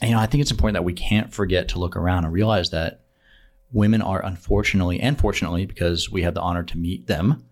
And, 0.00 0.10
you 0.10 0.16
know, 0.16 0.22
I 0.22 0.26
think 0.26 0.40
it's 0.40 0.50
important 0.50 0.74
that 0.74 0.84
we 0.84 0.94
can't 0.94 1.32
forget 1.32 1.68
to 1.68 1.78
look 1.78 1.94
around 1.94 2.24
and 2.24 2.32
realize 2.32 2.70
that 2.70 3.02
women 3.72 4.02
are 4.02 4.24
unfortunately 4.24 5.00
and 5.00 5.18
fortunately, 5.18 5.66
because 5.66 6.10
we 6.10 6.22
have 6.22 6.34
the 6.34 6.40
honor 6.40 6.62
to 6.64 6.78
meet 6.78 7.06
them, 7.06 7.44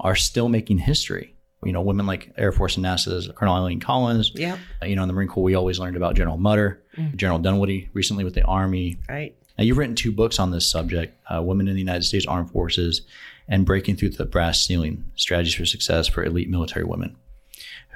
are 0.00 0.16
still 0.16 0.48
making 0.48 0.78
history. 0.78 1.34
You 1.64 1.72
know, 1.72 1.80
women 1.80 2.06
like 2.06 2.32
Air 2.36 2.50
Force 2.50 2.76
and 2.76 2.84
NASA's 2.84 3.30
Colonel 3.36 3.54
Eileen 3.54 3.78
Collins, 3.78 4.32
Yeah. 4.34 4.56
you 4.84 4.96
know, 4.96 5.02
in 5.02 5.08
the 5.08 5.14
Marine 5.14 5.28
Corps, 5.28 5.44
we 5.44 5.54
always 5.54 5.78
learned 5.78 5.96
about 5.96 6.16
General 6.16 6.36
Mutter, 6.36 6.82
General 7.14 7.38
Dunwoody, 7.38 7.88
recently 7.92 8.24
with 8.24 8.34
the 8.34 8.42
Army. 8.42 8.98
Right. 9.08 9.36
Now, 9.56 9.62
you've 9.64 9.76
written 9.78 9.94
two 9.94 10.10
books 10.10 10.40
on 10.40 10.50
this 10.50 10.68
subject 10.68 11.16
uh, 11.32 11.40
Women 11.40 11.68
in 11.68 11.74
the 11.74 11.78
United 11.80 12.02
States 12.02 12.26
Armed 12.26 12.50
Forces 12.50 13.02
and 13.46 13.64
Breaking 13.64 13.94
Through 13.96 14.10
the 14.10 14.24
Brass 14.24 14.64
Ceiling 14.64 15.04
Strategies 15.14 15.54
for 15.54 15.64
Success 15.66 16.08
for 16.08 16.24
Elite 16.24 16.50
Military 16.50 16.84
Women. 16.84 17.16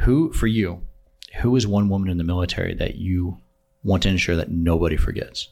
Who, 0.00 0.32
for 0.32 0.46
you, 0.46 0.82
who 1.40 1.56
is 1.56 1.66
one 1.66 1.88
woman 1.88 2.08
in 2.10 2.18
the 2.18 2.24
military 2.24 2.74
that 2.74 2.96
you 2.96 3.38
want 3.82 4.02
to 4.04 4.08
ensure 4.10 4.36
that 4.36 4.50
nobody 4.50 4.96
forgets? 4.96 5.48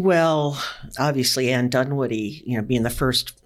Well, 0.00 0.58
obviously, 0.98 1.52
Anne 1.52 1.68
Dunwoody, 1.68 2.42
you 2.46 2.56
know, 2.56 2.62
being 2.62 2.84
the 2.84 2.90
first 2.90 3.38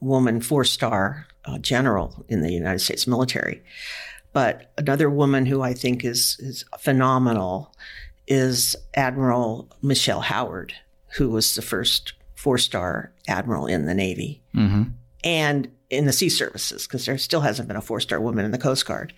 woman 0.00 0.40
four 0.40 0.64
star 0.64 1.26
uh, 1.44 1.58
general 1.58 2.24
in 2.26 2.40
the 2.40 2.50
United 2.50 2.78
States 2.78 3.06
military. 3.06 3.62
But 4.32 4.72
another 4.78 5.10
woman 5.10 5.44
who 5.44 5.60
I 5.60 5.74
think 5.74 6.02
is, 6.02 6.36
is 6.38 6.64
phenomenal 6.78 7.74
is 8.26 8.76
Admiral 8.94 9.68
Michelle 9.82 10.22
Howard, 10.22 10.72
who 11.16 11.28
was 11.28 11.54
the 11.54 11.62
first 11.62 12.14
four 12.34 12.56
star 12.56 13.12
admiral 13.28 13.66
in 13.66 13.84
the 13.84 13.94
Navy 13.94 14.42
Mm-hmm. 14.54 14.82
and 15.22 15.68
in 15.90 16.06
the 16.06 16.12
sea 16.12 16.30
services, 16.30 16.86
because 16.86 17.04
there 17.04 17.18
still 17.18 17.40
hasn't 17.40 17.68
been 17.68 17.76
a 17.76 17.82
four 17.82 18.00
star 18.00 18.20
woman 18.20 18.46
in 18.46 18.52
the 18.52 18.58
Coast 18.58 18.86
Guard 18.86 19.12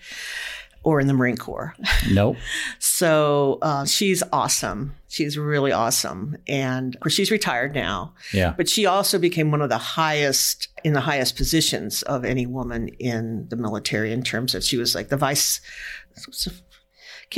or 0.83 0.99
in 0.99 1.07
the 1.07 1.13
Marine 1.13 1.37
Corps. 1.37 1.73
Nope. 2.11 2.35
So 2.79 3.57
uh, 3.61 3.85
she's 3.85 4.21
awesome. 4.31 4.95
She's 5.07 5.37
really 5.37 5.71
awesome. 5.71 6.35
And 6.47 6.95
of 6.95 7.01
course, 7.01 7.13
she's 7.13 7.31
retired 7.31 7.73
now, 7.73 8.13
Yeah. 8.33 8.53
but 8.57 8.67
she 8.67 8.85
also 8.85 9.17
became 9.19 9.49
one 9.51 9.61
of 9.61 9.69
the 9.69 9.77
highest 9.77 10.67
in 10.83 10.93
the 10.93 10.99
highest 11.01 11.35
positions 11.37 12.01
of 12.03 12.25
any 12.25 12.45
woman 12.45 12.89
in 12.99 13.47
the 13.49 13.55
military 13.55 14.11
in 14.11 14.23
terms 14.23 14.53
of 14.55 14.63
she 14.63 14.75
was 14.77 14.93
like 14.95 15.07
the 15.09 15.17
vice. 15.17 15.61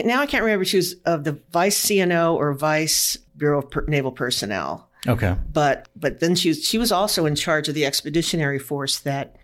Now 0.03 0.21
I 0.21 0.25
can't 0.25 0.43
remember 0.43 0.63
if 0.63 0.69
she 0.69 0.77
was 0.77 0.95
of 1.05 1.23
the 1.23 1.39
vice 1.51 1.85
CNO 1.85 2.33
or 2.35 2.53
vice 2.53 3.17
Bureau 3.37 3.59
of 3.59 3.71
Per- 3.71 3.85
Naval 3.87 4.11
Personnel, 4.11 4.89
Okay. 5.07 5.35
but 5.53 5.87
but 5.95 6.19
then 6.19 6.35
she 6.35 6.49
was, 6.49 6.63
she 6.65 6.77
was 6.77 6.91
also 6.91 7.25
in 7.25 7.35
charge 7.35 7.69
of 7.69 7.75
the 7.75 7.85
expeditionary 7.85 8.59
force 8.59 8.99
that 8.99 9.37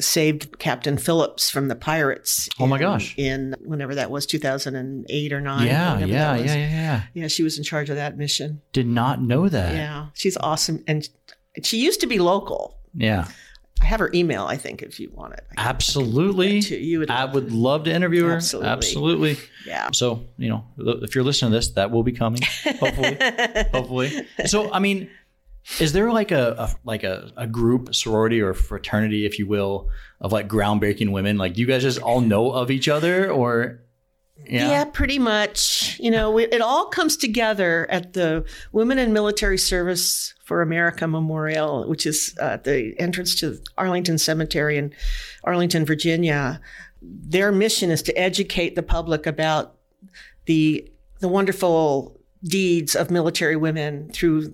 saved 0.00 0.58
Captain 0.58 0.96
Phillips 0.96 1.50
from 1.50 1.68
the 1.68 1.76
pirates. 1.76 2.48
Oh 2.58 2.66
my 2.66 2.78
gosh. 2.78 3.14
In 3.16 3.54
whenever 3.64 3.94
that 3.94 4.10
was, 4.10 4.26
two 4.26 4.38
thousand 4.38 4.76
and 4.76 5.06
eight 5.10 5.32
or 5.32 5.40
nine. 5.40 5.66
Yeah, 5.66 5.98
yeah, 5.98 6.06
yeah, 6.06 6.36
yeah, 6.36 6.54
yeah. 6.54 7.02
Yeah, 7.14 7.28
she 7.28 7.42
was 7.42 7.58
in 7.58 7.64
charge 7.64 7.90
of 7.90 7.96
that 7.96 8.16
mission. 8.16 8.62
Did 8.72 8.86
not 8.86 9.20
know 9.22 9.48
that. 9.48 9.74
Yeah, 9.74 10.06
she's 10.14 10.36
awesome, 10.38 10.82
and 10.86 11.08
she 11.62 11.78
used 11.78 12.00
to 12.00 12.06
be 12.06 12.18
local. 12.18 12.78
Yeah. 12.94 13.26
I 13.80 13.86
have 13.86 13.98
her 13.98 14.10
email. 14.14 14.44
I 14.44 14.56
think 14.56 14.80
if 14.82 15.00
you 15.00 15.10
want 15.12 15.32
it, 15.32 15.44
I 15.50 15.54
can- 15.56 15.66
Absolutely. 15.66 16.60
to 16.62 16.76
you 16.76 17.00
would 17.00 17.10
I 17.10 17.24
would 17.24 17.50
love 17.50 17.84
to 17.84 17.92
interview 17.92 18.24
her. 18.26 18.34
Absolutely. 18.34 18.68
Absolutely. 18.70 19.36
yeah. 19.66 19.88
So, 19.92 20.24
you 20.38 20.50
know, 20.50 20.64
if 20.78 21.16
you're 21.16 21.24
listening 21.24 21.50
to 21.50 21.56
this, 21.58 21.70
that 21.72 21.90
will 21.90 22.04
be 22.04 22.12
coming. 22.12 22.42
Hopefully. 22.78 23.16
hopefully. 23.72 24.26
So, 24.46 24.72
I 24.72 24.78
mean, 24.78 25.10
is 25.80 25.92
there 25.92 26.10
like 26.12 26.30
a, 26.30 26.54
a 26.58 26.74
like 26.84 27.04
a, 27.04 27.30
a 27.36 27.46
group, 27.46 27.94
sorority 27.94 28.40
or 28.40 28.54
fraternity, 28.54 29.24
if 29.26 29.38
you 29.38 29.46
will, 29.46 29.88
of 30.20 30.32
like 30.32 30.48
groundbreaking 30.48 31.12
women? 31.12 31.38
Like, 31.38 31.54
do 31.54 31.60
you 31.60 31.66
guys 31.66 31.82
just 31.82 32.00
all 32.00 32.20
know 32.20 32.50
of 32.50 32.70
each 32.70 32.88
other 32.88 33.30
or 33.30 33.80
Yeah. 34.44 34.70
yeah? 34.70 34.84
pretty 34.84 35.18
much. 35.18 35.98
You 36.00 36.10
know, 36.10 36.36
it 36.38 36.60
all 36.60 36.86
comes 36.86 37.16
together 37.16 37.86
at 37.90 38.12
the 38.14 38.44
Women 38.72 38.98
in 38.98 39.12
Military 39.12 39.58
Service 39.58 40.34
for 40.44 40.62
America 40.62 41.06
Memorial, 41.06 41.88
which 41.88 42.06
is 42.06 42.34
uh, 42.40 42.56
the 42.56 42.94
entrance 42.98 43.38
to 43.40 43.58
Arlington 43.78 44.18
Cemetery 44.18 44.76
in 44.78 44.92
Arlington, 45.44 45.84
Virginia. 45.84 46.60
Their 47.00 47.52
mission 47.52 47.90
is 47.90 48.02
to 48.02 48.12
educate 48.18 48.74
the 48.74 48.82
public 48.82 49.26
about 49.26 49.76
the 50.46 50.88
the 51.20 51.28
wonderful 51.28 52.18
deeds 52.42 52.96
of 52.96 53.10
military 53.12 53.54
women 53.54 54.10
through 54.12 54.52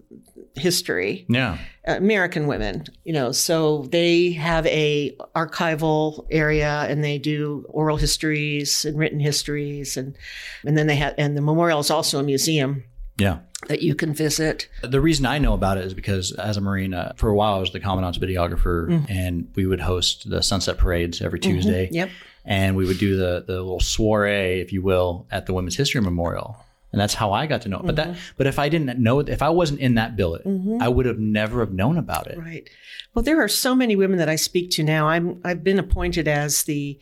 history. 0.59 1.25
Yeah. 1.29 1.59
Uh, 1.87 1.97
American 1.97 2.47
women, 2.47 2.85
you 3.05 3.13
know, 3.13 3.33
so 3.33 3.87
they 3.91 4.33
have 4.33 4.67
a 4.67 5.17
archival 5.35 6.27
area 6.31 6.87
and 6.89 7.03
they 7.03 7.19
do 7.19 7.65
oral 7.69 7.97
histories 7.97 8.85
and 8.85 8.99
written 8.99 9.21
histories 9.21 9.97
and 9.97 10.17
and 10.65 10.77
then 10.77 10.87
they 10.87 10.97
have 10.97 11.15
and 11.19 11.37
the 11.37 11.41
memorial 11.41 11.81
is 11.81 11.91
also 11.91 12.19
a 12.19 12.23
museum 12.23 12.85
Yeah. 13.19 13.39
that 13.69 13.83
you 13.83 13.95
can 13.95 14.13
visit. 14.13 14.69
The 14.83 15.01
reason 15.01 15.25
I 15.27 15.39
know 15.39 15.55
about 15.55 15.79
it 15.79 15.85
is 15.85 15.95
because 15.95 16.33
as 16.33 16.57
a 16.57 16.61
Marine, 16.61 16.95
uh, 16.95 17.13
for 17.17 17.29
a 17.31 17.35
while 17.35 17.55
I 17.55 17.59
was 17.59 17.73
the 17.73 17.81
commandant's 17.81 18.19
videographer, 18.19 18.89
mm. 18.89 19.07
and 19.09 19.49
we 19.55 19.67
would 19.67 19.81
host 19.81 20.29
the 20.29 20.43
sunset 20.43 20.79
parades 20.79 21.21
every 21.23 21.41
mm-hmm. 21.41 21.53
Tuesday. 21.53 21.89
Yep. 21.91 22.11
and 22.45 22.77
we 22.77 22.85
would 22.87 22.99
do 22.99 23.17
the 23.17 23.45
the 23.47 23.55
little 23.55 23.81
soiree, 23.81 24.61
if 24.61 24.73
you 24.73 24.83
will, 24.83 25.27
at 25.31 25.47
the 25.47 25.55
Women's 25.55 25.77
History 25.77 26.01
Memorial. 26.01 26.57
And 26.91 26.99
that's 27.01 27.13
how 27.15 27.33
I 27.33 27.47
got 27.47 27.63
to 27.63 27.69
know 27.69 27.81
it. 27.81 27.87
But 27.87 27.97
that, 27.97 28.17
but 28.39 28.47
if 28.47 28.59
I 28.59 28.71
didn't 28.71 28.99
know, 28.99 29.21
if 29.21 29.43
I 29.43 29.51
wasn't 29.51 29.81
in 29.81 29.97
that 29.97 30.17
billet, 30.17 30.43
I 30.81 30.89
would 30.89 31.05
have 31.05 31.19
never 31.19 31.61
have 31.61 31.73
known 31.73 31.99
about 31.99 32.27
it. 32.29 32.39
Right. 32.39 32.69
Well, 33.15 33.23
there 33.23 33.43
are 33.43 33.49
so 33.49 33.75
many 33.75 33.95
women 33.95 34.19
that 34.19 34.29
I 34.29 34.37
speak 34.37 34.71
to 34.73 34.83
now. 34.83 35.07
I'm 35.09 35.41
I've 35.45 35.63
been 35.63 35.79
appointed 35.79 36.27
as 36.29 36.63
the 36.63 36.99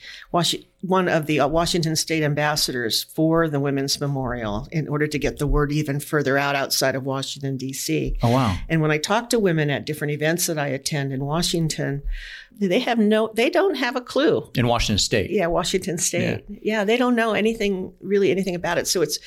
one 0.81 1.09
of 1.09 1.27
the 1.27 1.41
uh, 1.41 1.49
Washington 1.49 1.95
State 1.97 2.23
ambassadors 2.23 3.05
for 3.05 3.49
the 3.49 3.61
Women's 3.61 4.01
Memorial 4.01 4.69
in 4.73 4.89
order 4.89 5.07
to 5.07 5.19
get 5.19 5.39
the 5.39 5.47
word 5.47 5.73
even 5.73 6.01
further 6.01 6.39
out 6.39 6.55
outside 6.55 6.95
of 6.95 7.05
Washington 7.05 7.57
D.C. 7.57 8.19
Oh 8.23 8.31
wow! 8.31 8.57
And 8.69 8.81
when 8.81 8.91
I 8.91 8.99
talk 8.99 9.31
to 9.31 9.39
women 9.39 9.71
at 9.71 9.87
different 9.87 10.13
events 10.13 10.47
that 10.47 10.59
I 10.59 10.69
attend 10.69 11.13
in 11.13 11.25
Washington, 11.25 12.03
they 12.59 12.81
have 12.81 12.99
no, 12.99 13.31
they 13.35 13.51
don't 13.51 13.75
have 13.77 13.97
a 13.97 14.01
clue. 14.01 14.51
In 14.55 14.67
Washington 14.67 14.99
State, 14.99 15.31
Yeah, 15.31 15.47
Washington 15.47 15.99
State. 15.99 16.45
Yeah. 16.49 16.85
they 16.85 16.97
don't 16.97 17.15
know 17.15 17.35
anything, 17.35 17.93
really 18.01 18.31
anything 18.31 18.55
about 18.55 18.79
it. 18.79 18.87
So 18.89 19.03
it's, 19.03 19.19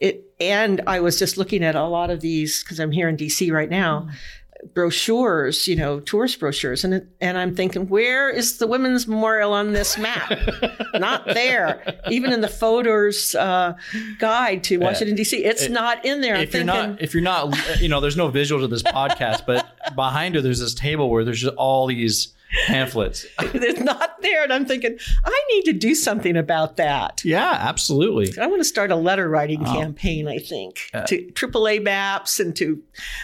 it, 0.00 0.32
and 0.40 0.80
I 0.86 1.00
was 1.00 1.18
just 1.18 1.36
looking 1.36 1.64
at 1.64 1.74
a 1.74 1.84
lot 1.84 2.10
of 2.10 2.20
these 2.20 2.62
because 2.62 2.78
I'm 2.78 2.90
here 2.90 3.08
in 3.08 3.16
DC 3.16 3.52
right 3.52 3.70
now. 3.70 4.08
Brochures, 4.74 5.68
you 5.68 5.76
know, 5.76 6.00
tourist 6.00 6.40
brochures, 6.40 6.82
and 6.82 6.92
it, 6.92 7.06
and 7.20 7.38
I'm 7.38 7.54
thinking, 7.54 7.88
where 7.88 8.28
is 8.28 8.58
the 8.58 8.66
Women's 8.66 9.06
Memorial 9.06 9.52
on 9.52 9.72
this 9.72 9.96
map? 9.96 10.32
not 10.94 11.24
there. 11.26 12.00
Even 12.10 12.32
in 12.32 12.40
the 12.40 12.48
photos 12.48 13.36
uh, 13.36 13.74
guide 14.18 14.64
to 14.64 14.78
Washington 14.78 15.14
D.C., 15.14 15.44
it's 15.44 15.68
not 15.68 16.04
in 16.04 16.22
there. 16.22 16.34
I'm 16.34 16.42
if 16.42 16.52
you're 16.52 16.64
thinking, 16.64 16.90
not, 16.90 17.00
if 17.00 17.14
you're 17.14 17.22
not, 17.22 17.80
you 17.80 17.88
know, 17.88 18.00
there's 18.00 18.16
no 18.16 18.32
visuals 18.32 18.64
of 18.64 18.70
this 18.70 18.82
podcast, 18.98 19.46
but 19.46 19.94
behind 19.94 20.34
her, 20.34 20.40
there's 20.40 20.60
this 20.60 20.74
table 20.74 21.08
where 21.08 21.24
there's 21.24 21.40
just 21.40 21.54
all 21.54 21.86
these 21.86 22.34
pamphlets. 22.66 23.26
It's 23.40 23.80
not 23.80 24.20
there. 24.22 24.42
And 24.42 24.52
I'm 24.52 24.66
thinking, 24.66 24.98
I 25.24 25.44
need 25.52 25.64
to 25.64 25.72
do 25.72 25.94
something 25.94 26.36
about 26.36 26.76
that. 26.76 27.22
Yeah, 27.24 27.56
absolutely. 27.58 28.32
I 28.40 28.46
want 28.46 28.60
to 28.60 28.64
start 28.64 28.90
a 28.90 28.96
letter 28.96 29.28
writing 29.28 29.62
Oh. 29.66 29.72
campaign, 29.72 30.28
I 30.28 30.38
think, 30.38 30.90
Uh, 30.94 31.02
to 31.04 31.30
AAA 31.32 31.82
MAPS 31.82 32.40
and 32.40 32.54
to, 32.56 32.82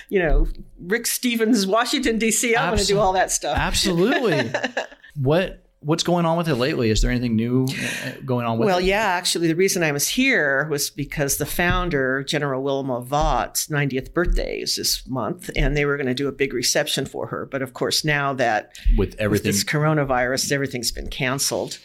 you 0.08 0.18
know, 0.18 0.46
Rick 0.80 1.04
Steves, 1.04 1.66
Washington, 1.66 2.18
D.C. 2.18 2.54
I 2.54 2.68
want 2.68 2.80
to 2.80 2.86
do 2.86 2.98
all 2.98 3.12
that 3.14 3.30
stuff. 3.30 3.56
Absolutely. 3.56 4.50
what 5.16 5.63
what's 5.84 6.02
going 6.02 6.24
on 6.26 6.36
with 6.36 6.48
it 6.48 6.54
lately? 6.56 6.90
Is 6.90 7.02
there 7.02 7.10
anything 7.10 7.36
new 7.36 7.64
uh, 7.66 8.12
going 8.24 8.46
on 8.46 8.58
with 8.58 8.66
Well, 8.66 8.78
it? 8.78 8.84
yeah, 8.84 9.04
actually, 9.04 9.48
the 9.48 9.54
reason 9.56 9.82
I 9.82 9.92
was 9.92 10.08
here 10.08 10.66
was 10.70 10.90
because 10.90 11.36
the 11.36 11.46
founder, 11.46 12.22
General 12.24 12.62
Wilma 12.62 13.00
Vaught's 13.00 13.68
90th 13.68 14.12
birthday 14.12 14.60
is 14.60 14.76
this 14.76 15.06
month, 15.06 15.50
and 15.56 15.76
they 15.76 15.84
were 15.84 15.96
going 15.96 16.06
to 16.06 16.14
do 16.14 16.28
a 16.28 16.32
big 16.32 16.52
reception 16.54 17.06
for 17.06 17.26
her. 17.28 17.46
But 17.46 17.62
of 17.62 17.72
course, 17.74 18.04
now 18.04 18.32
that 18.34 18.72
With 18.96 19.10
with 19.10 19.20
everything, 19.20 19.52
this 19.52 19.64
coronavirus, 19.64 20.50
everything's 20.52 20.90
been 20.92 21.08
canceled. 21.08 21.78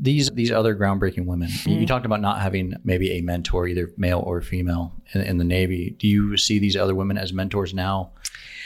these 0.00 0.30
these 0.30 0.50
other 0.50 0.74
groundbreaking 0.74 1.26
women. 1.26 1.48
You- 1.48 1.54
Mm-hmm. 1.72 1.80
You 1.80 1.86
talked 1.86 2.06
about 2.06 2.20
not 2.20 2.40
having 2.40 2.74
maybe 2.84 3.12
a 3.12 3.20
mentor, 3.22 3.66
either 3.68 3.90
male 3.96 4.20
or 4.26 4.40
female, 4.42 4.92
in, 5.14 5.20
in 5.22 5.38
the 5.38 5.44
Navy. 5.44 5.96
Do 5.98 6.06
you 6.08 6.36
see 6.36 6.58
these 6.58 6.76
other 6.76 6.94
women 6.94 7.16
as 7.18 7.32
mentors 7.32 7.72
now, 7.72 8.10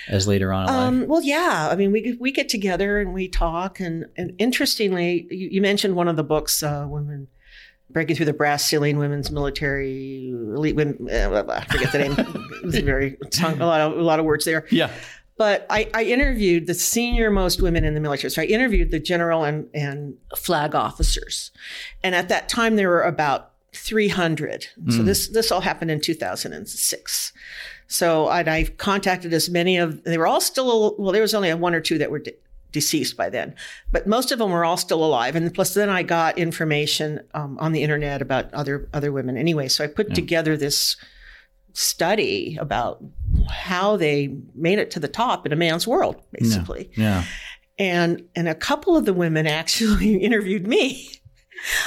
as 0.08 0.26
later 0.28 0.52
on? 0.52 0.68
Um, 0.68 1.06
well, 1.06 1.22
yeah. 1.22 1.68
I 1.70 1.76
mean, 1.76 1.92
we 1.92 2.16
we 2.20 2.32
get 2.32 2.48
together 2.48 3.00
and 3.00 3.12
we 3.12 3.28
talk, 3.28 3.80
and 3.80 4.06
and 4.16 4.34
interestingly, 4.38 5.26
you, 5.30 5.48
you 5.52 5.60
mentioned 5.60 5.96
one 5.96 6.08
of 6.08 6.16
the 6.16 6.24
books, 6.24 6.62
uh, 6.62 6.86
"Women 6.88 7.28
Breaking 7.90 8.16
Through 8.16 8.26
the 8.26 8.32
Brass 8.32 8.64
Ceiling: 8.64 8.98
Women's 8.98 9.30
Military 9.30 10.30
Elite 10.30 10.76
Women." 10.76 11.08
Uh, 11.10 11.28
blah, 11.28 11.42
blah, 11.42 11.54
I 11.56 11.64
forget 11.64 11.92
the 11.92 11.98
name. 11.98 12.12
it 12.18 12.64
was 12.64 12.74
a 12.76 12.82
very 12.82 13.16
tongue, 13.30 13.60
a 13.60 13.66
lot 13.66 13.80
of 13.80 13.98
a 13.98 14.02
lot 14.02 14.18
of 14.18 14.24
words 14.24 14.44
there. 14.44 14.66
Yeah. 14.70 14.90
But 15.38 15.66
I, 15.68 15.90
I 15.92 16.04
interviewed 16.04 16.66
the 16.66 16.74
senior 16.74 17.30
most 17.30 17.60
women 17.60 17.84
in 17.84 17.92
the 17.94 18.00
military. 18.00 18.30
So 18.30 18.40
I 18.40 18.46
interviewed 18.46 18.90
the 18.90 18.98
general 18.98 19.44
and, 19.44 19.68
and 19.74 20.14
flag 20.34 20.74
officers. 20.74 21.50
And 22.02 22.14
at 22.14 22.30
that 22.30 22.48
time, 22.48 22.76
there 22.76 22.88
were 22.88 23.02
about 23.02 23.52
300. 23.74 24.68
So 24.88 25.02
this, 25.02 25.28
this 25.28 25.52
all 25.52 25.60
happened 25.60 25.90
in 25.90 26.00
2006. 26.00 27.32
So 27.88 28.28
I'd, 28.28 28.48
I 28.48 28.64
contacted 28.64 29.32
as 29.32 29.48
many 29.48 29.76
of, 29.76 30.02
they 30.04 30.18
were 30.18 30.26
all 30.26 30.40
still, 30.40 30.96
well, 30.98 31.12
there 31.12 31.22
was 31.22 31.34
only 31.34 31.52
one 31.54 31.74
or 31.74 31.80
two 31.80 31.98
that 31.98 32.10
were 32.10 32.18
de- 32.18 32.34
deceased 32.72 33.16
by 33.16 33.30
then, 33.30 33.54
but 33.92 34.06
most 34.06 34.32
of 34.32 34.38
them 34.38 34.50
were 34.50 34.64
all 34.64 34.76
still 34.76 35.04
alive. 35.04 35.36
And 35.36 35.54
plus 35.54 35.74
then 35.74 35.88
I 35.88 36.02
got 36.02 36.36
information 36.36 37.20
um, 37.34 37.56
on 37.58 37.72
the 37.72 37.82
internet 37.82 38.20
about 38.20 38.52
other, 38.52 38.88
other 38.92 39.12
women 39.12 39.36
anyway. 39.36 39.68
So 39.68 39.84
I 39.84 39.86
put 39.86 40.14
together 40.14 40.56
this 40.56 40.96
study 41.76 42.56
about 42.58 43.04
how 43.50 43.96
they 43.96 44.34
made 44.54 44.78
it 44.78 44.90
to 44.92 45.00
the 45.00 45.08
top 45.08 45.44
in 45.44 45.52
a 45.52 45.56
man's 45.56 45.86
world, 45.86 46.20
basically. 46.32 46.90
Yeah. 46.96 47.24
And 47.78 48.24
and 48.34 48.48
a 48.48 48.54
couple 48.54 48.96
of 48.96 49.04
the 49.04 49.12
women 49.12 49.46
actually 49.60 50.16
interviewed 50.16 50.66
me. 50.66 51.10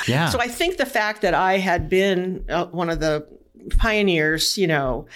Yeah. 0.08 0.30
So 0.30 0.40
I 0.40 0.48
think 0.48 0.78
the 0.78 0.86
fact 0.86 1.22
that 1.22 1.34
I 1.34 1.58
had 1.58 1.90
been 1.90 2.46
uh, 2.50 2.68
one 2.68 2.90
of 2.90 3.00
the 3.00 3.28
pioneers, 3.78 4.58
you 4.58 4.68
know, 4.68 5.08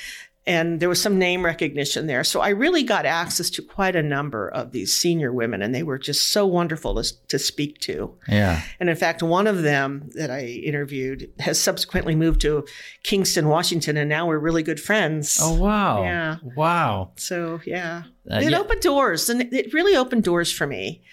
and 0.45 0.79
there 0.81 0.89
was 0.89 1.01
some 1.01 1.17
name 1.17 1.45
recognition 1.45 2.05
there. 2.07 2.23
So 2.25 2.41
I 2.41 2.49
really 2.49 2.83
got 2.83 3.05
access 3.05 3.49
to 3.51 3.61
quite 3.61 3.95
a 3.95 4.03
number 4.03 4.49
of 4.49 4.71
these 4.71 4.93
senior 4.93 5.31
women, 5.31 5.61
and 5.61 5.73
they 5.73 5.83
were 5.83 5.97
just 5.97 6.31
so 6.31 6.45
wonderful 6.45 7.01
to, 7.01 7.13
to 7.29 7.39
speak 7.39 7.79
to. 7.81 8.13
yeah. 8.27 8.61
And 8.79 8.89
in 8.89 8.95
fact, 8.97 9.23
one 9.23 9.47
of 9.47 9.61
them 9.63 10.09
that 10.15 10.29
I 10.29 10.41
interviewed 10.45 11.31
has 11.39 11.59
subsequently 11.59 12.15
moved 12.15 12.41
to 12.41 12.65
Kingston, 13.03 13.47
Washington, 13.47 13.95
and 13.95 14.09
now 14.09 14.27
we're 14.27 14.37
really 14.39 14.63
good 14.63 14.81
friends. 14.81 15.39
Oh 15.41 15.53
wow. 15.53 16.03
Yeah. 16.03 16.37
Wow. 16.57 17.11
So 17.15 17.61
yeah, 17.65 18.03
Uh, 18.29 18.39
it 18.39 18.51
yeah. 18.51 18.59
opened 18.59 18.81
doors, 18.81 19.29
and 19.29 19.41
it- 19.53 19.73
really 19.73 19.95
opened 19.95 20.23
doors 20.23 20.51
for 20.51 20.67
me. 20.67 21.03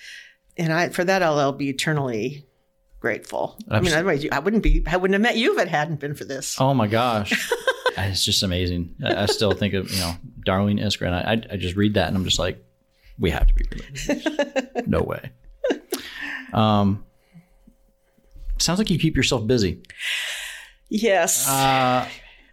And 0.57 0.73
I, 0.73 0.89
for 0.89 1.05
that, 1.05 1.23
I'll, 1.23 1.39
I'll 1.39 1.53
be 1.53 1.71
eternally 1.71 2.47
grateful. 2.99 3.57
I 3.71 3.81
mean, 3.81 3.93
otherwise, 3.95 4.27
I 4.31 4.41
wouldn't 4.41 4.63
be, 4.63 4.83
I 4.87 4.97
wouldn't 4.97 5.15
have 5.15 5.23
met 5.23 5.37
you 5.39 5.55
if 5.57 5.63
it 5.63 5.69
hadn't 5.69 6.01
been 6.01 6.15
for 6.15 6.25
this. 6.25 6.61
Oh 6.61 6.75
my 6.75 6.87
gosh. 6.89 7.51
it's 7.99 8.25
just 8.25 8.43
amazing. 8.43 8.95
I, 9.05 9.23
I 9.23 9.27
still 9.27 9.53
think 9.53 9.75
of, 9.75 9.91
you 9.91 9.99
know, 10.01 10.15
Darlene 10.47 10.81
Iskra, 10.81 11.07
and 11.07 11.15
I, 11.15 11.55
I 11.55 11.57
just 11.57 11.77
read 11.77 11.95
that 11.95 12.09
and 12.09 12.17
I'm 12.17 12.25
just 12.25 12.39
like, 12.39 12.65
we 13.19 13.31
have 13.31 13.47
to 13.47 13.55
be 13.55 13.65
related. 13.71 14.89
no 14.89 15.03
way. 15.03 15.31
Um, 16.53 17.05
sounds 18.59 18.79
like 18.79 18.91
you 18.91 18.99
keep 18.99 19.17
yourself 19.17 19.47
busy. 19.47 19.83
Yes. 20.89 21.49
Uh, 21.49 22.09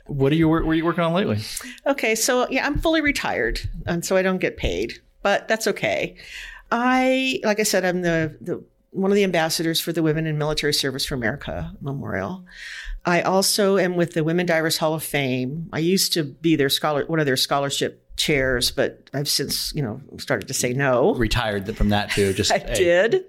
what 0.05 0.31
are 0.31 0.35
you, 0.35 0.47
what 0.49 0.63
are 0.63 0.73
you 0.73 0.85
working 0.85 1.03
on 1.03 1.13
lately? 1.13 1.39
Okay, 1.85 2.15
so 2.15 2.47
yeah, 2.49 2.65
I'm 2.65 2.77
fully 2.77 3.01
retired, 3.01 3.61
and 3.85 4.05
so 4.05 4.15
I 4.15 4.21
don't 4.21 4.37
get 4.39 4.57
paid, 4.57 4.99
but 5.23 5.47
that's 5.47 5.67
okay. 5.67 6.15
I, 6.71 7.39
like 7.43 7.59
I 7.59 7.63
said, 7.63 7.85
I'm 7.85 8.01
the, 8.01 8.37
the 8.41 8.63
one 8.91 9.11
of 9.11 9.15
the 9.15 9.23
ambassadors 9.23 9.79
for 9.79 9.91
the 9.91 10.03
Women 10.03 10.25
in 10.25 10.37
Military 10.37 10.73
Service 10.73 11.05
for 11.05 11.15
America 11.15 11.73
Memorial. 11.81 12.45
I 13.05 13.21
also 13.21 13.77
am 13.77 13.95
with 13.95 14.13
the 14.13 14.23
Women 14.23 14.45
Divers 14.45 14.77
Hall 14.77 14.93
of 14.93 15.03
Fame. 15.03 15.69
I 15.71 15.79
used 15.79 16.13
to 16.13 16.23
be 16.23 16.55
their 16.55 16.69
scholar, 16.69 17.05
one 17.05 17.19
of 17.19 17.25
their 17.25 17.37
scholarship 17.37 18.03
chairs, 18.17 18.71
but 18.71 19.09
I've 19.13 19.29
since, 19.29 19.73
you 19.73 19.81
know, 19.81 20.01
started 20.17 20.47
to 20.47 20.53
say 20.53 20.73
no. 20.73 21.13
Retired 21.13 21.73
from 21.77 21.89
that 21.89 22.11
too. 22.11 22.33
Just 22.33 22.51
I 22.53 22.57
hey, 22.57 22.73
did. 22.73 23.23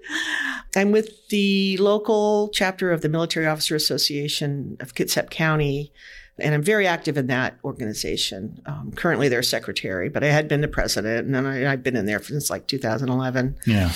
I'm 0.75 0.91
with 0.91 1.27
the 1.29 1.77
local 1.77 2.49
chapter 2.49 2.91
of 2.91 3.01
the 3.01 3.09
Military 3.09 3.47
Officer 3.47 3.75
Association 3.75 4.77
of 4.79 4.95
Kitsap 4.95 5.29
County, 5.29 5.93
and 6.39 6.53
I'm 6.53 6.63
very 6.63 6.87
active 6.87 7.17
in 7.17 7.27
that 7.27 7.57
organization. 7.63 8.61
Um, 8.65 8.91
currently, 8.95 9.29
their 9.29 9.43
secretary, 9.43 10.09
but 10.09 10.23
I 10.23 10.27
had 10.27 10.47
been 10.47 10.61
the 10.61 10.67
president, 10.67 11.25
and 11.25 11.35
then 11.35 11.45
I, 11.45 11.71
I've 11.71 11.83
been 11.83 11.95
in 11.95 12.05
there 12.05 12.21
since 12.21 12.49
like 12.49 12.67
2011. 12.67 13.57
Yeah. 13.65 13.91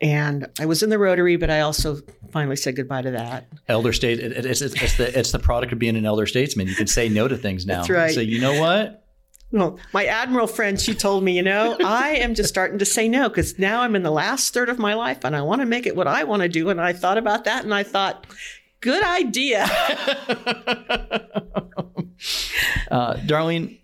And 0.00 0.46
I 0.58 0.66
was 0.66 0.82
in 0.82 0.88
the 0.90 0.98
Rotary, 0.98 1.36
but 1.36 1.50
I 1.50 1.60
also 1.60 1.98
finally 2.32 2.56
said 2.56 2.74
goodbye 2.76 3.02
to 3.02 3.10
that. 3.10 3.48
Elder 3.68 3.92
state. 3.92 4.18
It, 4.18 4.32
it- 4.32 4.46
it's, 4.46 4.62
it's, 4.62 4.80
it's 4.82 4.96
the, 4.96 5.18
it's 5.18 5.32
the 5.32 5.38
product 5.38 5.72
of 5.72 5.78
being 5.78 5.96
an 5.96 6.06
elder 6.06 6.26
statesman. 6.26 6.68
You 6.68 6.74
can 6.74 6.86
say 6.86 7.08
no 7.08 7.28
to 7.28 7.36
things 7.36 7.66
now. 7.66 7.78
That's 7.78 7.90
right. 7.90 8.14
So 8.14 8.20
you 8.20 8.40
know 8.40 8.58
what? 8.60 9.04
Well, 9.52 9.78
my 9.92 10.06
admiral 10.06 10.46
friend, 10.46 10.80
she 10.80 10.94
told 10.94 11.24
me, 11.24 11.36
you 11.36 11.42
know, 11.42 11.76
I 11.84 12.10
am 12.18 12.34
just 12.36 12.48
starting 12.48 12.78
to 12.78 12.84
say 12.84 13.08
no 13.08 13.28
because 13.28 13.58
now 13.58 13.82
I'm 13.82 13.96
in 13.96 14.04
the 14.04 14.10
last 14.12 14.54
third 14.54 14.68
of 14.68 14.78
my 14.78 14.94
life 14.94 15.24
and 15.24 15.34
I 15.34 15.42
want 15.42 15.60
to 15.60 15.66
make 15.66 15.86
it 15.86 15.96
what 15.96 16.06
I 16.06 16.22
want 16.22 16.42
to 16.42 16.48
do. 16.48 16.70
And 16.70 16.80
I 16.80 16.92
thought 16.92 17.18
about 17.18 17.44
that 17.46 17.64
and 17.64 17.74
I 17.74 17.82
thought, 17.82 18.26
good 18.80 19.02
idea. 19.02 19.66
Uh, 22.90 23.14
Darlene, 23.18 23.79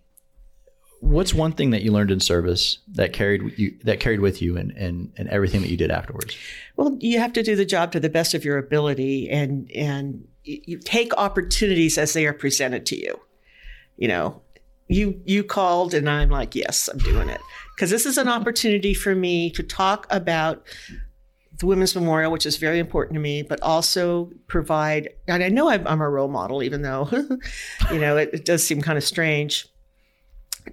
what's 1.06 1.32
one 1.32 1.52
thing 1.52 1.70
that 1.70 1.82
you 1.82 1.92
learned 1.92 2.10
in 2.10 2.20
service 2.20 2.78
that 2.88 3.12
carried 3.12 3.58
you 3.58 3.76
that 3.84 4.00
carried 4.00 4.20
with 4.20 4.42
you 4.42 4.56
and 4.56 4.72
and, 4.72 5.12
and 5.16 5.28
everything 5.28 5.62
that 5.62 5.70
you 5.70 5.76
did 5.76 5.90
afterwards? 5.90 6.36
Well, 6.76 6.96
you 7.00 7.18
have 7.18 7.32
to 7.34 7.42
do 7.42 7.56
the 7.56 7.64
job 7.64 7.92
to 7.92 8.00
the 8.00 8.08
best 8.08 8.34
of 8.34 8.44
your 8.44 8.58
ability 8.58 9.30
and 9.30 9.70
and 9.72 10.26
you 10.44 10.78
take 10.78 11.12
opportunities 11.16 11.98
as 11.98 12.12
they 12.12 12.26
are 12.26 12.32
presented 12.32 12.86
to 12.86 12.96
you. 12.96 13.20
You 13.96 14.08
know, 14.08 14.42
you 14.88 15.20
you 15.24 15.44
called 15.44 15.94
and 15.94 16.08
I'm 16.08 16.30
like, 16.30 16.54
"Yes, 16.54 16.88
I'm 16.88 16.98
doing 16.98 17.28
it." 17.28 17.40
Cuz 17.78 17.90
this 17.90 18.06
is 18.06 18.18
an 18.18 18.28
opportunity 18.28 18.94
for 18.94 19.14
me 19.14 19.50
to 19.50 19.62
talk 19.62 20.06
about 20.10 20.66
the 21.58 21.66
Women's 21.66 21.94
Memorial, 21.94 22.30
which 22.30 22.44
is 22.44 22.58
very 22.58 22.78
important 22.78 23.14
to 23.14 23.20
me, 23.20 23.42
but 23.42 23.62
also 23.62 24.30
provide, 24.46 25.08
and 25.26 25.42
I 25.42 25.48
know 25.48 25.70
I'm, 25.70 25.86
I'm 25.86 26.02
a 26.02 26.10
role 26.10 26.28
model, 26.28 26.62
even 26.62 26.82
though, 26.82 27.08
you 27.90 27.98
know, 27.98 28.18
it, 28.18 28.28
it 28.34 28.44
does 28.44 28.62
seem 28.62 28.82
kind 28.82 28.98
of 28.98 29.04
strange 29.04 29.66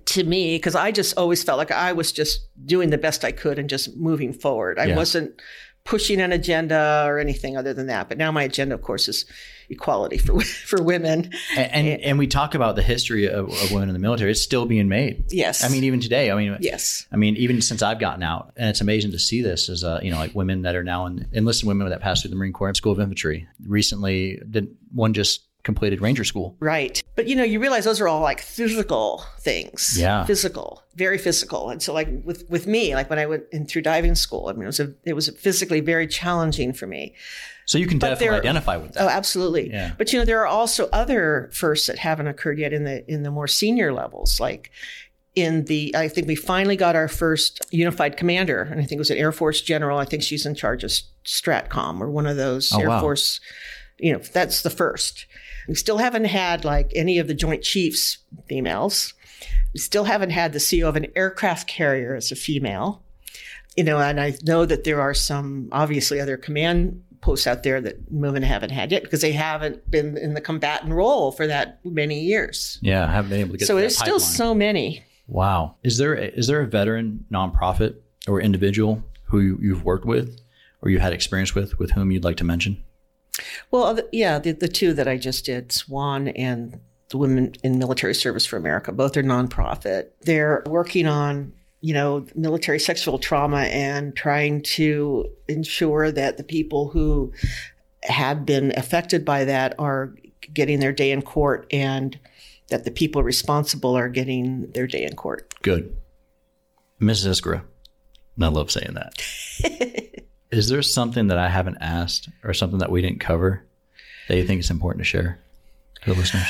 to 0.06 0.24
me, 0.24 0.56
because 0.56 0.76
I 0.76 0.92
just 0.92 1.18
always 1.18 1.44
felt 1.44 1.58
like 1.58 1.72
I 1.72 1.94
was 1.94 2.12
just 2.12 2.48
doing 2.66 2.90
the 2.90 2.98
best 2.98 3.24
I 3.24 3.32
could 3.32 3.60
and 3.60 3.70
just 3.70 3.96
moving 3.98 4.34
forward. 4.34 4.80
I 4.80 4.86
Yeah. 4.86 4.96
wasn't 4.96 5.40
pushing 5.86 6.22
an 6.22 6.32
agenda 6.32 7.04
or 7.06 7.20
anything 7.20 7.58
other 7.58 7.74
than 7.74 7.88
that. 7.88 8.08
But 8.08 8.18
now 8.18 8.32
my 8.32 8.44
agenda, 8.44 8.74
of 8.74 8.82
course, 8.82 9.10
is 9.10 9.26
equality 9.70 10.18
for 10.18 10.40
for 10.70 10.82
women. 10.82 11.30
And 11.58 11.88
and, 11.88 12.02
and 12.02 12.18
we 12.20 12.26
talk 12.28 12.56
about 12.56 12.76
the 12.78 12.82
history 12.82 13.28
of, 13.28 13.50
of 13.50 13.72
women 13.72 13.90
in 13.90 13.94
the 13.94 14.00
military. 14.00 14.32
It's 14.32 14.42
still 14.42 14.66
being 14.66 14.88
made. 14.88 15.26
Yes. 15.30 15.62
I 15.64 15.68
mean, 15.70 15.84
even 15.84 16.00
today. 16.00 16.32
I 16.32 16.36
mean, 16.36 16.58
yes. 16.62 17.06
I 17.12 17.18
mean, 17.18 17.36
even 17.36 17.62
since 17.62 17.82
I've 17.82 18.00
gotten 18.00 18.24
out, 18.24 18.54
and 18.56 18.70
it's 18.70 18.80
amazing 18.82 19.12
to 19.12 19.20
see 19.20 19.42
this 19.42 19.68
as 19.70 19.84
uh, 19.84 20.00
you 20.02 20.12
know, 20.12 20.18
like 20.18 20.34
women 20.34 20.62
that 20.62 20.76
are 20.76 20.84
now 20.86 21.06
in, 21.06 21.28
enlisted 21.34 21.68
women 21.68 21.90
that 21.90 22.00
passed 22.00 22.22
through 22.24 22.30
the 22.32 22.38
Marine 22.38 22.54
Corps 22.54 22.74
School 22.76 22.94
of 22.94 23.00
Infantry. 23.02 23.48
Recently, 23.68 24.40
Didn't 24.50 24.72
one 24.94 25.14
just 25.14 25.42
completed 25.64 26.02
Ranger 26.02 26.24
School. 26.24 26.56
Right. 26.60 27.02
But 27.16 27.28
you 27.28 27.36
know, 27.36 27.44
you 27.44 27.60
realize 27.60 27.86
those 27.86 28.02
are 28.02 28.08
all 28.08 28.22
like 28.22 28.42
physical 28.42 29.24
things. 29.40 29.98
Yeah. 29.98 30.26
Physical, 30.26 30.84
very 30.96 31.18
physical. 31.18 31.70
And 31.70 31.82
so 31.82 31.94
like 31.94 32.10
with 32.24 32.50
with 32.50 32.68
me, 32.68 32.96
like 32.96 33.10
when 33.10 33.20
I 33.20 33.26
went 33.26 33.44
in 33.52 33.66
through 33.66 33.84
diving 33.84 34.16
school, 34.16 34.48
I 34.50 34.54
mean 34.54 34.64
it 34.64 34.68
was 34.68 34.80
a 34.80 34.94
it 35.06 35.14
was 35.14 35.30
physically 35.30 35.80
very 35.80 36.08
challenging 36.08 36.74
for 36.74 36.88
me. 36.88 37.16
So 37.66 37.78
you 37.78 37.88
can 37.88 37.98
But 37.98 38.10
definitely 38.10 38.40
identify 38.40 38.76
with 38.76 38.94
that. 38.94 39.04
Oh, 39.04 39.08
absolutely. 39.08 39.70
Yeah. 39.72 39.94
But 39.98 40.12
you 40.12 40.20
know, 40.20 40.26
there 40.26 40.42
are 40.42 40.48
also 40.48 40.90
other 40.92 41.50
firsts 41.54 41.88
that 41.88 41.98
haven't 41.98 42.28
occurred 42.28 42.60
yet 42.60 42.74
in 42.74 42.84
the 42.84 43.10
in 43.10 43.24
the 43.24 43.32
more 43.32 43.48
senior 43.48 43.94
levels, 43.94 44.40
like 44.40 44.70
in 45.36 45.66
the 45.66 45.96
I 45.96 46.10
think 46.10 46.28
we 46.28 46.36
finally 46.36 46.76
got 46.76 46.96
our 46.98 47.08
first 47.08 47.66
unified 47.72 48.18
commander, 48.18 48.64
and 48.64 48.82
I 48.82 48.84
think 48.84 48.94
it 48.94 49.00
was 49.00 49.12
an 49.12 49.18
Air 49.18 49.32
Force 49.32 49.62
general. 49.62 49.98
I 49.98 50.06
think 50.06 50.24
she's 50.24 50.46
in 50.46 50.56
charge 50.56 50.84
of 50.84 50.92
Stratcom 51.26 52.02
or 52.02 52.10
one 52.10 52.28
of 52.28 52.36
those 52.36 52.74
Oh, 52.74 52.82
Air 52.82 52.90
wow. 52.90 53.00
Force. 53.00 53.40
You 53.98 54.12
know, 54.14 54.20
that's 54.20 54.62
the 54.64 54.70
first. 54.70 55.26
We 55.68 55.76
still 55.76 55.98
haven't 55.98 56.26
had 56.26 56.66
like 56.66 56.92
any 56.96 57.20
of 57.20 57.28
the 57.28 57.34
Joint 57.34 57.64
Chiefs 57.64 58.18
females. 58.48 59.14
We 59.74 59.80
still 59.80 60.04
haven't 60.04 60.32
had 60.32 60.54
the 60.54 60.60
CEO 60.60 60.88
of 60.88 60.96
an 60.96 61.08
aircraft 61.16 61.68
carrier 61.68 62.16
as 62.16 62.32
a 62.32 62.36
female. 62.36 63.04
You 63.76 63.84
know, 63.84 63.98
and 63.98 64.20
I 64.20 64.36
know 64.44 64.66
that 64.66 64.84
there 64.84 65.02
are 65.02 65.14
some 65.16 65.70
obviously 65.72 66.20
other 66.20 66.38
command 66.38 67.04
posts 67.22 67.48
out 67.48 67.64
there 67.64 67.82
that 67.82 67.96
women 68.10 68.44
haven't 68.44 68.70
had 68.70 68.92
yet 68.92 69.02
because 69.02 69.22
they 69.22 69.32
haven't 69.32 69.90
been 69.90 70.18
in 70.18 70.36
the 70.36 70.42
combatant 70.42 70.92
role 70.92 71.32
for 71.32 71.48
that 71.48 71.80
many 71.84 72.20
years. 72.20 72.78
Yeah, 72.82 73.08
I 73.08 73.12
haven't 73.12 73.30
been 73.30 73.40
able 73.40 73.54
to 73.54 73.58
get. 73.58 73.68
So 73.68 73.78
there's 73.78 73.98
still 73.98 74.20
so 74.20 74.54
many. 74.54 75.04
Wow. 75.28 75.76
Is 75.84 75.98
there 75.98 76.14
a, 76.14 76.26
is 76.28 76.48
there 76.48 76.62
a 76.62 76.68
veteran 76.68 77.26
nonprofit 77.32 77.96
or 78.28 78.42
individual 78.42 79.04
who 79.26 79.40
you, 79.40 79.60
you've 79.62 79.86
worked 79.86 80.06
with 80.06 80.40
or 80.82 80.90
you 80.90 81.00
had 81.00 81.14
experience 81.14 81.56
with 81.56 81.80
with 81.80 81.92
whom 81.92 82.12
you'd 82.12 82.24
like 82.24 82.38
to 82.38 82.44
mention? 82.44 82.84
Well, 83.72 84.00
yeah, 84.12 84.40
the, 84.40 84.52
the 84.52 84.68
two 84.68 84.94
that 84.94 85.08
I 85.08 85.18
just 85.18 85.46
did, 85.46 85.72
SWAN 85.72 86.30
and 86.30 86.80
the 87.10 87.18
Women 87.18 87.54
in 87.64 87.80
Military 87.80 88.14
Service 88.16 88.46
for 88.46 88.58
America, 88.58 88.92
both 88.92 89.18
are 89.18 89.24
nonprofit. 89.24 90.10
They're 90.22 90.64
working 90.68 91.08
on 91.08 91.54
you 91.84 91.94
know, 91.94 92.26
military 92.34 92.80
sexual 92.80 93.20
trauma 93.20 93.64
and 93.64 94.16
trying 94.16 94.62
to 94.62 95.30
ensure 95.50 96.14
that 96.14 96.38
the 96.38 96.44
people 96.44 96.88
who 96.88 97.34
have 98.04 98.46
been 98.46 98.72
affected 98.78 99.26
by 99.26 99.44
that 99.44 99.76
are 99.78 100.16
getting 100.54 100.80
their 100.80 100.94
day 100.94 101.12
in 101.12 101.22
court 101.22 101.68
and 101.72 102.18
that 102.70 102.86
the 102.86 102.92
people 102.92 103.22
responsible 103.22 103.98
are 103.98 104.08
getting 104.08 104.72
their 104.72 104.88
day 104.88 105.04
in 105.04 105.14
court. 105.18 105.54
Good. 105.62 105.94
Mrs. 107.02 107.42
Iskra, 107.42 107.64
I 108.42 108.48
love 108.48 108.72
saying 108.72 108.94
that. 108.94 110.10
Is 110.54 110.70
there 110.70 110.82
something 110.84 111.28
that 111.28 111.40
I 111.40 111.50
haven't 111.50 111.78
asked 111.82 112.30
or 112.44 112.54
something 112.54 112.80
that 112.80 112.92
we 112.92 113.02
didn't 113.02 113.20
cover 113.20 113.66
that 114.28 114.38
you 114.38 114.46
think 114.46 114.60
is 114.60 114.70
important 114.70 115.02
to 115.02 115.06
share 115.06 115.40
to 116.04 116.14
the 116.14 116.20
listeners? 116.20 116.48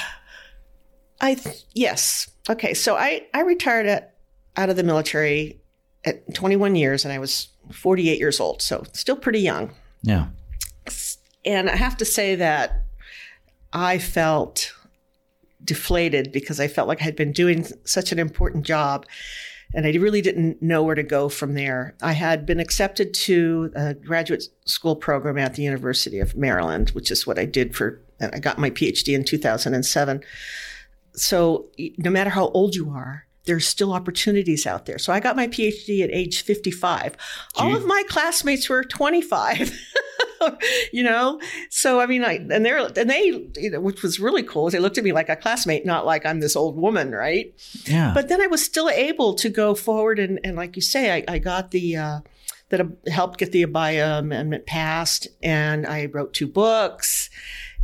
I 1.21 1.35
th- 1.35 1.63
yes. 1.73 2.29
Okay, 2.49 2.73
so 2.73 2.97
I 2.97 3.27
I 3.33 3.41
retired 3.41 3.85
at 3.85 4.15
out 4.57 4.69
of 4.69 4.75
the 4.75 4.83
military 4.83 5.61
at 6.03 6.35
21 6.35 6.75
years 6.75 7.05
and 7.05 7.13
I 7.13 7.19
was 7.19 7.47
48 7.71 8.19
years 8.19 8.41
old, 8.41 8.61
so 8.61 8.83
still 8.91 9.15
pretty 9.15 9.39
young. 9.39 9.71
Yeah. 10.01 10.27
And 11.45 11.69
I 11.69 11.77
have 11.77 11.95
to 11.97 12.05
say 12.05 12.35
that 12.35 12.83
I 13.71 13.99
felt 13.99 14.73
deflated 15.63 16.33
because 16.33 16.59
I 16.59 16.67
felt 16.67 16.89
like 16.89 16.99
I 16.99 17.05
had 17.05 17.15
been 17.15 17.31
doing 17.31 17.65
such 17.85 18.11
an 18.11 18.19
important 18.19 18.65
job 18.65 19.05
and 19.73 19.85
I 19.85 19.91
really 19.91 20.21
didn't 20.21 20.61
know 20.61 20.83
where 20.83 20.95
to 20.95 21.03
go 21.03 21.29
from 21.29 21.55
there. 21.55 21.95
I 22.01 22.13
had 22.13 22.45
been 22.45 22.59
accepted 22.59 23.13
to 23.15 23.71
a 23.75 23.93
graduate 23.93 24.43
school 24.65 24.95
program 24.95 25.37
at 25.37 25.55
the 25.55 25.63
University 25.63 26.19
of 26.19 26.35
Maryland, 26.35 26.91
which 26.91 27.09
is 27.09 27.25
what 27.25 27.39
I 27.39 27.45
did 27.45 27.75
for, 27.75 28.01
I 28.21 28.39
got 28.39 28.59
my 28.59 28.69
PhD 28.69 29.15
in 29.15 29.23
2007. 29.23 30.23
So 31.15 31.67
no 31.97 32.09
matter 32.09 32.29
how 32.29 32.49
old 32.49 32.75
you 32.75 32.89
are, 32.91 33.25
there's 33.45 33.67
still 33.67 33.93
opportunities 33.93 34.65
out 34.65 34.85
there. 34.85 34.97
So 34.97 35.11
I 35.11 35.19
got 35.19 35.35
my 35.35 35.47
PhD 35.47 36.03
at 36.03 36.11
age 36.11 36.43
55. 36.43 37.17
All 37.55 37.75
of 37.75 37.85
my 37.85 38.03
classmates 38.07 38.69
were 38.69 38.83
25. 38.83 39.77
you 40.93 41.03
know, 41.03 41.39
so 41.69 41.99
I 41.99 42.05
mean, 42.05 42.23
I 42.23 42.33
and 42.33 42.65
they're 42.65 42.77
and 42.77 43.09
they, 43.09 43.49
you 43.55 43.71
know, 43.71 43.79
which 43.79 44.03
was 44.03 44.19
really 44.19 44.43
cool. 44.43 44.69
They 44.69 44.79
looked 44.79 44.97
at 44.97 45.03
me 45.03 45.11
like 45.11 45.29
a 45.29 45.35
classmate, 45.35 45.85
not 45.85 46.05
like 46.05 46.25
I'm 46.25 46.39
this 46.39 46.55
old 46.55 46.75
woman, 46.75 47.11
right? 47.11 47.53
Yeah. 47.85 48.11
But 48.13 48.29
then 48.29 48.41
I 48.41 48.47
was 48.47 48.63
still 48.63 48.89
able 48.89 49.33
to 49.35 49.49
go 49.49 49.75
forward, 49.75 50.19
and 50.19 50.39
and 50.43 50.55
like 50.55 50.75
you 50.75 50.81
say, 50.81 51.13
I, 51.13 51.23
I 51.27 51.39
got 51.39 51.71
the. 51.71 51.97
Uh, 51.97 52.19
that 52.69 52.81
helped 53.07 53.37
get 53.37 53.51
the 53.51 53.63
Abaya 53.63 54.17
Amendment 54.17 54.65
passed, 54.65 55.27
and 55.43 55.85
I 55.85 56.07
wrote 56.07 56.33
two 56.33 56.47
books. 56.47 57.29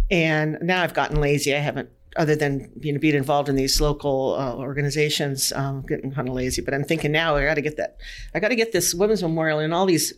And 0.09 0.57
now 0.63 0.81
I've 0.81 0.95
gotten 0.95 1.21
lazy. 1.21 1.53
I 1.53 1.59
haven't 1.59 1.89
other 2.17 2.35
than 2.35 2.71
you 2.81 2.91
know 2.93 2.99
being 2.99 3.15
involved 3.15 3.49
in 3.49 3.55
these 3.55 3.79
local 3.79 4.35
uh, 4.37 4.55
organizations, 4.55 5.53
um, 5.53 5.85
getting 5.87 6.11
kind 6.11 6.27
of 6.27 6.35
lazy. 6.35 6.61
But 6.61 6.73
I'm 6.73 6.83
thinking 6.83 7.11
now 7.11 7.35
I 7.35 7.45
got 7.45 7.55
to 7.55 7.61
get 7.61 7.77
that. 7.77 7.97
I 8.33 8.39
got 8.39 8.49
to 8.49 8.55
get 8.55 8.71
this 8.71 8.93
women's 8.93 9.21
memorial 9.21 9.59
and 9.59 9.73
all 9.73 9.85
these 9.85 10.13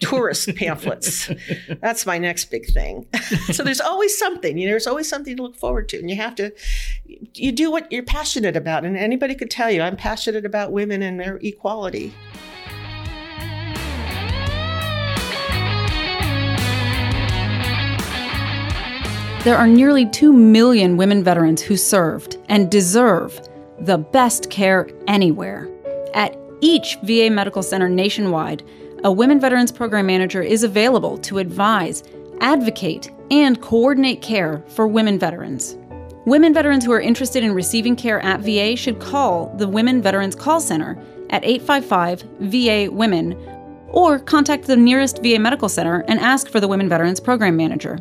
tourist 0.00 0.54
pamphlets. 0.56 1.30
That's 1.80 2.06
my 2.06 2.18
next 2.18 2.46
big 2.46 2.66
thing. 2.66 3.06
so 3.52 3.62
there's 3.62 3.80
always 3.80 4.16
something. 4.18 4.58
You 4.58 4.66
know, 4.66 4.72
there's 4.72 4.86
always 4.86 5.08
something 5.08 5.36
to 5.36 5.42
look 5.42 5.56
forward 5.56 5.88
to, 5.90 5.98
and 5.98 6.10
you 6.10 6.16
have 6.16 6.34
to. 6.36 6.52
You 7.06 7.52
do 7.52 7.70
what 7.70 7.90
you're 7.92 8.02
passionate 8.02 8.56
about, 8.56 8.84
and 8.84 8.96
anybody 8.96 9.34
could 9.34 9.50
tell 9.50 9.70
you 9.70 9.82
I'm 9.82 9.96
passionate 9.96 10.44
about 10.44 10.72
women 10.72 11.02
and 11.02 11.20
their 11.20 11.36
equality. 11.42 12.12
There 19.44 19.56
are 19.56 19.66
nearly 19.66 20.04
2 20.04 20.34
million 20.34 20.98
women 20.98 21.24
veterans 21.24 21.62
who 21.62 21.74
served 21.74 22.36
and 22.50 22.70
deserve 22.70 23.40
the 23.78 23.96
best 23.96 24.50
care 24.50 24.90
anywhere. 25.06 25.66
At 26.12 26.36
each 26.60 26.98
VA 27.04 27.30
medical 27.30 27.62
center 27.62 27.88
nationwide, 27.88 28.62
a 29.02 29.10
Women 29.10 29.40
Veterans 29.40 29.72
Program 29.72 30.04
Manager 30.06 30.42
is 30.42 30.62
available 30.62 31.16
to 31.18 31.38
advise, 31.38 32.02
advocate, 32.40 33.10
and 33.30 33.60
coordinate 33.62 34.20
care 34.20 34.62
for 34.68 34.86
women 34.86 35.18
veterans. 35.18 35.76
Women 36.26 36.52
veterans 36.52 36.84
who 36.84 36.92
are 36.92 37.00
interested 37.00 37.42
in 37.42 37.54
receiving 37.54 37.96
care 37.96 38.20
at 38.20 38.40
VA 38.40 38.76
should 38.76 39.00
call 39.00 39.54
the 39.56 39.66
Women 39.66 40.02
Veterans 40.02 40.34
Call 40.34 40.60
Center 40.60 41.02
at 41.30 41.44
855 41.44 42.24
VA 42.40 42.92
Women 42.92 43.32
or 43.88 44.18
contact 44.18 44.66
the 44.66 44.76
nearest 44.76 45.22
VA 45.22 45.38
Medical 45.38 45.70
Center 45.70 46.04
and 46.06 46.20
ask 46.20 46.48
for 46.48 46.60
the 46.60 46.68
Women 46.68 46.88
Veterans 46.88 47.20
Program 47.20 47.56
Manager. 47.56 47.96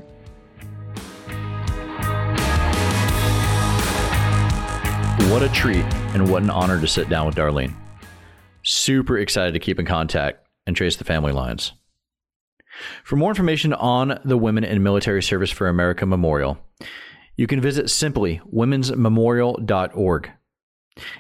What 5.32 5.44
a 5.44 5.50
treat 5.54 5.86
and 6.14 6.30
what 6.30 6.44
an 6.44 6.50
honor 6.50 6.82
to 6.82 6.88
sit 6.88 7.08
down 7.08 7.26
with 7.26 7.36
Darlene. 7.36 7.74
Super 8.64 9.18
excited 9.18 9.54
to 9.54 9.60
keep 9.60 9.80
in 9.80 9.86
contact 9.86 10.49
and 10.70 10.78
trace 10.78 10.96
the 10.96 11.04
family 11.04 11.34
lines. 11.34 11.74
For 13.04 13.16
more 13.16 13.32
information 13.32 13.74
on 13.74 14.20
the 14.24 14.38
Women 14.38 14.64
in 14.64 14.84
Military 14.84 15.22
Service 15.22 15.52
for 15.52 15.68
America 15.68 16.06
Memorial, 16.06 16.60
you 17.36 17.48
can 17.48 17.60
visit 17.60 17.90
simply 17.90 18.40
womensmemorial.org. 18.54 20.32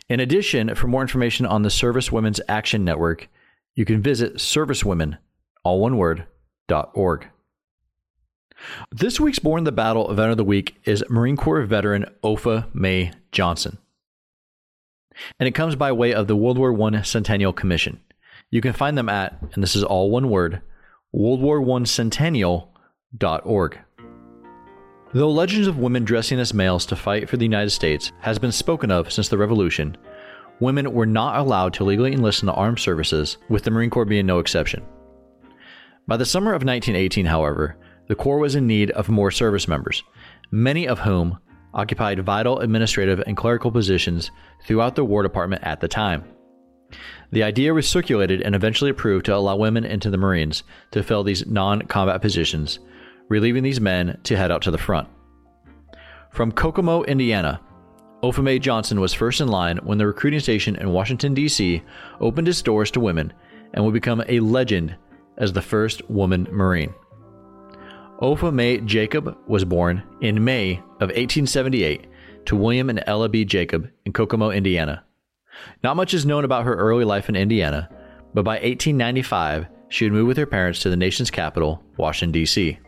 In 0.07 0.19
addition, 0.19 0.75
for 0.75 0.87
more 0.87 1.01
information 1.01 1.45
on 1.45 1.63
the 1.63 1.69
Service 1.69 2.11
Women's 2.11 2.39
Action 2.47 2.85
Network, 2.85 3.27
you 3.75 3.85
can 3.85 4.01
visit 4.01 4.35
servicewomen, 4.35 5.17
all 5.63 5.81
one 5.81 5.97
word, 5.97 6.25
.org. 6.93 7.27
This 8.91 9.19
week's 9.19 9.39
Borne 9.39 9.63
the 9.63 9.71
Battle 9.71 10.11
event 10.11 10.31
of 10.31 10.37
the 10.37 10.43
week 10.43 10.75
is 10.83 11.03
Marine 11.09 11.37
Corps 11.37 11.65
veteran 11.65 12.05
Opha 12.23 12.73
May 12.73 13.11
Johnson 13.31 13.79
and 15.39 15.47
it 15.47 15.55
comes 15.55 15.75
by 15.75 15.91
way 15.91 16.13
of 16.13 16.27
the 16.27 16.35
World 16.35 16.57
War 16.57 16.79
I 16.81 17.01
Centennial 17.01 17.53
Commission. 17.53 17.99
You 18.51 18.61
can 18.61 18.73
find 18.73 18.97
them 18.97 19.09
at, 19.09 19.39
and 19.53 19.61
this 19.61 19.75
is 19.75 19.83
all 19.83 20.09
one 20.09 20.29
word, 20.29 20.61
worldwar1centennial.org. 21.15 23.79
Though 25.13 25.31
legends 25.31 25.67
of 25.67 25.77
women 25.79 26.03
dressing 26.03 26.39
as 26.39 26.53
males 26.53 26.85
to 26.87 26.95
fight 26.95 27.29
for 27.29 27.37
the 27.37 27.45
United 27.45 27.69
States 27.71 28.11
has 28.21 28.39
been 28.39 28.51
spoken 28.51 28.91
of 28.91 29.11
since 29.11 29.27
the 29.27 29.37
Revolution, 29.37 29.97
women 30.59 30.93
were 30.93 31.05
not 31.05 31.39
allowed 31.39 31.73
to 31.73 31.83
legally 31.83 32.13
enlist 32.13 32.43
in 32.43 32.47
the 32.47 32.53
armed 32.53 32.79
services, 32.79 33.37
with 33.49 33.63
the 33.63 33.71
Marine 33.71 33.89
Corps 33.89 34.05
being 34.05 34.25
no 34.25 34.39
exception. 34.39 34.85
By 36.07 36.15
the 36.17 36.25
summer 36.25 36.51
of 36.51 36.63
1918, 36.63 37.25
however, 37.25 37.77
the 38.07 38.15
Corps 38.15 38.39
was 38.39 38.55
in 38.55 38.65
need 38.65 38.91
of 38.91 39.09
more 39.09 39.31
service 39.31 39.67
members, 39.67 40.03
many 40.51 40.87
of 40.87 40.99
whom 40.99 41.37
occupied 41.73 42.25
vital 42.25 42.59
administrative 42.59 43.21
and 43.27 43.37
clerical 43.37 43.71
positions 43.71 44.31
throughout 44.65 44.95
the 44.95 45.05
War 45.05 45.21
Department 45.21 45.63
at 45.63 45.81
the 45.81 45.87
time. 45.87 46.23
The 47.31 47.43
idea 47.43 47.73
was 47.73 47.87
circulated 47.87 48.41
and 48.41 48.55
eventually 48.55 48.89
approved 48.89 49.25
to 49.25 49.35
allow 49.35 49.55
women 49.55 49.85
into 49.85 50.09
the 50.09 50.17
Marines 50.17 50.63
to 50.91 51.03
fill 51.03 51.23
these 51.23 51.45
non 51.45 51.83
combat 51.83 52.21
positions, 52.21 52.79
relieving 53.27 53.63
these 53.63 53.81
men 53.81 54.19
to 54.23 54.35
head 54.35 54.51
out 54.51 54.61
to 54.63 54.71
the 54.71 54.77
front. 54.77 55.07
From 56.31 56.51
Kokomo, 56.51 57.03
Indiana, 57.03 57.61
May 58.41 58.59
Johnson 58.59 58.99
was 58.99 59.13
first 59.13 59.41
in 59.41 59.47
line 59.47 59.77
when 59.77 59.97
the 59.97 60.07
recruiting 60.07 60.39
station 60.39 60.75
in 60.75 60.91
Washington, 60.91 61.33
D.C. 61.33 61.81
opened 62.19 62.47
its 62.47 62.61
doors 62.61 62.91
to 62.91 62.99
women 62.99 63.33
and 63.73 63.85
would 63.85 63.93
become 63.93 64.23
a 64.27 64.39
legend 64.39 64.95
as 65.37 65.53
the 65.53 65.61
first 65.61 66.07
woman 66.09 66.47
Marine. 66.51 66.93
Opha 68.21 68.85
Jacob 68.85 69.37
was 69.47 69.63
born 69.63 70.03
in 70.21 70.43
May 70.43 70.77
of 70.99 71.09
1878 71.09 72.07
to 72.45 72.55
William 72.55 72.89
and 72.89 73.01
Ella 73.07 73.29
B. 73.29 73.45
Jacob 73.45 73.89
in 74.05 74.11
Kokomo, 74.11 74.51
Indiana. 74.51 75.03
Not 75.83 75.95
much 75.95 76.13
is 76.13 76.25
known 76.25 76.45
about 76.45 76.65
her 76.65 76.75
early 76.75 77.05
life 77.05 77.29
in 77.29 77.35
Indiana, 77.35 77.89
but 78.33 78.43
by 78.43 78.55
1895, 78.55 79.67
she 79.89 80.05
had 80.05 80.13
moved 80.13 80.27
with 80.27 80.37
her 80.37 80.45
parents 80.45 80.79
to 80.81 80.89
the 80.89 80.97
nation's 80.97 81.31
capital, 81.31 81.83
Washington, 81.97 82.31
D.C. 82.31 82.79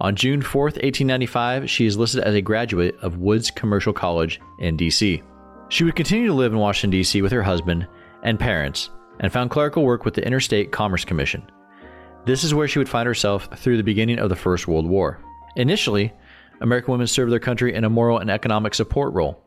On 0.00 0.14
June 0.14 0.42
4, 0.42 0.64
1895, 0.64 1.70
she 1.70 1.86
is 1.86 1.96
listed 1.96 2.22
as 2.22 2.34
a 2.34 2.42
graduate 2.42 2.96
of 3.00 3.18
Woods 3.18 3.50
Commercial 3.50 3.92
College 3.92 4.40
in 4.58 4.76
D.C. 4.76 5.22
She 5.68 5.84
would 5.84 5.96
continue 5.96 6.26
to 6.26 6.34
live 6.34 6.52
in 6.52 6.58
Washington, 6.58 6.90
D.C. 6.90 7.22
with 7.22 7.32
her 7.32 7.42
husband 7.42 7.86
and 8.22 8.38
parents 8.38 8.90
and 9.20 9.32
found 9.32 9.50
clerical 9.50 9.84
work 9.84 10.04
with 10.04 10.14
the 10.14 10.26
Interstate 10.26 10.72
Commerce 10.72 11.04
Commission. 11.04 11.48
This 12.26 12.44
is 12.44 12.52
where 12.52 12.68
she 12.68 12.78
would 12.78 12.88
find 12.88 13.06
herself 13.06 13.48
through 13.56 13.76
the 13.76 13.82
beginning 13.82 14.18
of 14.18 14.28
the 14.28 14.36
First 14.36 14.68
World 14.68 14.86
War. 14.86 15.20
Initially, 15.56 16.12
American 16.60 16.92
women 16.92 17.06
served 17.06 17.32
their 17.32 17.38
country 17.38 17.74
in 17.74 17.84
a 17.84 17.90
moral 17.90 18.18
and 18.18 18.30
economic 18.30 18.74
support 18.74 19.14
role. 19.14 19.42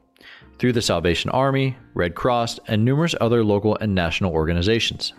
Through 0.60 0.74
the 0.74 0.82
Salvation 0.82 1.32
Army, 1.32 1.78
Red 1.94 2.16
Cross, 2.16 2.60
and 2.68 2.84
numerous 2.84 3.16
other 3.20 3.44
local 3.44 3.78
and 3.78 3.96
national 3.96 4.34
organizations. 4.34 5.14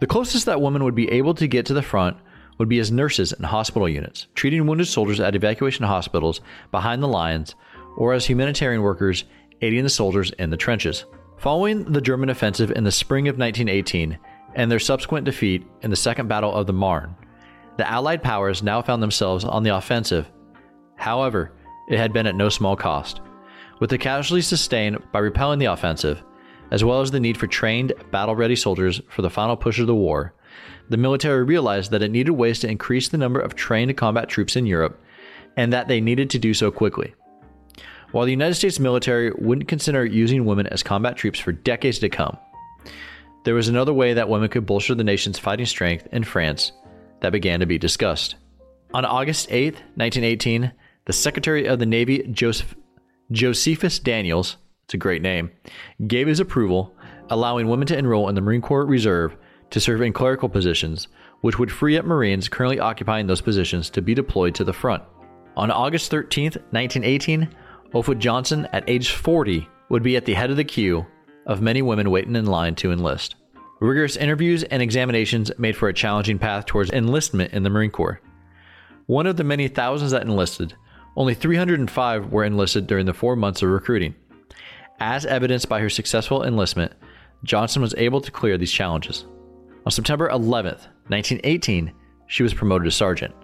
The 0.00 0.06
closest 0.06 0.46
that 0.46 0.60
women 0.60 0.84
would 0.84 0.96
be 0.96 1.10
able 1.10 1.34
to 1.34 1.46
get 1.46 1.64
to 1.66 1.74
the 1.74 1.82
front 1.82 2.16
would 2.58 2.68
be 2.68 2.80
as 2.80 2.90
nurses 2.90 3.32
in 3.32 3.44
hospital 3.44 3.88
units, 3.88 4.26
treating 4.34 4.66
wounded 4.66 4.88
soldiers 4.88 5.20
at 5.20 5.34
evacuation 5.34 5.84
hospitals 5.84 6.40
behind 6.70 7.02
the 7.02 7.08
lines, 7.08 7.54
or 7.96 8.12
as 8.12 8.26
humanitarian 8.26 8.82
workers 8.82 9.24
aiding 9.60 9.84
the 9.84 9.88
soldiers 9.88 10.32
in 10.32 10.50
the 10.50 10.56
trenches. 10.56 11.04
Following 11.38 11.84
the 11.84 12.00
German 12.00 12.28
offensive 12.28 12.72
in 12.72 12.84
the 12.84 12.92
spring 12.92 13.28
of 13.28 13.38
1918 13.38 14.18
and 14.54 14.70
their 14.70 14.78
subsequent 14.78 15.24
defeat 15.24 15.66
in 15.82 15.90
the 15.90 15.96
Second 15.96 16.28
Battle 16.28 16.54
of 16.54 16.66
the 16.66 16.72
Marne, 16.72 17.14
the 17.78 17.88
Allied 17.88 18.22
powers 18.22 18.62
now 18.62 18.82
found 18.82 19.02
themselves 19.02 19.44
on 19.44 19.62
the 19.62 19.74
offensive. 19.74 20.30
However, 20.96 21.52
it 21.88 21.98
had 21.98 22.12
been 22.12 22.26
at 22.26 22.34
no 22.34 22.48
small 22.48 22.76
cost. 22.76 23.20
With 23.82 23.90
the 23.90 23.98
casualties 23.98 24.46
sustained 24.46 25.02
by 25.10 25.18
repelling 25.18 25.58
the 25.58 25.66
offensive, 25.66 26.22
as 26.70 26.84
well 26.84 27.00
as 27.00 27.10
the 27.10 27.18
need 27.18 27.36
for 27.36 27.48
trained, 27.48 27.92
battle 28.12 28.36
ready 28.36 28.54
soldiers 28.54 29.00
for 29.08 29.22
the 29.22 29.28
final 29.28 29.56
push 29.56 29.80
of 29.80 29.88
the 29.88 29.94
war, 29.96 30.34
the 30.88 30.96
military 30.96 31.42
realized 31.42 31.90
that 31.90 32.00
it 32.00 32.12
needed 32.12 32.30
ways 32.30 32.60
to 32.60 32.70
increase 32.70 33.08
the 33.08 33.18
number 33.18 33.40
of 33.40 33.56
trained 33.56 33.96
combat 33.96 34.28
troops 34.28 34.54
in 34.54 34.66
Europe, 34.66 35.02
and 35.56 35.72
that 35.72 35.88
they 35.88 36.00
needed 36.00 36.30
to 36.30 36.38
do 36.38 36.54
so 36.54 36.70
quickly. 36.70 37.12
While 38.12 38.24
the 38.24 38.30
United 38.30 38.54
States 38.54 38.78
military 38.78 39.32
wouldn't 39.32 39.66
consider 39.66 40.04
using 40.04 40.44
women 40.44 40.68
as 40.68 40.84
combat 40.84 41.16
troops 41.16 41.40
for 41.40 41.50
decades 41.50 41.98
to 41.98 42.08
come, 42.08 42.38
there 43.44 43.56
was 43.56 43.66
another 43.66 43.92
way 43.92 44.14
that 44.14 44.28
women 44.28 44.48
could 44.48 44.64
bolster 44.64 44.94
the 44.94 45.02
nation's 45.02 45.40
fighting 45.40 45.66
strength 45.66 46.06
in 46.12 46.22
France 46.22 46.70
that 47.18 47.32
began 47.32 47.58
to 47.58 47.66
be 47.66 47.78
discussed. 47.78 48.36
On 48.94 49.04
August 49.04 49.48
8, 49.50 49.74
1918, 49.96 50.70
the 51.04 51.12
Secretary 51.12 51.66
of 51.66 51.80
the 51.80 51.86
Navy, 51.86 52.28
Joseph, 52.30 52.76
Josephus 53.32 53.98
Daniels, 53.98 54.58
it's 54.84 54.94
a 54.94 54.98
great 54.98 55.22
name, 55.22 55.50
gave 56.06 56.26
his 56.26 56.38
approval, 56.38 56.94
allowing 57.30 57.66
women 57.66 57.86
to 57.86 57.96
enroll 57.96 58.28
in 58.28 58.34
the 58.34 58.42
Marine 58.42 58.60
Corps 58.60 58.84
Reserve 58.84 59.36
to 59.70 59.80
serve 59.80 60.02
in 60.02 60.12
clerical 60.12 60.50
positions, 60.50 61.08
which 61.40 61.58
would 61.58 61.72
free 61.72 61.96
up 61.96 62.04
Marines 62.04 62.48
currently 62.48 62.78
occupying 62.78 63.26
those 63.26 63.40
positions 63.40 63.88
to 63.88 64.02
be 64.02 64.14
deployed 64.14 64.54
to 64.54 64.64
the 64.64 64.72
front. 64.72 65.02
On 65.56 65.70
August 65.70 66.10
13, 66.10 66.44
1918, 66.44 67.48
Opha 67.94 68.18
Johnson, 68.18 68.68
at 68.74 68.88
age 68.88 69.12
40, 69.12 69.66
would 69.88 70.02
be 70.02 70.16
at 70.16 70.26
the 70.26 70.34
head 70.34 70.50
of 70.50 70.58
the 70.58 70.64
queue 70.64 71.06
of 71.46 71.62
many 71.62 71.80
women 71.80 72.10
waiting 72.10 72.36
in 72.36 72.46
line 72.46 72.74
to 72.76 72.92
enlist. 72.92 73.36
Rigorous 73.80 74.16
interviews 74.16 74.62
and 74.64 74.82
examinations 74.82 75.50
made 75.58 75.76
for 75.76 75.88
a 75.88 75.94
challenging 75.94 76.38
path 76.38 76.66
towards 76.66 76.90
enlistment 76.90 77.52
in 77.52 77.62
the 77.62 77.70
Marine 77.70 77.90
Corps. 77.90 78.20
One 79.06 79.26
of 79.26 79.36
the 79.36 79.44
many 79.44 79.68
thousands 79.68 80.12
that 80.12 80.22
enlisted, 80.22 80.74
only 81.16 81.34
305 81.34 82.32
were 82.32 82.44
enlisted 82.44 82.86
during 82.86 83.06
the 83.06 83.14
four 83.14 83.36
months 83.36 83.62
of 83.62 83.68
recruiting. 83.68 84.14
As 85.00 85.26
evidenced 85.26 85.68
by 85.68 85.80
her 85.80 85.90
successful 85.90 86.44
enlistment, 86.44 86.92
Johnson 87.44 87.82
was 87.82 87.94
able 87.96 88.20
to 88.20 88.30
clear 88.30 88.56
these 88.56 88.72
challenges. 88.72 89.26
On 89.84 89.90
September 89.90 90.28
11, 90.28 90.74
1918, 91.08 91.92
she 92.28 92.42
was 92.42 92.54
promoted 92.54 92.84
to 92.84 92.90
sergeant. 92.90 93.34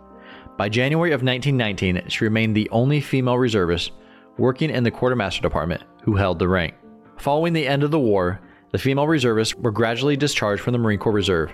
By 0.56 0.68
January 0.68 1.10
of 1.12 1.22
1919, 1.22 2.08
she 2.08 2.24
remained 2.24 2.56
the 2.56 2.70
only 2.70 3.00
female 3.00 3.38
reservist 3.38 3.92
working 4.38 4.70
in 4.70 4.84
the 4.84 4.90
quartermaster 4.90 5.42
department 5.42 5.82
who 6.02 6.14
held 6.14 6.38
the 6.38 6.48
rank. 6.48 6.74
Following 7.18 7.52
the 7.52 7.66
end 7.66 7.82
of 7.82 7.90
the 7.90 7.98
war, 7.98 8.40
the 8.70 8.78
female 8.78 9.06
reservists 9.06 9.54
were 9.56 9.72
gradually 9.72 10.16
discharged 10.16 10.62
from 10.62 10.72
the 10.72 10.78
Marine 10.78 10.98
Corps 10.98 11.12
Reserve. 11.12 11.52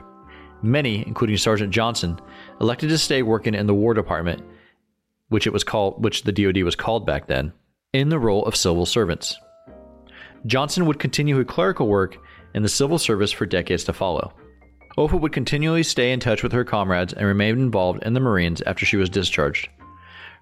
Many, 0.62 1.06
including 1.06 1.36
Sergeant 1.36 1.72
Johnson, 1.72 2.18
elected 2.60 2.90
to 2.90 2.98
stay 2.98 3.22
working 3.22 3.54
in 3.54 3.66
the 3.66 3.74
War 3.74 3.94
Department, 3.94 4.42
which 5.28 5.46
it 5.46 5.52
was 5.52 5.64
called, 5.64 6.02
which 6.02 6.22
the 6.22 6.32
DoD 6.32 6.62
was 6.62 6.76
called 6.76 7.06
back 7.06 7.26
then, 7.26 7.52
in 7.92 8.08
the 8.08 8.18
role 8.18 8.44
of 8.44 8.56
civil 8.56 8.86
servants. 8.86 9.38
Johnson 10.46 10.86
would 10.86 10.98
continue 10.98 11.36
her 11.36 11.44
clerical 11.44 11.88
work 11.88 12.18
in 12.54 12.62
the 12.62 12.68
civil 12.68 12.98
service 12.98 13.32
for 13.32 13.46
decades 13.46 13.84
to 13.84 13.92
follow. 13.92 14.32
Opha 14.98 15.20
would 15.20 15.32
continually 15.32 15.82
stay 15.82 16.12
in 16.12 16.20
touch 16.20 16.42
with 16.42 16.52
her 16.52 16.64
comrades 16.64 17.12
and 17.12 17.26
remain 17.26 17.58
involved 17.58 18.02
in 18.04 18.14
the 18.14 18.20
Marines 18.20 18.62
after 18.62 18.86
she 18.86 18.96
was 18.96 19.08
discharged. 19.08 19.68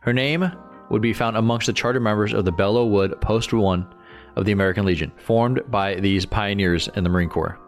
Her 0.00 0.12
name 0.12 0.50
would 0.90 1.00
be 1.00 1.14
found 1.14 1.36
amongst 1.36 1.66
the 1.66 1.72
charter 1.72 2.00
members 2.00 2.34
of 2.34 2.44
the 2.44 2.52
Belleau 2.52 2.90
Wood 2.90 3.18
Post 3.20 3.52
1 3.52 3.94
of 4.36 4.44
the 4.44 4.52
American 4.52 4.84
Legion, 4.84 5.12
formed 5.16 5.62
by 5.70 5.94
these 5.94 6.26
pioneers 6.26 6.88
in 6.96 7.04
the 7.04 7.10
Marine 7.10 7.28
Corps. 7.28 7.58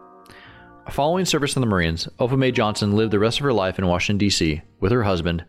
Following 0.91 1.25
service 1.25 1.55
in 1.55 1.61
the 1.61 1.67
Marines, 1.67 2.07
Opha 2.19 2.37
May 2.37 2.51
Johnson 2.51 2.95
lived 2.95 3.11
the 3.11 3.19
rest 3.19 3.39
of 3.39 3.43
her 3.43 3.53
life 3.53 3.79
in 3.79 3.87
Washington, 3.87 4.19
D.C., 4.19 4.61
with 4.79 4.91
her 4.91 5.03
husband, 5.03 5.43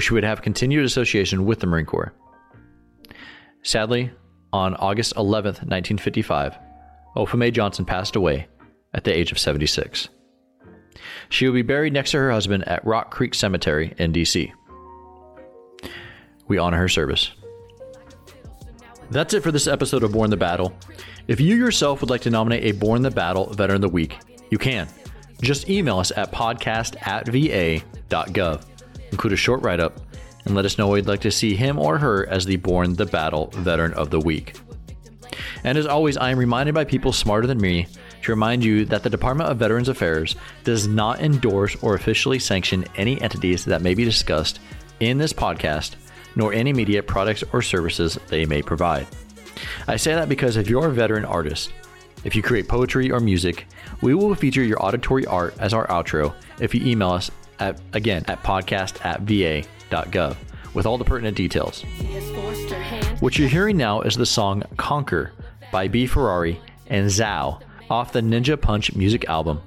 she 0.00 0.14
would 0.14 0.24
have 0.24 0.42
continued 0.42 0.84
association 0.84 1.46
with 1.46 1.60
the 1.60 1.66
Marine 1.66 1.86
Corps. 1.86 2.12
Sadly, 3.62 4.10
on 4.52 4.74
August 4.74 5.14
11, 5.16 5.54
1955, 5.54 6.56
Opha 7.16 7.36
May 7.36 7.50
Johnson 7.50 7.84
passed 7.84 8.16
away 8.16 8.46
at 8.92 9.04
the 9.04 9.16
age 9.16 9.32
of 9.32 9.38
76. 9.38 10.08
She 11.28 11.46
will 11.46 11.54
be 11.54 11.62
buried 11.62 11.92
next 11.92 12.12
to 12.12 12.18
her 12.18 12.30
husband 12.30 12.66
at 12.68 12.84
Rock 12.84 13.10
Creek 13.10 13.34
Cemetery 13.34 13.94
in 13.98 14.12
D.C. 14.12 14.52
We 16.46 16.58
honor 16.58 16.78
her 16.78 16.88
service. 16.88 17.32
That's 19.10 19.34
it 19.34 19.42
for 19.42 19.52
this 19.52 19.66
episode 19.66 20.02
of 20.02 20.12
Borne 20.12 20.30
the 20.30 20.36
Battle. 20.36 20.76
If 21.26 21.40
you 21.40 21.56
yourself 21.56 22.00
would 22.00 22.10
like 22.10 22.20
to 22.22 22.30
nominate 22.30 22.64
a 22.64 22.76
Borne 22.76 23.02
the 23.02 23.10
Battle 23.10 23.46
Veteran 23.46 23.76
of 23.76 23.82
the 23.82 23.88
Week, 23.88 24.18
you 24.50 24.58
can. 24.58 24.88
Just 25.40 25.68
email 25.68 25.98
us 25.98 26.12
at 26.16 26.32
podcast 26.32 26.96
at 27.06 27.26
va.gov. 27.26 28.64
Include 29.14 29.34
a 29.34 29.36
short 29.36 29.62
write 29.62 29.78
up 29.78 30.00
and 30.44 30.56
let 30.56 30.64
us 30.64 30.76
know 30.76 30.92
you'd 30.92 31.06
like 31.06 31.20
to 31.20 31.30
see 31.30 31.54
him 31.54 31.78
or 31.78 31.98
her 31.98 32.26
as 32.28 32.44
the 32.44 32.56
Borne 32.56 32.94
the 32.94 33.06
Battle 33.06 33.46
Veteran 33.52 33.92
of 33.94 34.10
the 34.10 34.18
Week. 34.18 34.56
And 35.62 35.78
as 35.78 35.86
always, 35.86 36.16
I 36.16 36.30
am 36.30 36.38
reminded 36.38 36.74
by 36.74 36.82
people 36.82 37.12
smarter 37.12 37.46
than 37.46 37.60
me 37.60 37.86
to 38.22 38.32
remind 38.32 38.64
you 38.64 38.84
that 38.86 39.04
the 39.04 39.10
Department 39.10 39.50
of 39.50 39.56
Veterans 39.56 39.88
Affairs 39.88 40.34
does 40.64 40.88
not 40.88 41.20
endorse 41.20 41.80
or 41.80 41.94
officially 41.94 42.40
sanction 42.40 42.84
any 42.96 43.22
entities 43.22 43.64
that 43.66 43.82
may 43.82 43.94
be 43.94 44.04
discussed 44.04 44.58
in 44.98 45.16
this 45.16 45.32
podcast 45.32 45.94
nor 46.34 46.52
any 46.52 46.72
media 46.72 47.04
products 47.04 47.44
or 47.52 47.62
services 47.62 48.18
they 48.26 48.44
may 48.44 48.62
provide. 48.62 49.06
I 49.86 49.94
say 49.94 50.12
that 50.16 50.28
because 50.28 50.56
if 50.56 50.68
you're 50.68 50.88
a 50.88 50.92
veteran 50.92 51.24
artist, 51.24 51.72
if 52.24 52.34
you 52.34 52.42
create 52.42 52.66
poetry 52.66 53.12
or 53.12 53.20
music, 53.20 53.68
we 54.00 54.12
will 54.12 54.34
feature 54.34 54.64
your 54.64 54.84
auditory 54.84 55.24
art 55.26 55.54
as 55.60 55.72
our 55.72 55.86
outro 55.86 56.34
if 56.58 56.74
you 56.74 56.84
email 56.84 57.10
us 57.10 57.30
at 57.64 57.80
again 57.92 58.24
at 58.28 58.42
podcast 58.42 59.04
at 59.04 59.20
va.gov 59.22 60.36
with 60.74 60.86
all 60.86 60.98
the 60.98 61.04
pertinent 61.04 61.36
details. 61.36 61.82
What 63.20 63.38
you're 63.38 63.48
hearing 63.48 63.76
now 63.76 64.02
is 64.02 64.16
the 64.16 64.26
song 64.26 64.64
Conquer 64.76 65.32
by 65.72 65.88
B. 65.88 66.06
Ferrari 66.06 66.60
and 66.88 67.08
Zao 67.08 67.60
off 67.90 68.12
the 68.12 68.20
Ninja 68.20 68.60
Punch 68.60 68.94
music 68.94 69.28
album, 69.28 69.60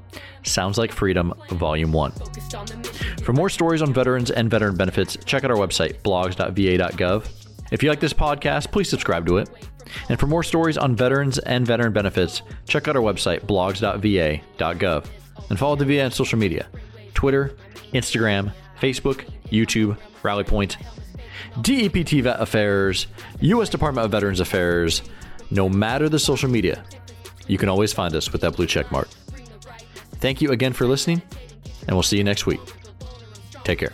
Sounds 0.44 0.78
Like 0.78 0.92
Freedom, 0.92 1.34
Volume 1.50 1.92
1. 1.92 2.12
For 3.24 3.34
more 3.34 3.50
stories 3.50 3.82
on 3.82 3.94
veterans 3.94 4.32
and 4.32 4.50
veteran 4.50 4.76
benefits, 4.76 5.18
check 5.26 5.44
out 5.44 5.52
our 5.52 5.58
website, 5.58 6.02
blogs.va.gov. 6.02 7.30
If 7.72 7.84
you 7.84 7.90
like 7.90 8.00
this 8.00 8.14
podcast, 8.14 8.72
please 8.72 8.90
subscribe 8.90 9.26
to 9.28 9.38
it. 9.38 9.50
And 10.10 10.20
for 10.20 10.28
more 10.28 10.44
stories 10.44 10.78
on 10.78 10.96
veterans 10.96 11.38
and 11.40 11.66
veteran 11.66 11.94
benefits, 11.94 12.42
check 12.68 12.88
out 12.88 12.96
our 12.96 13.02
website, 13.02 13.42
blogs.va.gov. 13.42 15.06
And 15.50 15.60
follow 15.60 15.76
the 15.76 15.86
VA 15.86 16.04
on 16.04 16.12
social 16.12 16.40
media 16.40 16.68
Twitter, 17.18 17.56
Instagram, 17.94 18.54
Facebook, 18.80 19.26
YouTube, 19.50 19.98
Rally 20.22 20.44
Point, 20.44 20.78
DEPT 21.62 22.22
Vet 22.22 22.40
Affairs, 22.40 23.08
U.S. 23.42 23.70
Department 23.70 24.06
of 24.06 24.12
Veterans 24.12 24.40
Affairs. 24.40 25.02
No 25.50 25.68
matter 25.68 26.10
the 26.10 26.20
social 26.20 26.48
media, 26.48 26.84
you 27.48 27.58
can 27.58 27.70
always 27.70 27.92
find 27.92 28.14
us 28.14 28.32
with 28.32 28.42
that 28.42 28.56
blue 28.56 28.68
check 28.68 28.92
mark. 28.92 29.08
Thank 30.20 30.44
you 30.44 30.52
again 30.52 30.74
for 30.74 30.86
listening, 30.86 31.24
and 31.88 31.96
we'll 31.96 32.04
see 32.04 32.18
you 32.18 32.24
next 32.24 32.46
week. 32.46 32.62
Take 33.64 33.80
care. 33.80 33.94